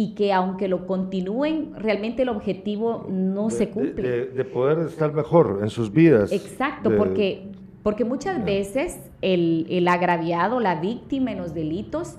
y 0.00 0.14
que 0.14 0.32
aunque 0.32 0.68
lo 0.68 0.86
continúen, 0.86 1.74
realmente 1.76 2.22
el 2.22 2.28
objetivo 2.28 3.06
no 3.10 3.50
se 3.50 3.70
cumple. 3.70 4.26
De, 4.26 4.44
poder 4.44 4.86
estar 4.86 5.12
mejor 5.12 5.60
en 5.62 5.68
sus 5.68 5.92
vidas. 5.92 6.32
Exacto, 6.32 6.96
porque, 6.96 7.50
porque 7.82 8.04
muchas 8.04 8.44
veces 8.44 8.98
el, 9.22 9.66
el, 9.70 9.88
agraviado, 9.88 10.60
la 10.60 10.80
víctima 10.80 11.32
en 11.32 11.38
los 11.38 11.54
delitos, 11.54 12.16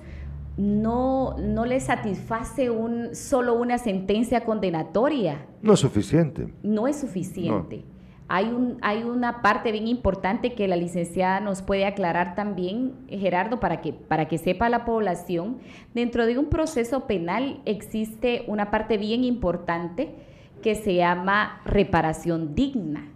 no, 0.56 1.36
no 1.38 1.64
le 1.64 1.80
satisface 1.80 2.70
un, 2.70 3.14
solo 3.14 3.54
una 3.54 3.78
sentencia 3.78 4.44
condenatoria. 4.44 5.46
No 5.62 5.74
es 5.74 5.80
suficiente. 5.80 6.52
No 6.62 6.88
es 6.88 6.96
suficiente. 7.00 7.84
Hay, 8.28 8.46
un, 8.46 8.78
hay 8.80 9.02
una 9.02 9.42
parte 9.42 9.72
bien 9.72 9.86
importante 9.88 10.54
que 10.54 10.66
la 10.66 10.76
licenciada 10.76 11.40
nos 11.40 11.62
puede 11.62 11.84
aclarar 11.84 12.34
también, 12.34 12.94
Gerardo, 13.08 13.60
para 13.60 13.80
que, 13.80 13.92
para 13.92 14.26
que 14.26 14.38
sepa 14.38 14.68
la 14.68 14.84
población. 14.84 15.58
Dentro 15.94 16.26
de 16.26 16.38
un 16.38 16.46
proceso 16.46 17.06
penal 17.06 17.60
existe 17.66 18.44
una 18.46 18.70
parte 18.70 18.96
bien 18.96 19.24
importante 19.24 20.14
que 20.62 20.74
se 20.74 20.94
llama 20.94 21.60
reparación 21.64 22.54
digna. 22.54 23.08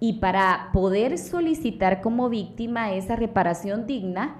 Y 0.00 0.14
para 0.14 0.70
poder 0.72 1.18
solicitar 1.18 2.00
como 2.00 2.28
víctima 2.28 2.94
esa 2.94 3.16
reparación 3.16 3.86
digna, 3.86 4.36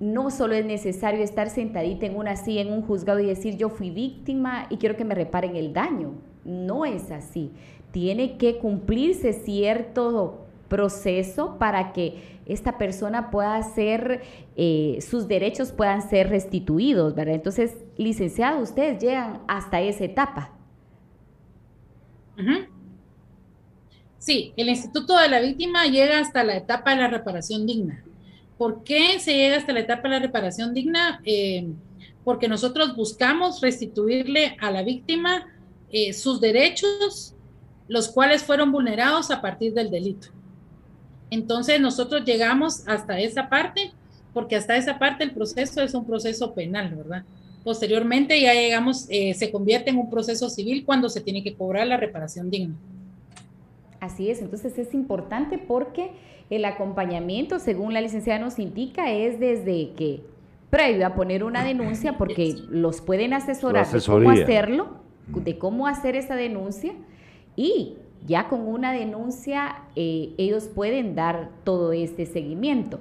no 0.00 0.30
solo 0.30 0.54
es 0.54 0.66
necesario 0.66 1.22
estar 1.22 1.48
sentadita 1.48 2.06
en 2.06 2.16
una 2.16 2.36
silla 2.36 2.60
en 2.60 2.72
un 2.72 2.82
juzgado 2.82 3.20
y 3.20 3.26
decir 3.26 3.56
yo 3.56 3.70
fui 3.70 3.90
víctima 3.90 4.66
y 4.68 4.76
quiero 4.76 4.96
que 4.96 5.04
me 5.04 5.14
reparen 5.14 5.56
el 5.56 5.72
daño. 5.72 6.12
No 6.44 6.84
es 6.84 7.10
así 7.10 7.50
tiene 7.96 8.36
que 8.36 8.58
cumplirse 8.58 9.32
cierto 9.32 10.44
proceso 10.68 11.56
para 11.58 11.94
que 11.94 12.38
esta 12.44 12.76
persona 12.76 13.30
pueda 13.30 13.62
ser, 13.62 14.20
eh, 14.54 14.98
sus 15.00 15.28
derechos 15.28 15.72
puedan 15.72 16.06
ser 16.06 16.28
restituidos, 16.28 17.14
¿verdad? 17.14 17.36
Entonces, 17.36 17.74
licenciado, 17.96 18.60
ustedes 18.60 19.02
llegan 19.02 19.40
hasta 19.48 19.80
esa 19.80 20.04
etapa. 20.04 20.50
Sí, 24.26 24.52
el 24.56 24.68
Instituto 24.68 25.16
de 25.16 25.28
la 25.28 25.38
Víctima 25.38 25.84
llega 25.84 26.18
hasta 26.18 26.42
la 26.42 26.56
etapa 26.56 26.90
de 26.90 26.96
la 26.96 27.06
reparación 27.06 27.64
digna. 27.64 28.02
¿Por 28.58 28.82
qué 28.82 29.20
se 29.20 29.32
llega 29.32 29.56
hasta 29.56 29.72
la 29.72 29.78
etapa 29.78 30.08
de 30.08 30.14
la 30.16 30.18
reparación 30.18 30.74
digna? 30.74 31.20
Eh, 31.24 31.68
porque 32.24 32.48
nosotros 32.48 32.96
buscamos 32.96 33.60
restituirle 33.60 34.56
a 34.60 34.72
la 34.72 34.82
víctima 34.82 35.46
eh, 35.92 36.12
sus 36.12 36.40
derechos 36.40 37.36
los 37.86 38.08
cuales 38.08 38.42
fueron 38.42 38.72
vulnerados 38.72 39.30
a 39.30 39.40
partir 39.40 39.72
del 39.74 39.92
delito. 39.92 40.26
Entonces 41.30 41.80
nosotros 41.80 42.24
llegamos 42.24 42.82
hasta 42.88 43.20
esa 43.20 43.48
parte, 43.48 43.92
porque 44.34 44.56
hasta 44.56 44.76
esa 44.76 44.98
parte 44.98 45.22
el 45.22 45.34
proceso 45.34 45.80
es 45.82 45.94
un 45.94 46.04
proceso 46.04 46.52
penal, 46.52 46.92
¿verdad? 46.96 47.22
Posteriormente 47.62 48.40
ya 48.40 48.54
llegamos, 48.54 49.06
eh, 49.08 49.34
se 49.34 49.52
convierte 49.52 49.90
en 49.90 49.98
un 49.98 50.10
proceso 50.10 50.50
civil 50.50 50.84
cuando 50.84 51.08
se 51.08 51.20
tiene 51.20 51.44
que 51.44 51.54
cobrar 51.54 51.86
la 51.86 51.96
reparación 51.96 52.50
digna. 52.50 52.74
Así 54.00 54.30
es, 54.30 54.40
entonces 54.40 54.78
es 54.78 54.94
importante 54.94 55.58
porque 55.58 56.12
el 56.50 56.64
acompañamiento, 56.64 57.58
según 57.58 57.94
la 57.94 58.00
licenciada 58.00 58.38
nos 58.38 58.58
indica, 58.58 59.10
es 59.10 59.40
desde 59.40 59.92
que 59.92 60.22
previo 60.70 61.06
a 61.06 61.14
poner 61.14 61.44
una 61.44 61.64
denuncia, 61.64 62.12
porque 62.18 62.54
los 62.68 63.00
pueden 63.00 63.32
asesorar 63.32 63.86
de 63.86 64.00
cómo 64.00 64.30
hacerlo, 64.30 64.88
de 65.28 65.58
cómo 65.58 65.86
hacer 65.86 66.16
esa 66.16 66.36
denuncia, 66.36 66.92
y 67.56 67.96
ya 68.26 68.48
con 68.48 68.66
una 68.66 68.92
denuncia 68.92 69.82
eh, 69.94 70.34
ellos 70.36 70.64
pueden 70.64 71.14
dar 71.14 71.50
todo 71.64 71.92
este 71.92 72.26
seguimiento. 72.26 73.00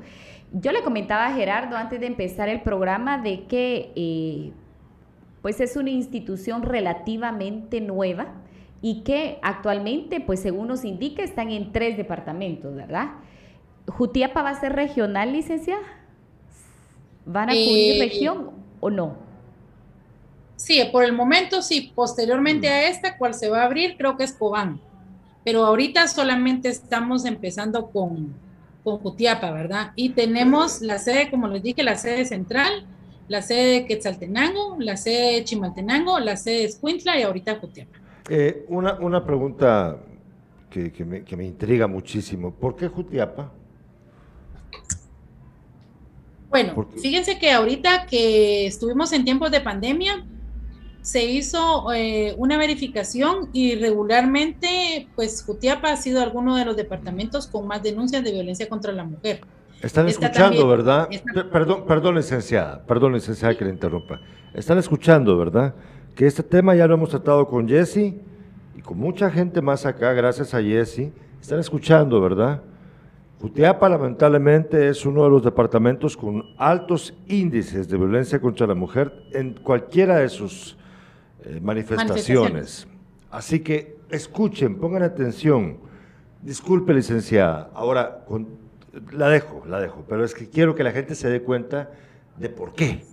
Yo 0.54 0.72
le 0.72 0.84
comentaba 0.84 1.28
a 1.28 1.34
Gerardo 1.34 1.76
antes 1.76 2.00
de 2.00 2.08
empezar 2.08 2.48
el 2.48 2.62
programa 2.62 3.18
de 3.18 3.44
que 3.44 3.92
eh, 3.96 4.52
pues 5.42 5.60
es 5.60 5.76
una 5.76 5.90
institución 5.90 6.64
relativamente 6.64 7.82
nueva 7.82 8.28
y 8.86 9.02
que 9.02 9.40
actualmente, 9.42 10.22
pues 10.22 10.42
según 10.42 10.68
nos 10.68 10.86
indica, 10.86 11.24
están 11.24 11.50
en 11.50 11.72
tres 11.72 11.98
departamentos, 11.98 12.76
¿verdad? 12.76 13.14
¿Jutiapa 13.88 14.44
va 14.44 14.52
a 14.52 14.60
ser 14.60 14.74
regional, 14.74 15.34
licenciada? 15.34 15.82
¿Van 17.26 17.50
a 17.50 17.54
cubrir 17.54 17.96
eh, 17.96 18.00
región 18.00 18.52
o 18.80 18.92
no? 18.92 19.16
Sí, 20.56 20.84
por 20.92 21.04
el 21.04 21.14
momento 21.14 21.64
sí. 21.64 21.94
Posteriormente 21.96 22.70
a 22.70 22.88
esta, 22.88 23.18
cual 23.18 23.34
se 23.34 23.50
va 23.50 23.64
a 23.64 23.66
abrir, 23.66 23.98
creo 23.98 24.18
que 24.18 24.24
es 24.24 24.34
Cobán. 24.34 24.80
Pero 25.44 25.66
ahorita 25.66 26.08
solamente 26.08 26.70
estamos 26.70 27.26
empezando 27.26 27.90
con, 27.90 28.36
con 28.84 29.00
Jutiapa, 29.00 29.50
¿verdad? 29.50 29.94
Y 29.96 30.10
tenemos 30.10 30.82
la 30.82 31.00
sede, 31.00 31.32
como 31.32 31.48
les 31.48 31.64
dije, 31.64 31.82
la 31.82 31.96
sede 31.96 32.24
central, 32.24 32.86
la 33.30 33.42
sede 33.42 33.80
de 33.80 33.86
Quetzaltenango, 33.88 34.76
la 34.78 34.96
sede 34.96 35.38
de 35.38 35.44
Chimaltenango, 35.44 36.20
la 36.20 36.36
sede 36.38 36.58
de 36.58 36.66
Escuintla 36.66 37.20
y 37.20 37.24
ahorita 37.24 37.56
Jutiapa. 37.56 38.05
Eh, 38.30 38.66
una, 38.70 38.94
una 38.96 39.26
pregunta 39.26 39.98
que, 40.70 40.92
que, 40.92 41.06
me, 41.06 41.24
que 41.24 41.38
me 41.38 41.46
intriga 41.46 41.88
muchísimo. 41.88 42.52
¿Por 42.52 42.76
qué 42.76 42.88
Jutiapa? 42.88 43.52
Bueno, 46.50 46.88
fíjense 47.02 47.38
que 47.38 47.52
ahorita 47.52 48.06
que 48.06 48.66
estuvimos 48.68 49.12
en 49.12 49.26
tiempos 49.26 49.52
de 49.52 49.62
pandemia, 49.62 50.26
se 51.06 51.24
hizo 51.24 51.94
eh, 51.94 52.34
una 52.38 52.58
verificación 52.58 53.50
y 53.54 53.76
regularmente, 53.76 55.08
pues 55.16 55.44
Jutiapa 55.44 55.92
ha 55.92 55.98
sido 55.98 56.20
alguno 56.24 56.56
de 56.56 56.66
los 56.66 56.76
departamentos 56.76 57.46
con 57.46 57.68
más 57.68 57.84
denuncias 57.84 58.24
de 58.24 58.32
violencia 58.32 58.68
contra 58.68 58.92
la 58.92 59.04
mujer. 59.04 59.42
Están 59.84 60.08
escuchando, 60.08 60.68
¿verdad? 60.68 61.08
Perdón, 61.52 61.86
perdón, 61.86 62.16
licenciada, 62.16 62.84
perdón, 62.88 63.14
licenciada, 63.14 63.56
que 63.56 63.66
le 63.66 63.72
interrumpa. 63.72 64.20
Están 64.56 64.80
escuchando, 64.80 65.38
¿verdad? 65.38 65.76
Que 66.16 66.26
este 66.26 66.44
tema 66.44 66.74
ya 66.76 66.88
lo 66.88 66.94
hemos 66.94 67.10
tratado 67.10 67.46
con 67.46 67.68
Jesse 67.68 68.14
y 68.74 68.82
con 68.82 68.98
mucha 68.98 69.30
gente 69.30 69.62
más 69.62 69.86
acá, 69.86 70.14
gracias 70.14 70.54
a 70.54 70.62
Jesse. 70.62 71.12
Están 71.42 71.60
escuchando, 71.60 72.22
¿verdad? 72.22 72.62
Jutiapa 73.42 73.90
lamentablemente 73.90 74.88
es 74.88 75.06
uno 75.06 75.26
de 75.26 75.30
los 75.30 75.44
departamentos 75.44 76.16
con 76.16 76.42
altos 76.58 77.14
índices 77.28 77.90
de 77.90 77.98
violencia 77.98 78.40
contra 78.40 78.66
la 78.66 78.76
mujer 78.76 79.12
en 79.34 79.56
cualquiera 79.56 80.16
de 80.20 80.30
sus 80.30 80.78
eh, 81.44 81.60
manifestaciones. 81.62 82.88
Así 83.30 83.60
que 83.60 83.98
escuchen, 84.10 84.78
pongan 84.78 85.04
atención. 85.04 85.80
Disculpe, 86.42 86.94
licenciada. 86.94 87.72
Ahora, 87.74 88.26
la 89.12 89.28
dejo, 89.28 89.64
la 89.68 89.82
dejo, 89.82 90.06
pero 90.08 90.24
es 90.24 90.34
que 90.34 90.50
quiero 90.50 90.76
que 90.76 90.84
la 90.84 90.92
gente 90.92 91.14
se 91.14 91.30
dé 91.30 91.42
cuenta 91.42 91.92
de 92.38 92.48
por 92.48 92.74
qué. 92.74 93.04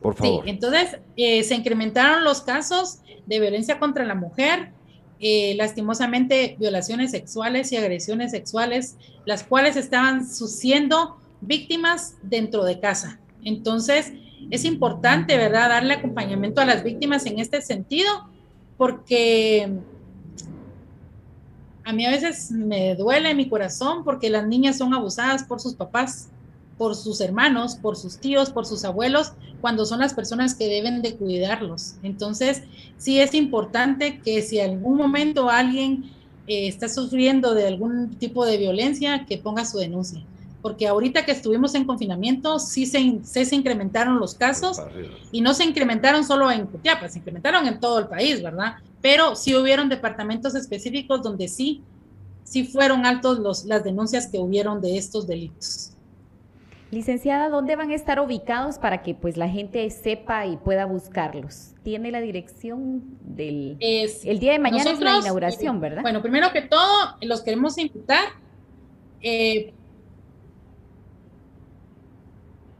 Por 0.00 0.14
favor. 0.14 0.44
Sí, 0.44 0.50
entonces 0.50 0.98
eh, 1.16 1.42
se 1.42 1.54
incrementaron 1.54 2.24
los 2.24 2.42
casos 2.42 3.00
de 3.26 3.40
violencia 3.40 3.78
contra 3.78 4.04
la 4.04 4.14
mujer, 4.14 4.70
eh, 5.20 5.54
lastimosamente 5.56 6.56
violaciones 6.58 7.10
sexuales 7.10 7.72
y 7.72 7.76
agresiones 7.76 8.30
sexuales, 8.30 8.96
las 9.24 9.42
cuales 9.42 9.76
estaban 9.76 10.24
siendo 10.24 11.16
víctimas 11.40 12.14
dentro 12.22 12.64
de 12.64 12.78
casa. 12.78 13.18
Entonces, 13.44 14.12
es 14.50 14.64
importante, 14.64 15.36
¿verdad?, 15.36 15.68
darle 15.68 15.94
acompañamiento 15.94 16.60
a 16.60 16.64
las 16.64 16.84
víctimas 16.84 17.26
en 17.26 17.38
este 17.40 17.60
sentido, 17.60 18.08
porque 18.76 19.68
a 21.84 21.92
mí 21.92 22.06
a 22.06 22.10
veces 22.10 22.50
me 22.50 22.94
duele 22.94 23.34
mi 23.34 23.48
corazón 23.48 24.04
porque 24.04 24.30
las 24.30 24.46
niñas 24.46 24.78
son 24.78 24.94
abusadas 24.94 25.42
por 25.44 25.58
sus 25.58 25.74
papás 25.74 26.28
por 26.78 26.94
sus 26.94 27.20
hermanos, 27.20 27.74
por 27.74 27.96
sus 27.96 28.18
tíos, 28.18 28.50
por 28.50 28.64
sus 28.64 28.84
abuelos, 28.84 29.32
cuando 29.60 29.84
son 29.84 29.98
las 29.98 30.14
personas 30.14 30.54
que 30.54 30.68
deben 30.68 31.02
de 31.02 31.16
cuidarlos. 31.16 31.96
Entonces, 32.02 32.62
sí 32.96 33.20
es 33.20 33.34
importante 33.34 34.20
que 34.20 34.40
si 34.42 34.60
algún 34.60 34.96
momento 34.96 35.50
alguien 35.50 36.04
eh, 36.46 36.68
está 36.68 36.88
sufriendo 36.88 37.52
de 37.54 37.66
algún 37.66 38.14
tipo 38.14 38.46
de 38.46 38.56
violencia, 38.56 39.26
que 39.26 39.36
ponga 39.36 39.64
su 39.64 39.78
denuncia. 39.78 40.24
Porque 40.62 40.88
ahorita 40.88 41.24
que 41.24 41.32
estuvimos 41.32 41.74
en 41.74 41.84
confinamiento, 41.84 42.58
sí 42.58 42.86
se, 42.86 43.20
se, 43.22 43.54
incrementaron 43.54 44.18
los 44.18 44.34
casos 44.34 44.80
y 45.30 45.40
no 45.40 45.54
se 45.54 45.64
incrementaron 45.64 46.24
solo 46.24 46.50
en 46.50 46.66
Cutiapa, 46.66 47.08
se 47.08 47.18
incrementaron 47.18 47.66
en 47.66 47.78
todo 47.78 47.98
el 47.98 48.06
país, 48.06 48.42
¿verdad? 48.42 48.76
Pero 49.00 49.36
sí 49.36 49.54
hubieron 49.54 49.88
departamentos 49.88 50.54
específicos 50.54 51.22
donde 51.22 51.48
sí, 51.48 51.82
sí 52.44 52.64
fueron 52.64 53.06
altos 53.06 53.38
los, 53.38 53.66
las 53.66 53.84
denuncias 53.84 54.26
que 54.26 54.38
hubieron 54.38 54.80
de 54.80 54.96
estos 54.96 55.26
delitos. 55.26 55.92
Licenciada, 56.90 57.50
¿dónde 57.50 57.76
van 57.76 57.90
a 57.90 57.94
estar 57.94 58.18
ubicados 58.18 58.78
para 58.78 59.02
que 59.02 59.14
pues 59.14 59.36
la 59.36 59.48
gente 59.48 59.88
sepa 59.90 60.46
y 60.46 60.56
pueda 60.56 60.86
buscarlos? 60.86 61.74
¿Tiene 61.82 62.10
la 62.10 62.22
dirección 62.22 63.02
del 63.20 63.76
el 63.80 64.38
día 64.38 64.52
de 64.52 64.58
mañana 64.58 64.92
es 64.92 65.00
la 65.00 65.18
inauguración, 65.18 65.76
eh, 65.76 65.80
verdad? 65.80 66.02
Bueno, 66.02 66.22
primero 66.22 66.50
que 66.50 66.62
todo, 66.62 67.16
los 67.20 67.42
queremos 67.42 67.76
invitar. 67.76 68.24
Eh, 69.20 69.74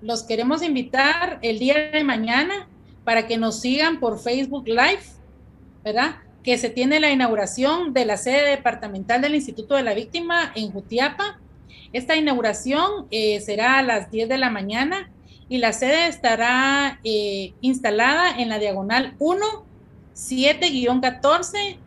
los 0.00 0.22
queremos 0.22 0.62
invitar 0.62 1.38
el 1.42 1.58
día 1.58 1.90
de 1.90 2.02
mañana 2.02 2.66
para 3.04 3.26
que 3.26 3.36
nos 3.36 3.60
sigan 3.60 4.00
por 4.00 4.18
Facebook 4.18 4.66
Live, 4.68 5.02
¿verdad? 5.84 6.16
Que 6.42 6.56
se 6.56 6.70
tiene 6.70 6.98
la 6.98 7.10
inauguración 7.10 7.92
de 7.92 8.06
la 8.06 8.16
sede 8.16 8.48
departamental 8.48 9.20
del 9.20 9.34
Instituto 9.34 9.74
de 9.74 9.82
la 9.82 9.92
Víctima 9.92 10.50
en 10.54 10.70
Jutiapa 10.70 11.40
esta 11.92 12.16
inauguración 12.16 13.06
eh, 13.10 13.40
será 13.40 13.78
a 13.78 13.82
las 13.82 14.10
10 14.10 14.28
de 14.28 14.38
la 14.38 14.50
mañana 14.50 15.10
y 15.48 15.58
la 15.58 15.72
sede 15.72 16.08
estará 16.08 17.00
eh, 17.04 17.54
instalada 17.60 18.38
en 18.38 18.50
la 18.50 18.58
diagonal 18.58 19.14
1, 19.18 19.44
7-14 20.14 21.78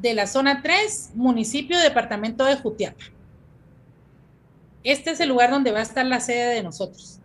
de 0.00 0.14
la 0.14 0.26
zona 0.26 0.62
3, 0.62 1.12
municipio 1.14 1.78
departamento 1.78 2.44
de 2.44 2.56
Jutiapa. 2.56 3.04
Este 4.82 5.12
es 5.12 5.20
el 5.20 5.28
lugar 5.28 5.50
donde 5.50 5.70
va 5.70 5.78
a 5.78 5.82
estar 5.82 6.04
la 6.04 6.20
sede 6.20 6.54
de 6.54 6.62
nosotros. 6.62 7.20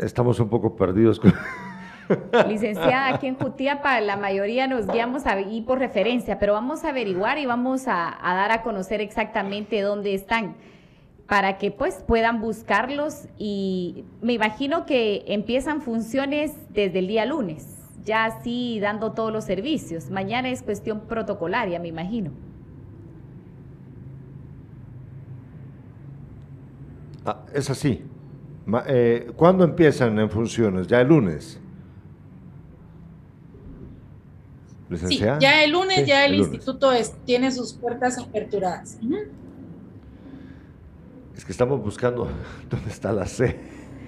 Estamos 0.00 0.38
un 0.38 0.50
poco 0.50 0.76
perdidos. 0.76 1.20
Licenciada, 2.48 3.08
aquí 3.14 3.26
en 3.26 3.36
Jutiapa 3.36 4.00
la 4.00 4.16
mayoría 4.16 4.66
nos 4.66 4.86
guiamos 4.86 5.26
ahí 5.26 5.62
por 5.62 5.78
referencia, 5.78 6.38
pero 6.38 6.52
vamos 6.52 6.84
a 6.84 6.90
averiguar 6.90 7.38
y 7.38 7.46
vamos 7.46 7.84
a 7.86 8.18
dar 8.22 8.52
a 8.52 8.62
conocer 8.62 9.00
exactamente 9.00 9.80
dónde 9.80 10.14
están 10.14 10.54
para 11.28 11.58
que 11.58 11.70
pues 11.70 12.02
puedan 12.06 12.40
buscarlos 12.40 13.28
y 13.36 14.06
me 14.22 14.32
imagino 14.32 14.86
que 14.86 15.24
empiezan 15.26 15.82
funciones 15.82 16.52
desde 16.70 17.00
el 17.00 17.06
día 17.06 17.26
lunes, 17.26 17.66
ya 18.02 18.24
así 18.24 18.80
dando 18.80 19.12
todos 19.12 19.30
los 19.30 19.44
servicios. 19.44 20.10
Mañana 20.10 20.48
es 20.48 20.62
cuestión 20.62 21.00
protocolaria, 21.00 21.78
me 21.78 21.88
imagino. 21.88 22.30
Ah, 27.26 27.44
es 27.52 27.68
así. 27.68 28.02
Eh, 28.86 29.30
¿Cuándo 29.36 29.64
empiezan 29.64 30.18
en 30.18 30.30
funciones? 30.30 30.86
¿Ya 30.86 31.02
el 31.02 31.08
lunes? 31.08 31.60
Sí, 35.06 35.18
ya 35.18 35.62
el 35.62 35.72
lunes, 35.72 36.06
ya 36.06 36.24
el, 36.24 36.36
instituto 36.36 36.90
tiene 37.26 37.52
sus 37.52 37.74
puertas 37.74 38.16
aperturadas. 38.16 38.96
Es 41.38 41.44
que 41.44 41.52
estamos 41.52 41.80
buscando 41.80 42.28
dónde 42.68 42.90
está 42.90 43.12
la 43.12 43.24
C. 43.24 43.56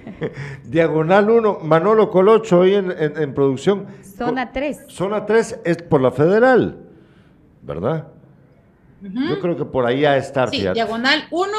Diagonal 0.65 1.31
1, 1.31 1.61
Manolo 1.61 2.11
Colocho, 2.11 2.59
hoy 2.59 2.75
en, 2.75 3.35
producción. 3.35 3.87
Zona 4.03 4.51
3. 4.51 4.87
Zona 4.89 5.25
3 5.25 5.61
es 5.65 5.77
por 5.81 6.01
la 6.01 6.11
federal, 6.11 6.77
¿verdad? 7.63 8.09
Yo 9.01 9.39
creo 9.41 9.57
que 9.57 9.65
por 9.65 9.87
ahí 9.87 10.05
a 10.05 10.17
estar. 10.17 10.51
Sí, 10.51 10.67
diagonal 10.75 11.29
1, 11.31 11.53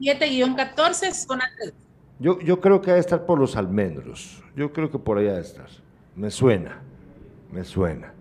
7-14, 0.00 1.12
zona 1.12 1.44
3. 1.58 1.74
Yo, 2.20 2.38
yo 2.38 2.60
creo 2.60 2.80
que 2.80 2.92
ha 2.92 2.94
de 2.94 3.00
estar 3.00 3.26
por 3.26 3.40
los 3.40 3.56
almendros. 3.56 4.44
Yo 4.54 4.72
creo 4.72 4.92
que 4.92 5.00
por 5.00 5.18
ahí 5.18 5.26
ha 5.26 5.34
de 5.34 5.40
estar. 5.40 5.66
Me 6.14 6.30
suena, 6.30 6.80
me 7.50 7.64
suena. 7.64 8.12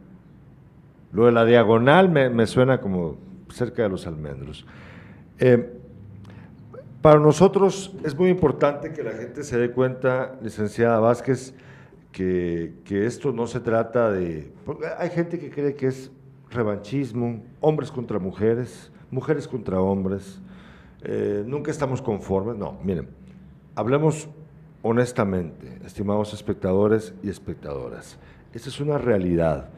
Lo 1.12 1.28
de 1.28 1.34
la 1.34 1.46
diagonal 1.46 2.10
me, 2.10 2.32
me 2.32 2.48
suena 2.48 2.82
como 2.82 3.18
cerca 3.50 3.84
de 3.84 3.90
los 3.90 4.08
almendros. 4.08 4.66
Eh, 5.38 5.83
para 7.04 7.20
nosotros 7.20 7.94
es 8.06 8.18
muy 8.18 8.30
importante 8.30 8.94
que 8.94 9.04
la 9.04 9.12
gente 9.12 9.44
se 9.44 9.58
dé 9.58 9.72
cuenta, 9.72 10.40
licenciada 10.42 11.02
Vázquez, 11.02 11.54
que, 12.14 12.76
esto 12.88 13.34
no 13.34 13.46
se 13.46 13.60
trata 13.60 14.10
de... 14.10 14.54
Hay 14.98 15.10
gente 15.10 15.38
que 15.38 15.50
cree 15.50 15.76
que 15.76 15.88
es 15.88 16.14
revanchismo, 16.50 17.44
hombres 17.60 17.92
contra 17.92 18.20
mujeres, 18.20 18.90
mujeres 19.12 19.50
contra 19.50 19.82
hombres, 19.82 20.40
eh, 21.02 21.44
nunca 21.46 21.72
estamos 21.72 22.02
conformes. 22.02 22.56
No, 22.56 22.80
miren, 22.82 23.10
hablemos 23.76 24.30
honestamente, 24.82 25.80
estimados 25.86 26.34
espectadores 26.34 27.14
y 27.22 27.30
espectadoras. 27.30 28.18
Esta 28.54 28.70
es 28.70 28.80
una 28.80 28.98
realidad. 28.98 29.72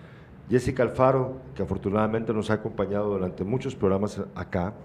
Jessica 0.48 0.84
Alfaro, 0.84 1.38
que 1.56 1.64
afortunadamente 1.64 2.34
nos 2.34 2.52
ha 2.52 2.56
acompañado 2.56 3.10
durante 3.10 3.44
muchos 3.44 3.76
programas 3.76 4.22
acá, 4.36 4.76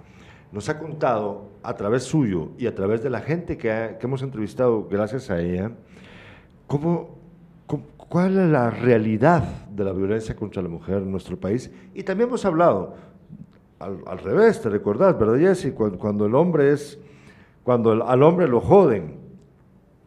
nos 0.52 0.70
ha 0.70 0.78
contado 0.78 1.49
a 1.62 1.74
través 1.74 2.04
suyo 2.04 2.50
y 2.58 2.66
a 2.66 2.74
través 2.74 3.02
de 3.02 3.10
la 3.10 3.20
gente 3.20 3.56
que, 3.56 3.96
hemos 4.00 4.22
entrevistado 4.22 4.86
gracias 4.88 5.30
a 5.30 5.40
ella, 5.40 5.72
cuál 8.08 8.38
es 8.38 8.50
la 8.50 8.70
realidad 8.70 9.44
de 9.70 9.84
la 9.84 9.92
violencia 9.92 10.34
contra 10.34 10.62
la 10.62 10.68
mujer 10.68 10.98
en 10.98 11.10
nuestro 11.10 11.38
país. 11.38 11.70
Y 11.94 12.02
también 12.02 12.28
hemos 12.28 12.44
hablado 12.44 12.94
al, 13.78 14.18
revés, 14.18 14.60
te 14.60 14.68
recordás, 14.68 15.18
¿verdad, 15.18 15.38
Jessy? 15.38 15.72
Cuando, 15.72 16.26
el 16.26 16.34
hombre 16.34 16.72
es, 16.72 16.98
cuando 17.62 17.92
al 18.06 18.22
hombre 18.22 18.48
lo 18.48 18.60
joden. 18.60 19.16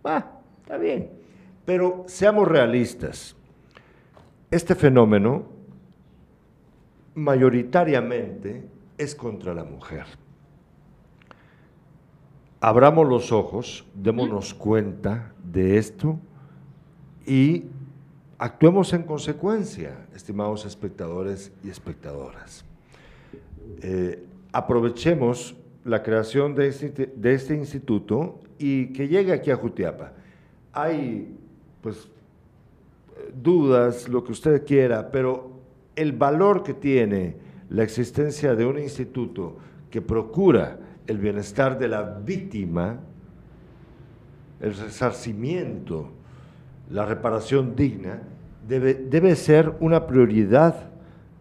Ah, 0.03 0.25
está 0.61 0.77
bien. 0.77 1.09
Pero 1.65 2.03
seamos 2.07 2.47
realistas. 2.47 3.35
Este 4.51 4.75
fenómeno 4.75 5.43
mayoritariamente 7.15 8.67
es 8.97 9.15
contra 9.15 9.53
la 9.53 9.63
mujer 9.63 10.22
abramos 12.63 13.09
los 13.09 13.33
ojos, 13.33 13.85
démonos 13.93 14.53
cuenta 14.53 15.33
de 15.43 15.77
esto 15.77 16.17
y 17.27 17.65
actuemos 18.37 18.93
en 18.93 19.03
consecuencia, 19.03 20.07
estimados 20.15 20.65
espectadores 20.65 21.51
y 21.61 21.69
espectadoras. 21.69 22.63
Eh, 23.81 24.25
aprovechemos 24.53 25.57
la 25.83 26.03
creación 26.03 26.55
de 26.55 26.69
este, 26.69 27.11
de 27.13 27.33
este, 27.33 27.53
instituto 27.53 28.39
y 28.57 28.93
que 28.93 29.09
llegue 29.09 29.33
aquí 29.33 29.51
a 29.51 29.57
Jutiapa. 29.57 30.13
Hay, 30.71 31.35
pues, 31.81 32.07
dudas, 33.43 34.07
lo 34.07 34.23
que 34.23 34.31
usted 34.31 34.65
quiera, 34.65 35.11
pero 35.11 35.51
el 35.97 36.13
valor 36.13 36.63
que 36.63 36.73
tiene 36.73 37.35
la 37.69 37.83
existencia 37.83 38.55
de 38.55 38.65
un 38.65 38.79
instituto 38.79 39.57
que 39.91 40.01
procura 40.01 40.79
el 41.07 41.17
bienestar 41.17 41.77
de 41.77 41.87
la 41.87 42.03
víctima, 42.03 42.99
el 44.59 44.75
resarcimiento, 44.75 46.09
la 46.89 47.05
reparación 47.05 47.75
digna, 47.75 48.21
debe, 48.67 48.93
debe 48.93 49.35
ser 49.35 49.73
una 49.79 50.07
prioridad 50.07 50.91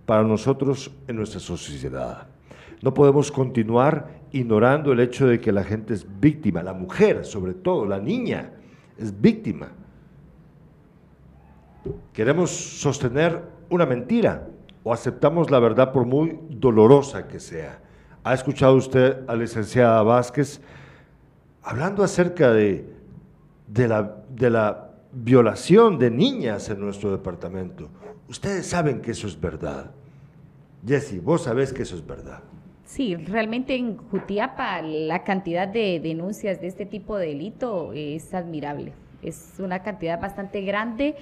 para 0.06 0.22
nosotros 0.22 0.90
en 1.06 1.16
nuestra 1.16 1.40
sociedad. 1.40 2.26
No 2.82 2.92
podemos 2.92 3.30
continuar 3.30 4.22
ignorando 4.32 4.92
el 4.92 5.00
hecho 5.00 5.26
de 5.26 5.40
que 5.40 5.52
la 5.52 5.62
gente 5.62 5.94
es 5.94 6.06
víctima, 6.20 6.62
la 6.62 6.72
mujer 6.72 7.24
sobre 7.24 7.54
todo, 7.54 7.86
la 7.86 8.00
niña 8.00 8.52
es 8.98 9.20
víctima. 9.20 9.68
Queremos 12.12 12.50
sostener 12.50 13.42
una 13.70 13.86
mentira 13.86 14.48
o 14.82 14.92
aceptamos 14.92 15.50
la 15.50 15.58
verdad 15.58 15.92
por 15.92 16.06
muy 16.06 16.38
dolorosa 16.50 17.28
que 17.28 17.38
sea. 17.40 17.81
¿Ha 18.24 18.34
escuchado 18.34 18.76
usted 18.76 19.24
a 19.26 19.32
la 19.32 19.42
licenciada 19.42 20.00
Vázquez 20.04 20.60
hablando 21.60 22.04
acerca 22.04 22.52
de, 22.52 22.88
de, 23.66 23.88
la, 23.88 24.16
de 24.30 24.48
la 24.48 24.90
violación 25.12 25.98
de 25.98 26.08
niñas 26.08 26.68
en 26.70 26.78
nuestro 26.78 27.10
departamento? 27.10 27.88
Ustedes 28.28 28.66
saben 28.66 29.00
que 29.00 29.10
eso 29.10 29.26
es 29.26 29.40
verdad. 29.40 29.90
Jesse, 30.86 31.20
vos 31.20 31.42
sabés 31.42 31.72
que 31.72 31.82
eso 31.82 31.96
es 31.96 32.06
verdad. 32.06 32.40
Sí, 32.84 33.16
realmente 33.16 33.74
en 33.74 33.96
Jutiapa 33.96 34.82
la 34.82 35.24
cantidad 35.24 35.66
de 35.66 35.98
denuncias 35.98 36.60
de 36.60 36.68
este 36.68 36.86
tipo 36.86 37.16
de 37.16 37.26
delito 37.26 37.92
es 37.92 38.34
admirable. 38.34 38.92
Es 39.20 39.54
una 39.58 39.82
cantidad 39.82 40.20
bastante 40.20 40.62
grande 40.62 41.16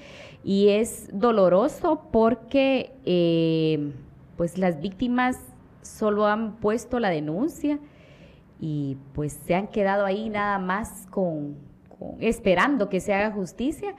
y 0.45 0.69
es 0.69 1.09
doloroso 1.13 2.09
porque 2.13 2.93
eh, 3.07 3.93
pues 4.37 4.59
las 4.59 4.81
víctimas 4.81 5.39
solo 5.83 6.27
han 6.27 6.57
puesto 6.57 7.01
la 7.01 7.11
denuncia 7.11 7.79
y 8.61 8.97
pues 9.15 9.33
se 9.47 9.55
han 9.55 9.69
quedado 9.69 10.05
ahí 10.05 10.29
nada 10.29 10.59
más 10.59 11.07
con, 11.11 11.57
esperando 12.21 12.89
que 12.89 13.01
se 13.01 13.15
haga 13.15 13.33
justicia, 13.33 13.95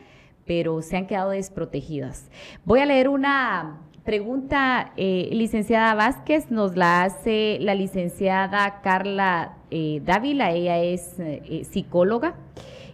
pero 0.46 0.82
se 0.82 0.98
han 0.98 1.08
quedado 1.08 1.32
desprotegidas. 1.32 2.30
Voy 2.66 2.80
a 2.80 2.86
leer 2.86 3.10
una 3.10 3.80
pregunta, 4.04 4.94
eh, 4.98 5.30
licenciada 5.32 5.94
Vázquez, 5.96 6.50
nos 6.52 6.76
la 6.76 7.04
hace 7.04 7.58
la 7.60 7.76
licenciada 7.76 8.82
Carla 8.82 9.58
eh, 9.70 10.02
Dávila, 10.04 10.52
ella 10.52 10.80
es 10.80 11.20
eh, 11.20 11.64
psicóloga, 11.70 12.36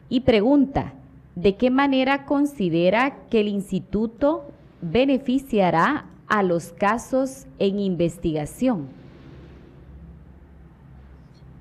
y 0.09 0.21
pregunta, 0.21 0.93
¿de 1.35 1.55
qué 1.55 1.69
manera 1.69 2.25
considera 2.25 3.27
que 3.29 3.41
el 3.41 3.47
instituto 3.47 4.45
beneficiará 4.81 6.05
a 6.27 6.43
los 6.43 6.73
casos 6.73 7.45
en 7.59 7.79
investigación? 7.79 8.89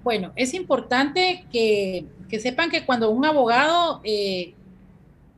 Bueno, 0.02 0.32
es 0.36 0.54
importante 0.54 1.46
que, 1.50 2.06
sepan 2.38 2.70
que 2.70 2.84
cuando 2.84 3.10
un 3.10 3.24
abogado 3.24 4.00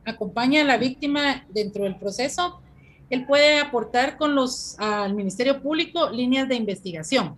acompaña 0.05 0.61
a 0.61 0.65
la 0.65 0.77
víctima 0.77 1.45
dentro 1.49 1.85
del 1.85 1.95
proceso, 1.95 2.59
él 3.09 3.25
puede 3.25 3.59
aportar 3.59 4.17
con 4.17 4.35
los 4.35 4.77
al 4.79 5.15
Ministerio 5.15 5.61
Público 5.61 6.09
líneas 6.11 6.47
de 6.47 6.55
investigación. 6.55 7.35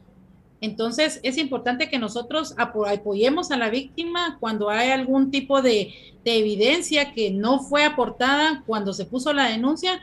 Entonces, 0.59 1.19
es 1.23 1.37
importante 1.37 1.89
que 1.89 1.97
nosotros 1.97 2.53
apoyemos 2.57 3.49
a 3.49 3.57
la 3.57 3.69
víctima 3.69 4.37
cuando 4.39 4.69
hay 4.69 4.91
algún 4.91 5.31
tipo 5.31 5.61
de, 5.61 5.93
de, 6.23 6.37
evidencia 6.37 7.13
que 7.13 7.31
no 7.31 7.61
fue 7.61 7.83
aportada 7.83 8.61
cuando 8.67 8.93
se 8.93 9.05
puso 9.05 9.33
la 9.33 9.47
denuncia, 9.47 9.99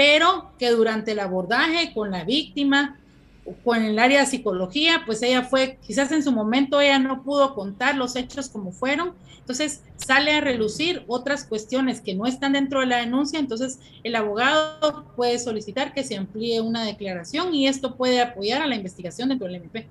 pero 0.00 0.50
que 0.58 0.70
durante 0.70 1.12
el 1.12 1.20
abordaje 1.20 1.92
con 1.92 2.10
la 2.10 2.24
víctima 2.24 2.98
con 3.64 3.82
el 3.82 3.98
área 3.98 4.20
de 4.20 4.26
psicología, 4.26 5.02
pues 5.04 5.20
ella 5.20 5.42
fue, 5.42 5.78
quizás 5.82 6.10
en 6.10 6.22
su 6.22 6.32
momento 6.32 6.80
ella 6.80 6.98
no 6.98 7.22
pudo 7.22 7.54
contar 7.54 7.96
los 7.96 8.16
hechos 8.16 8.48
como 8.48 8.72
fueron, 8.72 9.12
entonces 9.40 9.82
sale 9.96 10.32
a 10.32 10.40
relucir 10.40 11.04
otras 11.06 11.44
cuestiones 11.44 12.00
que 12.00 12.14
no 12.14 12.24
están 12.24 12.54
dentro 12.54 12.80
de 12.80 12.86
la 12.86 12.96
denuncia, 12.96 13.38
entonces 13.38 13.78
el 14.02 14.16
abogado 14.16 15.04
puede 15.16 15.38
solicitar 15.38 15.92
que 15.92 16.02
se 16.02 16.16
amplíe 16.16 16.62
una 16.62 16.82
declaración 16.86 17.54
y 17.54 17.68
esto 17.68 17.96
puede 17.96 18.22
apoyar 18.22 18.62
a 18.62 18.66
la 18.66 18.76
investigación 18.76 19.28
dentro 19.28 19.48
del 19.48 19.56
MP. 19.56 19.86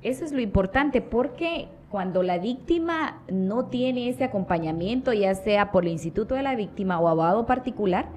Eso 0.00 0.24
es 0.24 0.32
lo 0.32 0.40
importante 0.40 1.02
porque 1.02 1.68
cuando 1.90 2.22
la 2.22 2.38
víctima 2.38 3.22
no 3.30 3.66
tiene 3.66 4.08
ese 4.08 4.24
acompañamiento, 4.24 5.12
ya 5.12 5.34
sea 5.34 5.72
por 5.72 5.84
el 5.84 5.92
instituto 5.92 6.34
de 6.34 6.42
la 6.42 6.54
víctima 6.54 7.00
o 7.00 7.08
abogado 7.08 7.46
particular, 7.46 8.08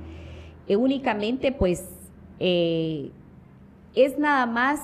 eh, 0.68 0.76
únicamente 0.76 1.52
pues 1.52 1.88
eh, 2.40 3.12
es 3.96 4.20
nada 4.20 4.46
más 4.46 4.80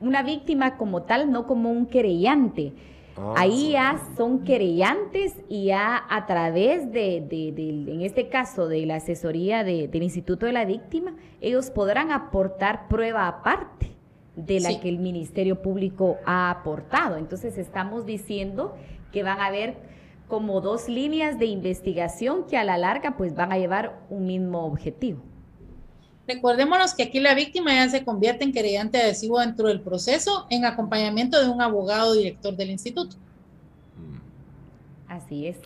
una 0.00 0.22
víctima 0.22 0.76
como 0.76 1.02
tal, 1.02 1.32
no 1.32 1.46
como 1.46 1.72
un 1.72 1.86
querellante. 1.86 2.72
Ah, 3.16 3.34
Ahí 3.38 3.72
ya 3.72 4.00
son 4.16 4.44
querellantes 4.44 5.34
y 5.48 5.66
ya 5.66 6.04
a 6.08 6.26
través 6.26 6.92
de, 6.92 7.16
en 7.16 8.02
este 8.02 8.28
caso, 8.28 8.68
de 8.68 8.86
la 8.86 8.96
asesoría 8.96 9.64
del 9.64 10.02
Instituto 10.02 10.46
de 10.46 10.52
la 10.52 10.64
Víctima, 10.64 11.16
ellos 11.40 11.72
podrán 11.72 12.12
aportar 12.12 12.86
prueba 12.86 13.26
aparte 13.26 13.97
de 14.46 14.60
la 14.60 14.78
que 14.80 14.88
el 14.88 14.98
Ministerio 14.98 15.60
Público 15.60 16.18
ha 16.24 16.50
aportado. 16.50 17.16
Entonces 17.16 17.58
estamos 17.58 18.06
diciendo 18.06 18.76
que 19.12 19.22
van 19.22 19.40
a 19.40 19.46
haber 19.46 19.76
como 20.28 20.60
dos 20.60 20.88
líneas 20.88 21.38
de 21.38 21.46
investigación 21.46 22.44
que 22.44 22.56
a 22.56 22.64
la 22.64 22.78
larga 22.78 23.16
pues 23.16 23.34
van 23.34 23.52
a 23.52 23.58
llevar 23.58 23.98
un 24.10 24.26
mismo 24.26 24.64
objetivo. 24.64 25.20
Recordémonos 26.28 26.94
que 26.94 27.02
aquí 27.02 27.20
la 27.20 27.34
víctima 27.34 27.72
ya 27.72 27.88
se 27.88 28.04
convierte 28.04 28.44
en 28.44 28.52
querellante 28.52 28.98
adhesivo 28.98 29.40
dentro 29.40 29.68
del 29.68 29.80
proceso 29.80 30.46
en 30.50 30.66
acompañamiento 30.66 31.42
de 31.42 31.48
un 31.48 31.60
abogado 31.60 32.12
director 32.12 32.54
del 32.54 32.70
instituto. 32.70 33.16
Así 35.08 35.46
es. 35.46 35.56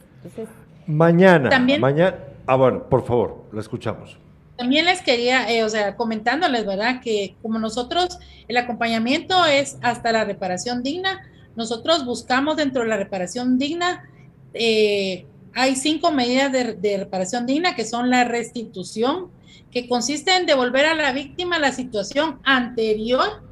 mañana, 0.86 1.50
también, 1.50 1.80
mañana, 1.80 2.16
ah, 2.46 2.54
bueno, 2.54 2.88
por 2.88 3.04
favor, 3.04 3.44
la 3.52 3.60
escuchamos. 3.60 4.16
También 4.62 4.84
les 4.84 5.02
quería, 5.02 5.50
eh, 5.50 5.64
o 5.64 5.68
sea, 5.68 5.96
comentándoles, 5.96 6.64
¿verdad? 6.64 7.00
Que 7.02 7.34
como 7.42 7.58
nosotros, 7.58 8.20
el 8.46 8.56
acompañamiento 8.56 9.44
es 9.44 9.76
hasta 9.82 10.12
la 10.12 10.24
reparación 10.24 10.84
digna, 10.84 11.20
nosotros 11.56 12.04
buscamos 12.04 12.56
dentro 12.56 12.82
de 12.82 12.88
la 12.88 12.96
reparación 12.96 13.58
digna, 13.58 14.08
eh, 14.54 15.26
hay 15.52 15.74
cinco 15.74 16.12
medidas 16.12 16.52
de 16.52 16.96
reparación 16.96 17.44
digna 17.44 17.74
que 17.74 17.84
son 17.84 18.08
la 18.08 18.22
restitución, 18.22 19.32
que 19.72 19.88
consiste 19.88 20.36
en 20.36 20.46
devolver 20.46 20.86
a 20.86 20.94
la 20.94 21.12
víctima 21.12 21.58
la 21.58 21.72
situación 21.72 22.38
anterior 22.44 23.42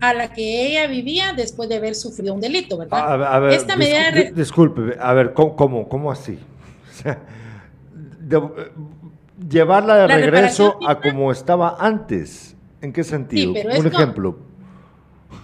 a 0.00 0.12
la 0.12 0.34
que 0.34 0.66
ella 0.66 0.86
vivía 0.86 1.32
después 1.32 1.70
de 1.70 1.76
haber 1.76 1.94
sufrido 1.94 2.34
un 2.34 2.42
delito, 2.42 2.76
¿verdad? 2.76 3.24
A, 3.24 3.38
ver, 3.38 3.54
Esta 3.54 3.74
medida 3.74 4.10
disculpe, 4.34 4.98
a 5.00 5.14
ver, 5.14 5.32
¿cómo, 5.32 5.88
cómo, 5.88 6.12
así? 6.12 6.38
llevarla 9.50 9.96
de 9.96 10.06
regreso 10.08 10.78
a 10.86 11.00
como 11.00 11.30
estaba 11.30 11.76
antes. 11.78 12.56
¿En 12.80 12.92
qué 12.92 13.04
sentido? 13.04 13.52
un 13.52 13.86
ejemplo. 13.86 14.38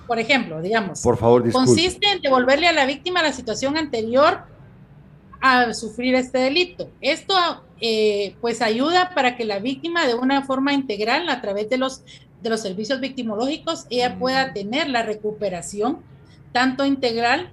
Por 0.06 0.18
ejemplo, 0.18 0.60
digamos. 0.62 1.02
Por 1.02 1.16
favor, 1.16 1.42
disculpe. 1.42 1.66
Consiste 1.66 2.06
en 2.10 2.20
devolverle 2.20 2.68
a 2.68 2.72
la 2.72 2.86
víctima 2.86 3.22
la 3.22 3.32
situación 3.32 3.76
anterior 3.76 4.42
a 5.40 5.74
sufrir 5.74 6.14
este 6.14 6.38
delito. 6.38 6.88
Esto 7.00 7.34
eh, 7.80 8.34
pues 8.40 8.62
ayuda 8.62 9.12
para 9.14 9.36
que 9.36 9.44
la 9.44 9.58
víctima 9.58 10.06
de 10.06 10.14
una 10.14 10.42
forma 10.42 10.72
integral 10.72 11.28
a 11.28 11.40
través 11.40 11.68
de 11.68 11.76
los, 11.76 12.02
de 12.40 12.50
los 12.50 12.60
servicios 12.60 13.00
victimológicos 13.00 13.86
ella 13.90 14.18
pueda 14.18 14.52
tener 14.52 14.88
la 14.88 15.02
recuperación 15.02 15.98
tanto 16.52 16.86
integral 16.86 17.50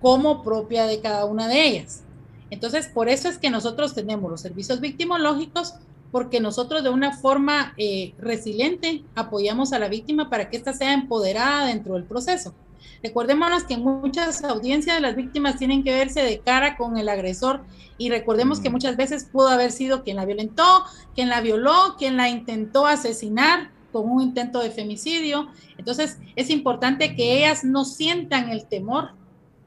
como 0.00 0.42
propia 0.42 0.86
de 0.86 1.00
cada 1.00 1.24
una 1.24 1.48
de 1.48 1.66
ellas. 1.66 2.05
Entonces, 2.50 2.88
por 2.88 3.08
eso 3.08 3.28
es 3.28 3.38
que 3.38 3.50
nosotros 3.50 3.94
tenemos 3.94 4.30
los 4.30 4.40
servicios 4.40 4.80
victimológicos, 4.80 5.74
porque 6.12 6.40
nosotros 6.40 6.82
de 6.82 6.90
una 6.90 7.16
forma 7.16 7.74
eh, 7.76 8.14
resiliente 8.18 9.02
apoyamos 9.14 9.72
a 9.72 9.78
la 9.78 9.88
víctima 9.88 10.30
para 10.30 10.48
que 10.48 10.56
ésta 10.56 10.72
sea 10.72 10.92
empoderada 10.92 11.66
dentro 11.66 11.94
del 11.94 12.04
proceso. 12.04 12.54
Recordémonos 13.02 13.64
que 13.64 13.76
muchas 13.76 14.42
audiencias 14.44 14.96
de 14.96 15.02
las 15.02 15.16
víctimas 15.16 15.58
tienen 15.58 15.84
que 15.84 15.92
verse 15.92 16.22
de 16.22 16.38
cara 16.38 16.76
con 16.76 16.96
el 16.96 17.08
agresor 17.08 17.64
y 17.98 18.10
recordemos 18.10 18.60
que 18.60 18.70
muchas 18.70 18.96
veces 18.96 19.24
pudo 19.24 19.48
haber 19.48 19.72
sido 19.72 20.02
quien 20.02 20.16
la 20.16 20.24
violentó, 20.24 20.84
quien 21.14 21.28
la 21.28 21.40
violó, 21.40 21.96
quien 21.98 22.16
la 22.16 22.28
intentó 22.28 22.86
asesinar 22.86 23.70
con 23.92 24.10
un 24.10 24.22
intento 24.22 24.60
de 24.60 24.70
femicidio. 24.70 25.48
Entonces 25.78 26.18
es 26.36 26.50
importante 26.50 27.14
que 27.14 27.38
ellas 27.38 27.64
no 27.64 27.84
sientan 27.84 28.50
el 28.50 28.66
temor 28.66 29.10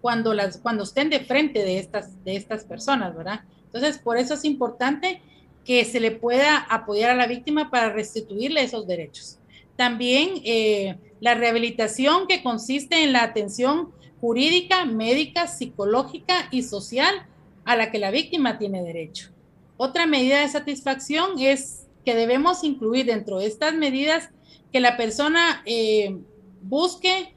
cuando, 0.02 0.34
las, 0.34 0.58
cuando 0.58 0.84
estén 0.84 1.10
de 1.10 1.20
frente 1.20 1.64
de 1.64 1.80
estas, 1.80 2.24
de 2.24 2.36
estas 2.36 2.64
personas, 2.64 3.16
¿verdad? 3.16 3.41
Entonces 3.66 3.97
por 3.97 4.18
eso 4.18 4.34
es 4.34 4.45
importante 4.45 5.22
que 5.66 5.86
se 5.86 6.00
le 6.00 6.12
pueda 6.12 6.58
apoyar 6.58 7.12
a 7.12 7.16
la 7.16 7.28
víctima 7.28 7.70
para 7.70 7.91
restituirle 7.91 8.64
esos 8.64 8.88
derechos. 8.88 9.38
También 9.76 10.41
eh, 10.43 10.97
la 11.20 11.36
rehabilitación 11.36 12.28
que 12.28 12.43
consiste 12.43 13.04
en 13.04 13.14
la 13.14 13.24
atención 13.24 13.91
jurídica, 14.20 14.86
médica, 14.86 15.47
psicológica 15.47 16.47
y 16.52 16.64
social 16.64 17.26
a 17.66 17.76
la 17.76 17.91
que 17.91 18.00
la 18.00 18.12
víctima 18.12 18.58
tiene 18.58 18.84
derecho. 18.84 19.30
Otra 19.78 20.06
medida 20.06 20.41
de 20.41 20.50
satisfacción 20.50 21.39
es 21.39 21.86
que 22.04 22.16
debemos 22.16 22.64
incluir 22.64 23.06
dentro 23.06 23.39
de 23.39 23.45
estas 23.45 23.74
medidas 23.76 24.30
que 24.74 24.80
la 24.80 24.97
persona 24.97 25.62
eh, 25.66 26.18
busque 26.62 27.34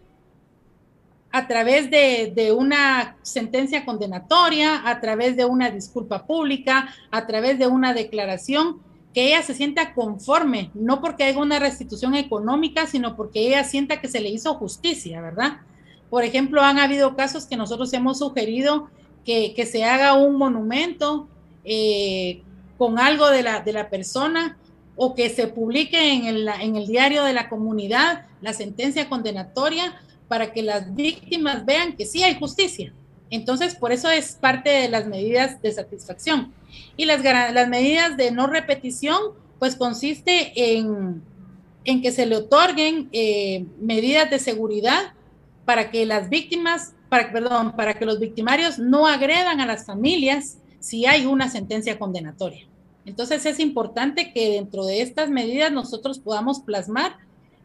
a 1.32 1.48
través 1.48 1.90
de, 1.90 2.32
de, 2.34 2.52
una 2.52 3.16
sentencia 3.22 3.84
condenatoria, 3.84 4.88
a 4.88 5.00
través 5.00 5.36
de 5.36 5.46
una 5.46 5.70
disculpa 5.70 6.26
pública, 6.26 6.94
a 7.10 7.26
través 7.26 7.58
de 7.58 7.66
una 7.66 7.94
declaración, 7.94 8.80
que 9.14 9.28
ella 9.28 9.42
se 9.42 9.54
sienta 9.54 9.94
conforme, 9.94 10.70
no 10.74 11.00
porque 11.00 11.24
haya 11.24 11.38
una 11.38 11.58
restitución 11.58 12.14
económica, 12.14 12.86
sino 12.86 13.16
porque 13.16 13.46
ella 13.46 13.64
sienta 13.64 14.00
que 14.00 14.08
se 14.08 14.20
le 14.20 14.30
hizo 14.30 14.54
justicia, 14.54 15.20
¿verdad? 15.20 15.58
Por 16.10 16.24
ejemplo, 16.24 16.62
han 16.62 16.78
habido 16.78 17.16
casos 17.16 17.46
que 17.46 17.56
nosotros 17.56 17.92
hemos 17.92 18.18
sugerido 18.18 18.88
que, 19.24 19.54
se 19.70 19.84
haga 19.84 20.14
un 20.14 20.36
monumento 20.36 21.28
eh, 21.64 22.42
con 22.78 22.98
algo 22.98 23.30
de 23.30 23.42
la, 23.42 23.60
de 23.60 23.72
la 23.72 23.88
persona 23.88 24.58
o 24.96 25.14
que 25.14 25.30
se 25.30 25.46
publique 25.46 26.12
en 26.12 26.26
el, 26.26 26.48
en 26.48 26.76
el 26.76 26.86
diario 26.86 27.24
de 27.24 27.32
la 27.32 27.48
comunidad 27.48 28.26
la 28.40 28.52
sentencia 28.52 29.08
condenatoria 29.08 30.00
para 30.32 30.50
que 30.50 30.62
las 30.62 30.94
víctimas 30.94 31.66
vean 31.66 31.94
que 31.94 32.06
sí 32.06 32.22
hay 32.22 32.38
justicia. 32.38 32.94
Entonces, 33.28 33.74
por 33.74 33.92
eso 33.92 34.08
es 34.08 34.32
parte 34.32 34.70
de 34.70 34.88
las 34.88 35.06
medidas 35.06 35.60
de 35.60 35.70
satisfacción. 35.70 36.54
Y 36.96 37.04
las, 37.04 37.22
las 37.22 37.68
medidas 37.68 38.16
de 38.16 38.30
no 38.30 38.46
repetición, 38.46 39.20
pues 39.58 39.76
consiste 39.76 40.52
en, 40.54 41.20
en 41.84 42.00
que 42.00 42.12
se 42.12 42.24
le 42.24 42.36
otorguen 42.36 43.10
eh, 43.12 43.66
medidas 43.78 44.30
de 44.30 44.38
seguridad 44.38 45.12
para 45.66 45.90
que 45.90 46.06
las 46.06 46.30
víctimas, 46.30 46.94
para, 47.10 47.30
perdón, 47.30 47.76
para 47.76 47.92
que 47.92 48.06
los 48.06 48.18
victimarios 48.18 48.78
no 48.78 49.06
agredan 49.06 49.60
a 49.60 49.66
las 49.66 49.84
familias 49.84 50.56
si 50.80 51.04
hay 51.04 51.26
una 51.26 51.50
sentencia 51.50 51.98
condenatoria. 51.98 52.66
Entonces 53.04 53.44
es 53.44 53.60
importante 53.60 54.32
que 54.32 54.48
dentro 54.48 54.86
de 54.86 55.02
estas 55.02 55.28
medidas 55.28 55.70
nosotros 55.70 56.18
podamos 56.18 56.60
plasmar 56.60 57.18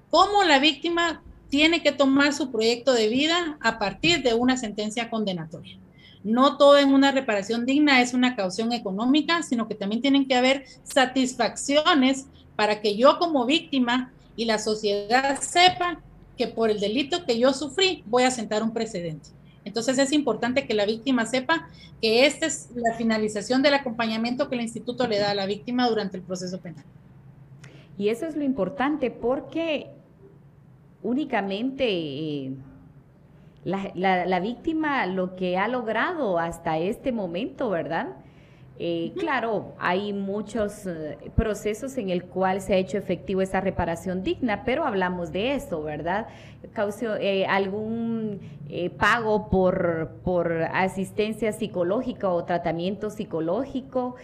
cómo 0.09 0.43
la 0.43 0.59
víctima 0.59 1.24
tiene 1.50 1.82
que 1.82 1.91
tomar 1.91 2.34
su 2.34 2.52
proyecto 2.52 2.93
de 2.93 3.08
vida 3.08 3.58
a 3.62 3.80
partir 3.80 4.24
de 4.24 4.34
una 4.34 4.58
sentencia 4.58 5.10
condenatoria. 5.10 5.78
No 6.24 6.58
todo 6.58 6.78
en 6.78 6.93
una 6.93 7.12
reparación 7.12 7.66
digna 7.66 8.02
es 8.02 8.14
una 8.14 8.36
caución 8.36 8.74
económica, 8.74 9.43
sino 9.43 9.68
que 9.68 9.76
también 9.76 10.02
tienen 10.02 10.28
que 10.28 10.36
haber 10.36 10.66
satisfacciones 10.84 12.28
para 12.56 12.82
que 12.82 12.98
yo 12.98 13.18
como 13.18 13.45
víctima 13.45 14.12
y 14.36 14.45
la 14.45 14.60
sociedad 14.60 15.39
sepa 15.39 16.02
que 16.38 16.48
por 16.48 16.70
el 16.70 16.80
delito 16.80 17.26
que 17.26 17.39
yo 17.39 17.54
sufrí 17.54 18.04
voy 18.06 18.24
a 18.24 18.32
sentar 18.32 18.62
un 18.62 18.74
precedente. 18.74 19.30
Entonces 19.64 19.98
es 19.98 20.12
importante 20.12 20.66
que 20.66 20.74
la 20.74 20.86
víctima 20.86 21.26
sepa 21.26 21.68
que 22.02 22.26
esta 22.26 22.45
es 22.45 22.70
la 22.76 22.93
finalización 22.93 23.62
del 23.62 23.74
acompañamiento 23.74 24.50
que 24.50 24.56
el 24.56 24.62
instituto 24.62 25.08
le 25.08 25.20
da 25.20 25.32
a 25.32 25.36
la 25.36 25.45
víctima 25.45 25.89
durante 25.89 26.18
el 26.18 26.24
proceso 26.24 26.60
penal. 26.60 26.86
Y 27.98 28.10
eso 28.10 28.26
es 28.26 28.36
lo 28.36 28.43
importante 28.43 29.12
porque 29.12 29.89
únicamente 31.08 31.86
eh, 31.88 32.51
la, 33.64 34.39
víctima 34.39 35.05
lo 35.05 35.36
que 35.36 35.58
ha 35.58 35.68
logrado 35.68 36.38
hasta 36.38 36.78
este 36.78 37.12
momento, 37.12 37.70
¿verdad? 37.70 38.16
Eh, 38.80 39.14
claro, 39.18 39.74
hay 39.80 40.14
muchos 40.14 40.86
eh, 40.86 41.18
procesos 41.36 41.97
en 41.97 42.10
el 42.10 42.26
cual 42.26 42.62
se 42.62 42.76
ha 42.76 42.78
hecho 42.78 42.97
efectivo 42.97 43.41
esa 43.41 43.60
reparación 43.60 44.24
digna, 44.24 44.64
pero 44.66 44.86
hablamos 44.86 45.32
de 45.32 45.55
eso, 45.55 45.82
¿verdad? 45.82 46.28
Eh, 47.20 47.45
algún 47.47 48.39
pago 48.97 49.49
por, 49.49 50.20
por 50.24 50.51
asistencia 50.74 51.51
psicológica 51.53 52.30
o 52.30 52.43
tratamiento 52.43 53.10
psicológico, 53.10 54.16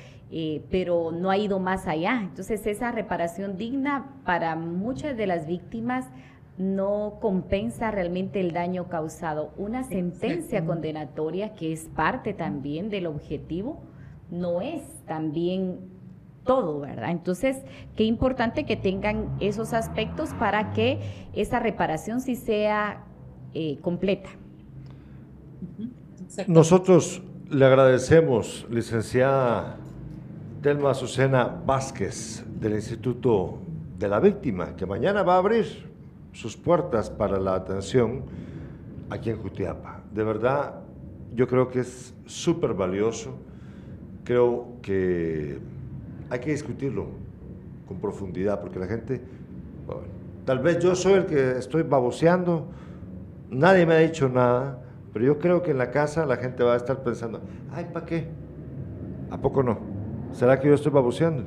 pero 0.70 1.12
no 1.12 1.30
ha 1.30 1.38
ido 1.38 1.60
más 1.60 1.88
allá. 1.88 2.20
Entonces, 2.22 2.66
esa 2.66 2.92
reparación 2.92 3.58
digna 3.58 4.16
para 4.26 4.56
muchas 4.56 5.16
de 5.16 5.28
las 5.28 5.48
víctimas 5.48 6.08
no 6.58 7.18
compensa 7.20 7.92
realmente 7.92 8.40
el 8.40 8.52
daño 8.52 8.88
causado. 8.88 9.52
Una 9.58 9.84
sentencia 9.84 10.66
condenatoria, 10.66 11.56
que 11.56 11.74
es 11.74 11.90
parte 11.96 12.34
también 12.34 12.90
del 12.90 13.08
objetivo, 13.08 13.82
no 14.30 14.62
es 14.62 14.82
también 15.08 15.80
todo, 16.44 16.82
¿verdad? 16.82 17.12
Entonces, 17.12 17.58
qué 17.96 18.04
importante 18.04 18.66
que 18.66 18.76
tengan 18.76 19.30
esos 19.40 19.74
aspectos 19.74 20.30
para 20.40 20.74
que 20.74 21.00
esa 21.34 21.60
reparación 21.60 22.22
sí 22.22 22.36
sea 22.36 23.04
eh, 23.54 23.78
completa. 23.82 24.30
Nosotros 26.48 27.22
le 27.50 27.66
agradecemos, 27.66 28.68
licenciada 28.70 29.78
Telma 30.62 30.92
Azucena 30.92 31.62
Vázquez, 31.66 32.44
del 32.60 32.74
Instituto 32.74 33.60
de 33.98 34.08
la 34.08 34.20
Víctima, 34.20 34.76
que 34.76 34.86
mañana 34.86 35.24
va 35.24 35.36
a 35.36 35.38
abrir 35.38 35.93
sus 36.34 36.58
puertas 36.58 37.10
para 37.10 37.40
la 37.40 37.56
atención 37.56 38.24
aquí 39.10 39.30
en 39.30 39.38
Jutiapa. 39.38 40.02
De 40.12 40.24
verdad, 40.24 40.82
yo 41.34 41.48
creo 41.48 41.70
que 41.70 41.80
es 41.80 42.14
súper 42.26 42.74
valioso. 42.74 43.36
Creo 44.24 44.68
que 44.82 45.60
hay 46.30 46.40
que 46.40 46.52
discutirlo 46.52 47.08
con 47.88 47.98
profundidad, 48.00 48.62
porque 48.62 48.80
la 48.80 48.88
gente, 48.88 49.22
tal 50.46 50.60
vez 50.60 50.80
yo 50.80 50.96
soy 50.96 51.14
el 51.14 51.26
que 51.26 51.58
estoy 51.58 51.84
baboseando, 51.84 52.68
nadie 53.50 53.86
me 53.86 53.96
ha 53.96 54.00
dicho 54.00 54.30
nada, 54.30 54.80
pero 55.12 55.26
yo 55.26 55.40
creo 55.40 55.62
que 55.62 55.72
en 55.72 55.78
la 55.78 55.92
casa 55.92 56.26
la 56.26 56.38
gente 56.38 56.64
va 56.64 56.74
a 56.74 56.78
estar 56.78 57.04
pensando, 57.04 57.42
ay, 57.72 57.88
¿para 57.94 58.06
qué? 58.06 58.28
¿A 59.30 59.38
poco 59.38 59.62
no? 59.62 59.78
¿Será 60.32 60.60
que 60.60 60.68
yo 60.68 60.74
estoy 60.74 60.92
baboseando? 60.92 61.44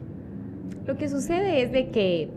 Lo 0.87 0.97
que 0.97 1.09
sucede 1.09 1.63
es 1.63 1.73
de 1.73 1.91
que 1.91 2.31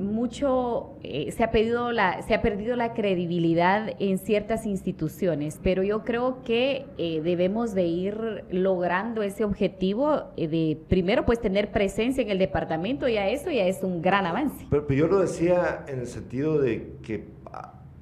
mucho, 0.00 0.96
eh, 1.02 1.30
se, 1.30 1.44
ha 1.44 1.50
perdido 1.50 1.92
la, 1.92 2.22
se 2.22 2.34
ha 2.34 2.42
perdido 2.42 2.74
la 2.74 2.94
credibilidad 2.94 3.94
en 3.98 4.18
ciertas 4.18 4.66
instituciones, 4.66 5.60
pero 5.62 5.82
yo 5.82 6.02
creo 6.04 6.42
que 6.42 6.86
eh, 6.98 7.20
debemos 7.22 7.74
de 7.74 7.84
ir 7.84 8.44
logrando 8.50 9.22
ese 9.22 9.44
objetivo 9.44 10.24
eh, 10.36 10.48
de, 10.48 10.78
primero, 10.88 11.26
pues 11.26 11.40
tener 11.40 11.70
presencia 11.70 12.22
en 12.22 12.30
el 12.30 12.38
departamento, 12.38 13.08
ya 13.08 13.28
eso 13.28 13.50
ya 13.50 13.66
es 13.66 13.82
un 13.82 14.02
gran 14.02 14.26
avance. 14.26 14.66
Pero, 14.70 14.86
pero, 14.86 14.98
yo 14.98 15.06
lo 15.06 15.20
decía 15.20 15.84
en 15.86 16.00
el 16.00 16.06
sentido 16.06 16.58
de 16.58 16.94
que, 17.02 17.26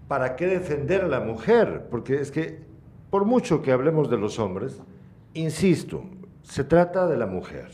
¿para 0.06 0.36
qué 0.36 0.46
defender 0.46 1.02
a 1.02 1.08
la 1.08 1.20
mujer? 1.20 1.86
Porque 1.90 2.20
es 2.20 2.30
que, 2.30 2.60
por 3.10 3.24
mucho 3.24 3.60
que 3.60 3.72
hablemos 3.72 4.08
de 4.08 4.18
los 4.18 4.38
hombres, 4.38 4.80
insisto, 5.34 6.04
se 6.42 6.64
trata 6.64 7.06
de 7.06 7.16
la 7.16 7.26
mujer. 7.26 7.68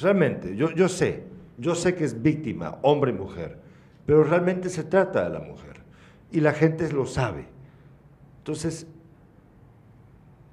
Realmente, 0.00 0.56
yo, 0.56 0.70
yo 0.72 0.88
sé, 0.88 1.35
yo 1.58 1.74
sé 1.74 1.94
que 1.94 2.04
es 2.04 2.22
víctima, 2.22 2.78
hombre 2.82 3.12
y 3.12 3.14
mujer, 3.14 3.58
pero 4.04 4.22
realmente 4.24 4.68
se 4.68 4.84
trata 4.84 5.24
de 5.24 5.30
la 5.30 5.40
mujer 5.40 5.80
y 6.30 6.40
la 6.40 6.52
gente 6.52 6.90
lo 6.92 7.06
sabe. 7.06 7.46
Entonces, 8.38 8.86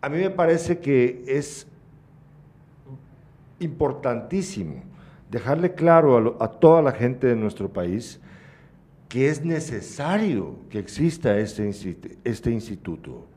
a 0.02 0.10
mí 0.10 0.18
me 0.18 0.30
parece 0.30 0.80
que 0.80 1.24
es 1.28 1.68
importantísimo 3.60 4.84
dejarle 5.30 5.74
claro 5.74 6.38
a, 6.40 6.48
toda 6.48 6.82
la 6.82 6.92
gente 6.92 7.28
de 7.28 7.36
nuestro 7.36 7.72
país 7.72 8.20
que 9.10 9.30
es 9.30 9.44
necesario 9.44 10.56
que 10.70 10.80
exista 10.80 11.38
este, 11.38 11.70
este 12.24 12.52
instituto. 12.52 13.28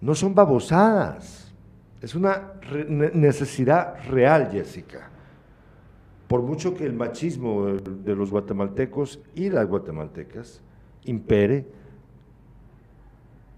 No 0.00 0.14
son 0.14 0.34
babosadas, 0.34 1.52
es 2.02 2.14
una 2.14 2.52
necesidad 3.14 3.96
real, 4.08 4.50
Jessica 4.52 5.10
por 6.28 6.42
mucho 6.42 6.74
que 6.74 6.84
el 6.84 6.92
machismo 6.92 7.66
de 7.66 8.16
los 8.16 8.30
guatemaltecos 8.30 9.20
y 9.34 9.50
las 9.50 9.66
guatemaltecas 9.66 10.60
impere, 11.04 11.66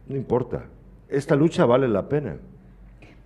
no 0.06 0.16
importa, 0.16 0.66
esta 1.08 1.34
lucha 1.34 1.64
vale 1.64 1.88
la 1.88 2.08
pena. 2.08 2.36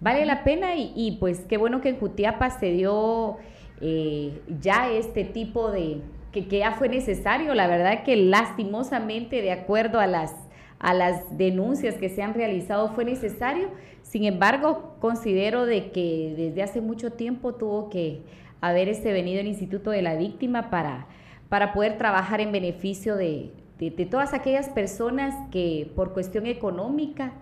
Vale 0.01 0.25
la 0.27 0.45
pena 0.45 0.75
y, 0.77 1.17
pues 1.21 1.41
qué 1.49 1.57
bueno 1.57 1.81
que 1.81 1.91
en 1.91 1.99
Jutiapa 1.99 2.51
se 2.51 2.73
dio 2.73 3.37
eh, 3.81 4.41
ya 4.61 4.91
este 4.91 5.25
tipo 5.25 5.71
de, 5.71 6.01
que, 6.33 6.49
que, 6.49 6.59
ya 6.59 6.73
fue 6.73 6.89
necesario, 6.89 7.55
la 7.55 7.67
verdad 7.67 8.03
que 8.05 8.17
lastimosamente 8.17 9.43
de 9.43 9.53
acuerdo 9.53 10.01
a 10.01 10.07
las, 10.07 10.35
a 10.79 10.95
las 10.95 11.37
denuncias 11.37 11.97
que 11.97 12.09
se 12.09 12.23
han 12.23 12.35
realizado 12.35 12.91
fue 12.95 13.05
necesario, 13.05 13.69
sin 14.03 14.25
embargo 14.25 14.97
considero 15.01 15.67
de 15.67 15.93
que 15.93 16.35
desde 16.37 16.63
hace 16.63 16.81
mucho 16.81 17.13
tiempo 17.13 17.55
tuvo 17.55 17.89
que 17.89 18.23
haber 18.63 18.89
este 18.89 19.13
venido 19.13 19.41
el 19.41 19.49
Instituto 19.49 19.91
de 19.91 20.01
la 20.01 20.15
Víctima 20.15 20.71
para, 20.71 21.07
para 21.51 21.75
poder 21.75 21.99
trabajar 21.99 22.41
en 22.41 22.53
beneficio 22.53 23.17
de, 23.17 23.53
todas 24.11 24.33
aquellas 24.33 24.69
personas 24.69 25.35
que 25.51 25.91
por 25.97 26.13
cuestión 26.15 26.47
económica 26.47 27.33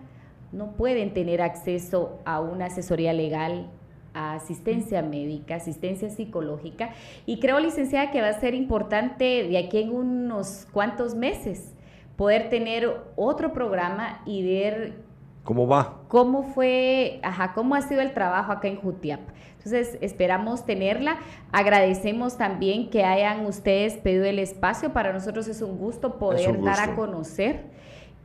no 0.51 0.71
pueden 0.71 1.13
tener 1.13 1.41
acceso 1.41 2.19
a 2.25 2.41
una 2.41 2.65
asesoría 2.65 3.13
legal, 3.13 3.69
a 4.15 4.33
asistencia 4.33 5.03
médica, 5.03 5.55
asistencia 5.55 6.09
psicológica. 6.09 6.89
Y 7.27 7.39
creo, 7.39 7.59
licenciada, 7.59 8.09
que 8.09 8.21
va 8.21 8.29
a 8.29 8.39
ser 8.39 8.55
importante 8.55 9.47
de 9.47 9.57
aquí 9.59 9.77
en 9.77 9.91
unos 9.91 10.67
cuantos 10.73 11.13
meses 11.13 11.75
poder 12.17 12.49
tener 12.49 13.01
otro 13.15 13.53
programa 13.53 14.21
y 14.25 14.43
ver 14.43 14.95
¿Cómo 15.43 15.67
va? 15.67 16.01
¿Cómo 16.07 16.43
fue, 16.43 17.19
ajá, 17.23 17.53
cómo 17.53 17.73
ha 17.73 17.81
sido 17.81 18.01
el 18.01 18.13
trabajo 18.13 18.51
acá 18.51 18.67
en 18.67 18.75
Jutiapa? 18.75 19.33
Entonces, 19.63 19.99
esperamos 20.01 20.65
tenerla. 20.65 21.19
Agradecemos 21.51 22.35
también 22.35 22.89
que 22.89 23.03
hayan 23.03 23.45
ustedes 23.45 23.93
pedido 23.97 24.25
el 24.25 24.39
espacio. 24.39 24.91
Para 24.91 25.13
nosotros 25.13 25.47
es 25.47 25.61
un 25.61 25.77
gusto 25.77 26.17
poder 26.17 26.59
dar 26.63 26.79
a 26.79 26.95
conocer 26.95 27.65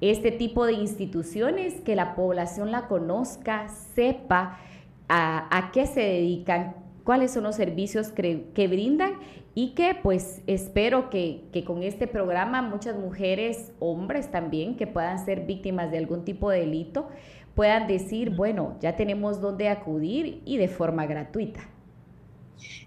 este 0.01 0.30
tipo 0.30 0.64
de 0.64 0.72
instituciones, 0.72 1.82
que 1.82 1.95
la 1.95 2.14
población 2.14 2.70
la 2.70 2.89
conozca, 2.89 3.68
sepa 3.95 4.59
a, 5.09 5.70
qué 5.74 5.87
se 5.87 6.01
dedican, 6.01 6.74
cuáles 7.05 7.32
son 7.32 7.45
los 7.45 7.57
servicios 7.57 8.09
que, 8.09 8.68
brindan 8.68 9.12
y 9.55 9.74
que 9.74 9.95
pues 9.95 10.43
espero 10.47 11.11
que, 11.11 11.45
que, 11.53 11.64
con 11.64 11.82
este 11.82 12.07
programa 12.07 12.62
muchas 12.62 12.97
mujeres, 12.97 13.72
hombres 13.78 14.30
también, 14.30 14.76
que 14.76 14.87
puedan 14.87 15.22
ser 15.22 15.47
víctimas 15.47 15.91
de 15.91 15.99
algún 15.99 16.24
tipo 16.24 16.51
de 16.51 16.61
delito, 16.61 17.09
puedan 17.57 17.89
decir, 17.89 18.31
bueno, 18.31 18.77
ya 18.81 18.95
tenemos 18.97 19.41
dónde 19.41 19.71
acudir 19.71 20.43
y 20.45 20.59
de 20.59 20.69
forma 20.69 21.07
gratuita. 21.07 21.67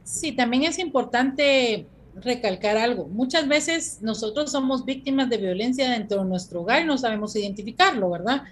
Sí, 0.03 0.31
también 0.31 0.63
es 0.63 0.77
importante 0.77 1.87
recalcar 2.15 2.77
algo. 2.77 3.07
Muchas 3.07 3.47
veces 3.47 3.97
nosotros 4.01 4.51
somos 4.51 4.85
víctimas 4.85 5.27
de 5.27 5.37
violencia 5.37 5.89
dentro 5.89 6.23
de 6.23 6.29
nuestro 6.29 6.61
hogar 6.61 6.83
y 6.83 6.85
no 6.85 6.99
sabemos 6.99 7.35
identificarlo, 7.35 8.11
¿verdad? 8.11 8.43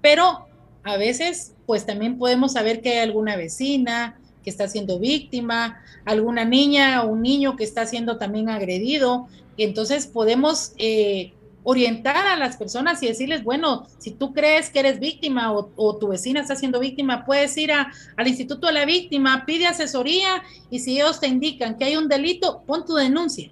Pero 0.00 0.46
a 0.84 0.96
veces, 0.96 1.54
pues 1.66 1.84
también 1.84 2.18
podemos 2.18 2.54
saber 2.54 2.80
que 2.80 2.92
hay 2.92 2.98
alguna 2.98 3.36
vecina 3.36 4.18
que 4.42 4.48
está 4.48 4.68
siendo 4.68 4.98
víctima, 4.98 5.82
alguna 6.06 6.46
niña 6.46 7.02
o 7.02 7.08
un 7.08 7.20
niño 7.20 7.56
que 7.56 7.64
está 7.64 7.84
siendo 7.84 8.16
también 8.16 8.48
agredido. 8.48 9.28
Y 9.58 9.64
entonces 9.64 10.06
podemos 10.06 10.72
eh, 10.78 11.34
orientar 11.70 12.26
a 12.26 12.34
las 12.36 12.56
personas 12.56 13.02
y 13.02 13.08
decirles, 13.08 13.44
bueno, 13.44 13.86
si 13.98 14.12
tú 14.12 14.32
crees 14.32 14.70
que 14.70 14.78
eres 14.78 15.00
víctima 15.00 15.52
o, 15.52 15.96
tu 15.98 16.08
vecina 16.08 16.40
está 16.40 16.56
siendo 16.56 16.80
víctima, 16.80 17.26
puedes 17.26 17.54
ir 17.58 17.70
al 17.72 18.26
Instituto 18.26 18.68
de 18.68 18.72
la 18.72 18.86
Víctima, 18.86 19.44
pide 19.44 19.66
asesoría 19.66 20.42
y 20.70 20.78
si 20.78 20.98
ellos 20.98 21.20
te 21.20 21.26
indican 21.26 21.76
que 21.76 21.84
hay 21.84 21.96
un 21.96 22.08
delito, 22.08 22.62
pon 22.66 22.86
tu 22.86 22.94
denuncia, 22.94 23.50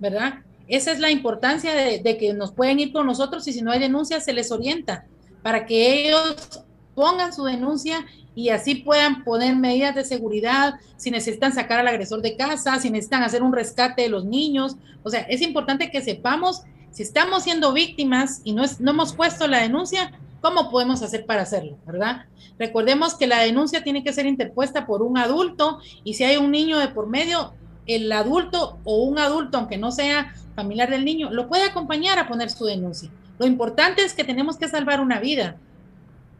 ¿verdad? 0.00 0.40
Esa 0.66 0.90
es 0.90 0.98
la 0.98 1.12
importancia 1.12 1.72
de, 1.72 2.00
de 2.00 2.18
que 2.18 2.34
nos 2.34 2.50
pueden 2.50 2.80
ir 2.80 2.92
con 2.92 3.06
nosotros 3.06 3.46
y 3.46 3.52
si 3.52 3.62
no 3.62 3.70
hay 3.70 3.78
denuncia 3.78 4.18
se 4.18 4.32
les 4.32 4.50
orienta 4.50 5.06
para 5.44 5.64
que 5.64 6.08
ellos 6.08 6.64
pongan 6.96 7.32
su 7.32 7.44
denuncia 7.44 8.04
y 8.34 8.48
así 8.48 8.74
puedan 8.74 9.22
poner 9.22 9.54
medidas 9.54 9.94
de 9.94 10.04
seguridad, 10.04 10.74
si 10.96 11.12
necesitan 11.12 11.52
sacar 11.52 11.78
al 11.78 11.86
agresor 11.86 12.20
de 12.20 12.36
casa, 12.36 12.80
si 12.80 12.90
necesitan 12.90 13.22
hacer 13.22 13.44
un 13.44 13.52
rescate 13.52 14.02
de 14.02 14.08
los 14.08 14.24
niños. 14.24 14.76
O 15.04 15.10
sea, 15.10 15.20
es 15.20 15.40
importante 15.40 15.92
que 15.92 16.02
sepamos 16.02 16.64
si 16.94 17.02
estamos 17.02 17.42
siendo 17.42 17.72
víctimas 17.72 18.40
y 18.44 18.52
no, 18.52 18.64
hemos 18.78 19.14
puesto 19.14 19.48
la 19.48 19.58
denuncia, 19.58 20.12
¿cómo 20.40 20.70
podemos 20.70 21.02
hacer 21.02 21.26
para 21.26 21.42
hacerlo? 21.42 21.76
¿Verdad? 21.84 22.26
Recordemos 22.56 23.16
que 23.16 23.26
la 23.26 23.40
denuncia 23.40 23.82
tiene 23.82 24.04
que 24.04 24.12
ser 24.12 24.26
interpuesta 24.26 24.86
por 24.86 25.02
un 25.02 25.18
adulto 25.18 25.80
y 26.04 26.14
si 26.14 26.22
hay 26.22 26.36
un 26.36 26.52
niño 26.52 26.78
de 26.78 26.86
por 26.86 27.08
medio, 27.08 27.52
el 27.88 28.12
adulto 28.12 28.78
o 28.84 29.02
un 29.02 29.18
adulto, 29.18 29.58
aunque 29.58 29.76
no 29.76 29.90
sea 29.90 30.32
familiar 30.54 30.88
del 30.88 31.04
niño, 31.04 31.30
lo 31.32 31.48
puede 31.48 31.64
acompañar 31.64 32.20
a 32.20 32.28
poner 32.28 32.48
su 32.48 32.64
denuncia. 32.64 33.10
Lo 33.40 33.46
importante 33.46 34.04
es 34.04 34.14
que 34.14 34.22
tenemos 34.22 34.56
que 34.56 34.68
salvar 34.68 35.00
una 35.00 35.18
vida. 35.18 35.56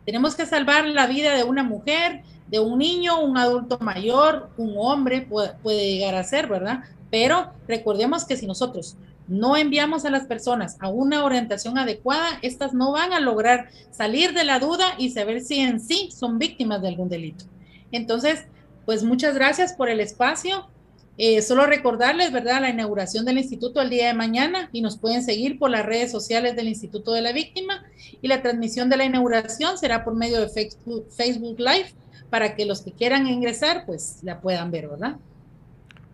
Tenemos 0.06 0.36
que 0.36 0.46
salvar 0.46 0.86
la 0.86 1.08
vida 1.08 1.34
de 1.34 1.42
una 1.42 1.64
mujer, 1.64 2.22
de 2.46 2.60
un 2.60 2.78
niño, 2.78 3.20
un 3.20 3.36
adulto 3.38 3.80
mayor, 3.80 4.50
un 4.56 4.74
hombre 4.76 5.22
puede 5.22 5.90
llegar 5.90 6.14
a 6.14 6.22
ser, 6.22 6.46
¿verdad? 6.46 6.84
Pero 7.10 7.52
recordemos 7.66 8.24
que 8.24 8.36
si 8.36 8.46
nosotros 8.46 8.96
no 9.28 9.56
enviamos 9.56 10.04
a 10.04 10.10
las 10.10 10.26
personas 10.26 10.76
a 10.80 10.88
una 10.88 11.24
orientación 11.24 11.78
adecuada, 11.78 12.38
estas 12.42 12.74
no 12.74 12.92
van 12.92 13.12
a 13.12 13.20
lograr 13.20 13.68
salir 13.90 14.34
de 14.34 14.44
la 14.44 14.58
duda 14.58 14.94
y 14.98 15.10
saber 15.10 15.40
si 15.40 15.60
en 15.60 15.80
sí 15.80 16.10
son 16.14 16.38
víctimas 16.38 16.82
de 16.82 16.88
algún 16.88 17.08
delito. 17.08 17.44
Entonces, 17.92 18.44
pues 18.84 19.02
muchas 19.02 19.34
gracias 19.34 19.72
por 19.72 19.88
el 19.88 20.00
espacio. 20.00 20.68
Eh, 21.16 21.42
solo 21.42 21.64
recordarles, 21.66 22.32
¿verdad?, 22.32 22.60
la 22.60 22.70
inauguración 22.70 23.24
del 23.24 23.38
instituto 23.38 23.80
el 23.80 23.88
día 23.88 24.08
de 24.08 24.14
mañana 24.14 24.68
y 24.72 24.80
nos 24.80 24.98
pueden 24.98 25.22
seguir 25.22 25.58
por 25.58 25.70
las 25.70 25.86
redes 25.86 26.10
sociales 26.10 26.56
del 26.56 26.66
Instituto 26.66 27.12
de 27.12 27.22
la 27.22 27.32
Víctima 27.32 27.84
y 28.20 28.26
la 28.26 28.42
transmisión 28.42 28.88
de 28.88 28.96
la 28.96 29.04
inauguración 29.04 29.78
será 29.78 30.04
por 30.04 30.16
medio 30.16 30.40
de 30.40 30.48
Facebook, 30.48 31.06
Facebook 31.10 31.60
Live 31.60 31.94
para 32.30 32.56
que 32.56 32.66
los 32.66 32.82
que 32.82 32.90
quieran 32.90 33.28
ingresar, 33.28 33.86
pues 33.86 34.18
la 34.22 34.40
puedan 34.40 34.72
ver, 34.72 34.88
¿verdad? 34.88 35.16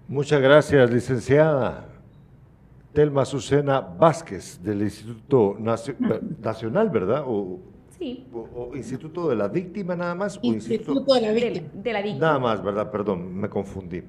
Muchas 0.07 0.43
gracias, 0.43 0.91
licenciada. 0.91 1.90
Telma 2.93 3.25
Susena 3.25 3.81
Vázquez, 3.81 4.61
del 4.63 4.83
Instituto 4.83 5.57
Nacional, 6.41 6.91
¿verdad? 6.91 7.25
O, 7.27 7.61
sí. 7.99 8.27
O, 8.33 8.73
Instituto 8.75 9.29
de 9.29 9.37
la 9.37 9.49
Víctima 9.49 9.95
nada 9.95 10.15
más. 10.15 10.39
Instituto, 10.43 11.15
de, 11.15 11.21
la 11.21 11.33
víctima. 11.33 11.69
De, 11.73 11.93
la 11.93 12.03
Víctima. 12.03 12.27
Nada 12.27 12.39
más, 12.39 12.63
¿verdad? 12.63 12.91
Perdón, 12.91 13.35
me 13.37 13.49
confundí. 13.49 14.03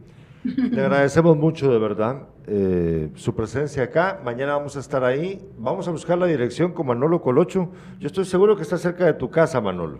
Le 0.43 0.81
agradecemos 0.81 1.37
mucho, 1.37 1.71
de 1.71 1.77
verdad, 1.77 2.23
eh, 2.47 3.09
su 3.13 3.35
presencia 3.35 3.83
acá. 3.83 4.19
Mañana 4.23 4.53
vamos 4.53 4.75
a 4.75 4.79
estar 4.79 5.03
ahí. 5.03 5.39
Vamos 5.59 5.87
a 5.87 5.91
buscar 5.91 6.17
la 6.17 6.25
dirección 6.25 6.73
con 6.73 6.87
Manolo 6.87 7.21
Colocho. 7.21 7.69
Yo 7.99 8.07
estoy 8.07 8.25
seguro 8.25 8.55
que 8.55 8.63
está 8.63 8.77
cerca 8.77 9.05
de 9.05 9.13
tu 9.13 9.29
casa, 9.29 9.61
Manolo. 9.61 9.99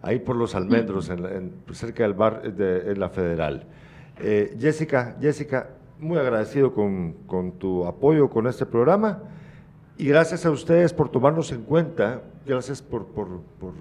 Ahí 0.00 0.18
por 0.20 0.36
los 0.36 0.54
almendros, 0.54 1.10
en, 1.10 1.52
cerca 1.72 2.04
del 2.04 2.14
bar 2.14 2.54
de, 2.54 2.92
en 2.92 3.00
la 3.00 3.10
Federal. 3.10 3.66
Eh, 4.18 4.56
Jessica, 4.58 5.16
Jessica, 5.20 5.68
muy 5.98 6.18
agradecido 6.18 6.74
con, 6.74 7.12
con, 7.26 7.52
tu 7.52 7.86
apoyo 7.86 8.28
con 8.28 8.46
este 8.46 8.66
programa 8.66 9.22
y 9.98 10.06
gracias 10.06 10.44
a 10.44 10.50
ustedes 10.50 10.92
por 10.92 11.10
tomarnos 11.10 11.52
en 11.52 11.62
cuenta, 11.62 12.22
gracias 12.44 12.82
por, 12.82 13.06
por, 13.06 13.40
por 13.58 13.72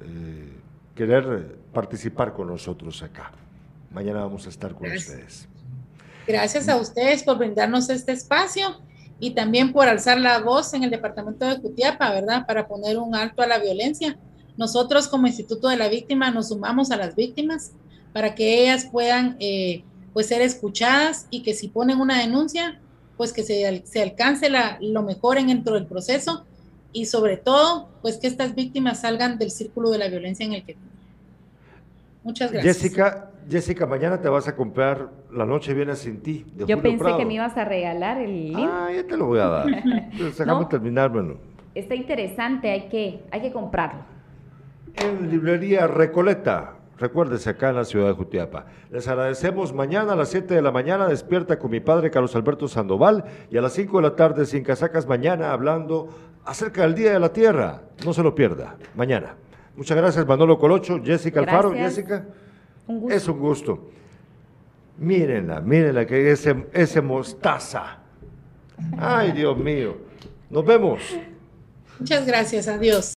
eh, 0.00 0.48
querer 0.94 1.56
participar 1.72 2.32
con 2.32 2.48
nosotros 2.48 3.02
acá. 3.02 3.32
Mañana 3.90 4.20
vamos 4.20 4.46
a 4.46 4.48
estar 4.48 4.74
con 4.74 4.90
ustedes. 4.90 5.48
Gracias 6.26 6.68
a 6.68 6.76
ustedes 6.76 7.22
por 7.22 7.38
brindarnos 7.38 7.90
este 7.90 8.12
espacio 8.12 8.80
y 9.20 9.34
también 9.34 9.72
por 9.72 9.88
alzar 9.88 10.18
la 10.18 10.40
voz 10.40 10.72
en 10.72 10.84
el 10.84 10.90
departamento 10.90 11.46
de 11.46 11.60
Cutiapa, 11.60 12.10
¿verdad? 12.10 12.46
Para 12.46 12.66
poner 12.66 12.96
un 12.96 13.14
alto 13.14 13.42
a 13.42 13.46
la 13.46 13.58
violencia. 13.58 14.16
Nosotros 14.56 15.08
como 15.08 15.26
Instituto 15.26 15.68
de 15.68 15.76
la 15.76 15.88
Víctima 15.88 16.30
nos 16.30 16.48
sumamos 16.48 16.90
a 16.90 16.96
las 16.96 17.14
víctimas 17.14 17.72
para 18.12 18.34
que 18.34 18.62
ellas 18.62 18.88
puedan 18.90 19.36
eh, 19.40 19.84
pues 20.12 20.26
ser 20.26 20.42
escuchadas 20.42 21.26
y 21.30 21.42
que 21.42 21.54
si 21.54 21.68
ponen 21.68 22.00
una 22.00 22.18
denuncia, 22.20 22.80
pues 23.16 23.32
que 23.32 23.42
se, 23.42 23.82
se 23.86 24.02
alcance 24.02 24.50
la, 24.50 24.78
lo 24.80 25.02
mejor 25.02 25.38
en 25.38 25.48
dentro 25.48 25.74
del 25.74 25.86
proceso 25.86 26.44
y 26.92 27.06
sobre 27.06 27.36
todo, 27.36 27.88
pues 28.02 28.18
que 28.18 28.26
estas 28.26 28.54
víctimas 28.54 29.00
salgan 29.00 29.38
del 29.38 29.50
círculo 29.50 29.90
de 29.90 29.98
la 29.98 30.08
violencia 30.08 30.44
en 30.44 30.52
el 30.52 30.64
que 30.64 30.76
Muchas 32.24 32.52
gracias. 32.52 32.76
Jessica, 32.76 33.30
Jessica, 33.50 33.86
mañana 33.86 34.20
te 34.20 34.28
vas 34.28 34.46
a 34.46 34.54
comprar 34.54 35.10
La 35.32 35.44
Noche 35.44 35.74
Viene 35.74 35.96
Sin 35.96 36.20
Ti. 36.20 36.46
Yo 36.66 36.80
pensé 36.80 37.16
que 37.16 37.24
me 37.24 37.34
ibas 37.34 37.56
a 37.56 37.64
regalar 37.64 38.18
el 38.18 38.48
libro. 38.48 38.64
Ah, 38.64 38.90
ya 38.94 39.04
te 39.04 39.16
lo 39.16 39.26
voy 39.26 39.40
a 39.40 39.46
dar. 39.46 39.66
Dejamos 40.12 40.68
terminar, 40.68 41.10
bueno. 41.10 41.34
Está 41.74 41.94
interesante, 41.94 42.70
hay 42.70 42.88
que, 42.88 43.24
hay 43.30 43.40
que 43.40 43.50
comprarlo. 43.50 44.02
En 44.94 45.30
librería 45.30 45.86
Recoleta. 45.86 46.74
Recuérdese 47.02 47.50
acá 47.50 47.70
en 47.70 47.74
la 47.74 47.84
ciudad 47.84 48.06
de 48.06 48.12
Jutiapa. 48.12 48.66
Les 48.88 49.08
agradecemos 49.08 49.72
mañana 49.72 50.12
a 50.12 50.16
las 50.16 50.28
7 50.28 50.54
de 50.54 50.62
la 50.62 50.70
mañana, 50.70 51.08
despierta 51.08 51.58
con 51.58 51.72
mi 51.72 51.80
padre 51.80 52.12
Carlos 52.12 52.36
Alberto 52.36 52.68
Sandoval 52.68 53.24
y 53.50 53.56
a 53.56 53.60
las 53.60 53.72
5 53.72 53.96
de 53.96 54.02
la 54.04 54.14
tarde 54.14 54.46
sin 54.46 54.62
casacas 54.62 55.08
mañana 55.08 55.52
hablando 55.52 56.10
acerca 56.44 56.82
del 56.82 56.94
Día 56.94 57.12
de 57.12 57.18
la 57.18 57.32
Tierra. 57.32 57.82
No 58.06 58.12
se 58.12 58.22
lo 58.22 58.36
pierda, 58.36 58.76
mañana. 58.94 59.34
Muchas 59.74 59.96
gracias 59.96 60.24
Manolo 60.28 60.56
Colocho, 60.60 61.02
Jessica 61.02 61.40
Alfaro, 61.40 61.72
Jessica. 61.72 62.24
Es 63.10 63.26
un 63.26 63.40
gusto. 63.40 63.90
Mírenla, 64.98 65.60
mírenla 65.60 66.06
que 66.06 66.30
ese, 66.30 66.66
ese 66.72 67.00
mostaza. 67.00 67.98
Ay, 68.96 69.32
Dios 69.32 69.58
mío. 69.58 69.96
Nos 70.48 70.64
vemos. 70.64 71.00
Muchas 71.98 72.24
gracias, 72.24 72.68
adiós. 72.68 73.10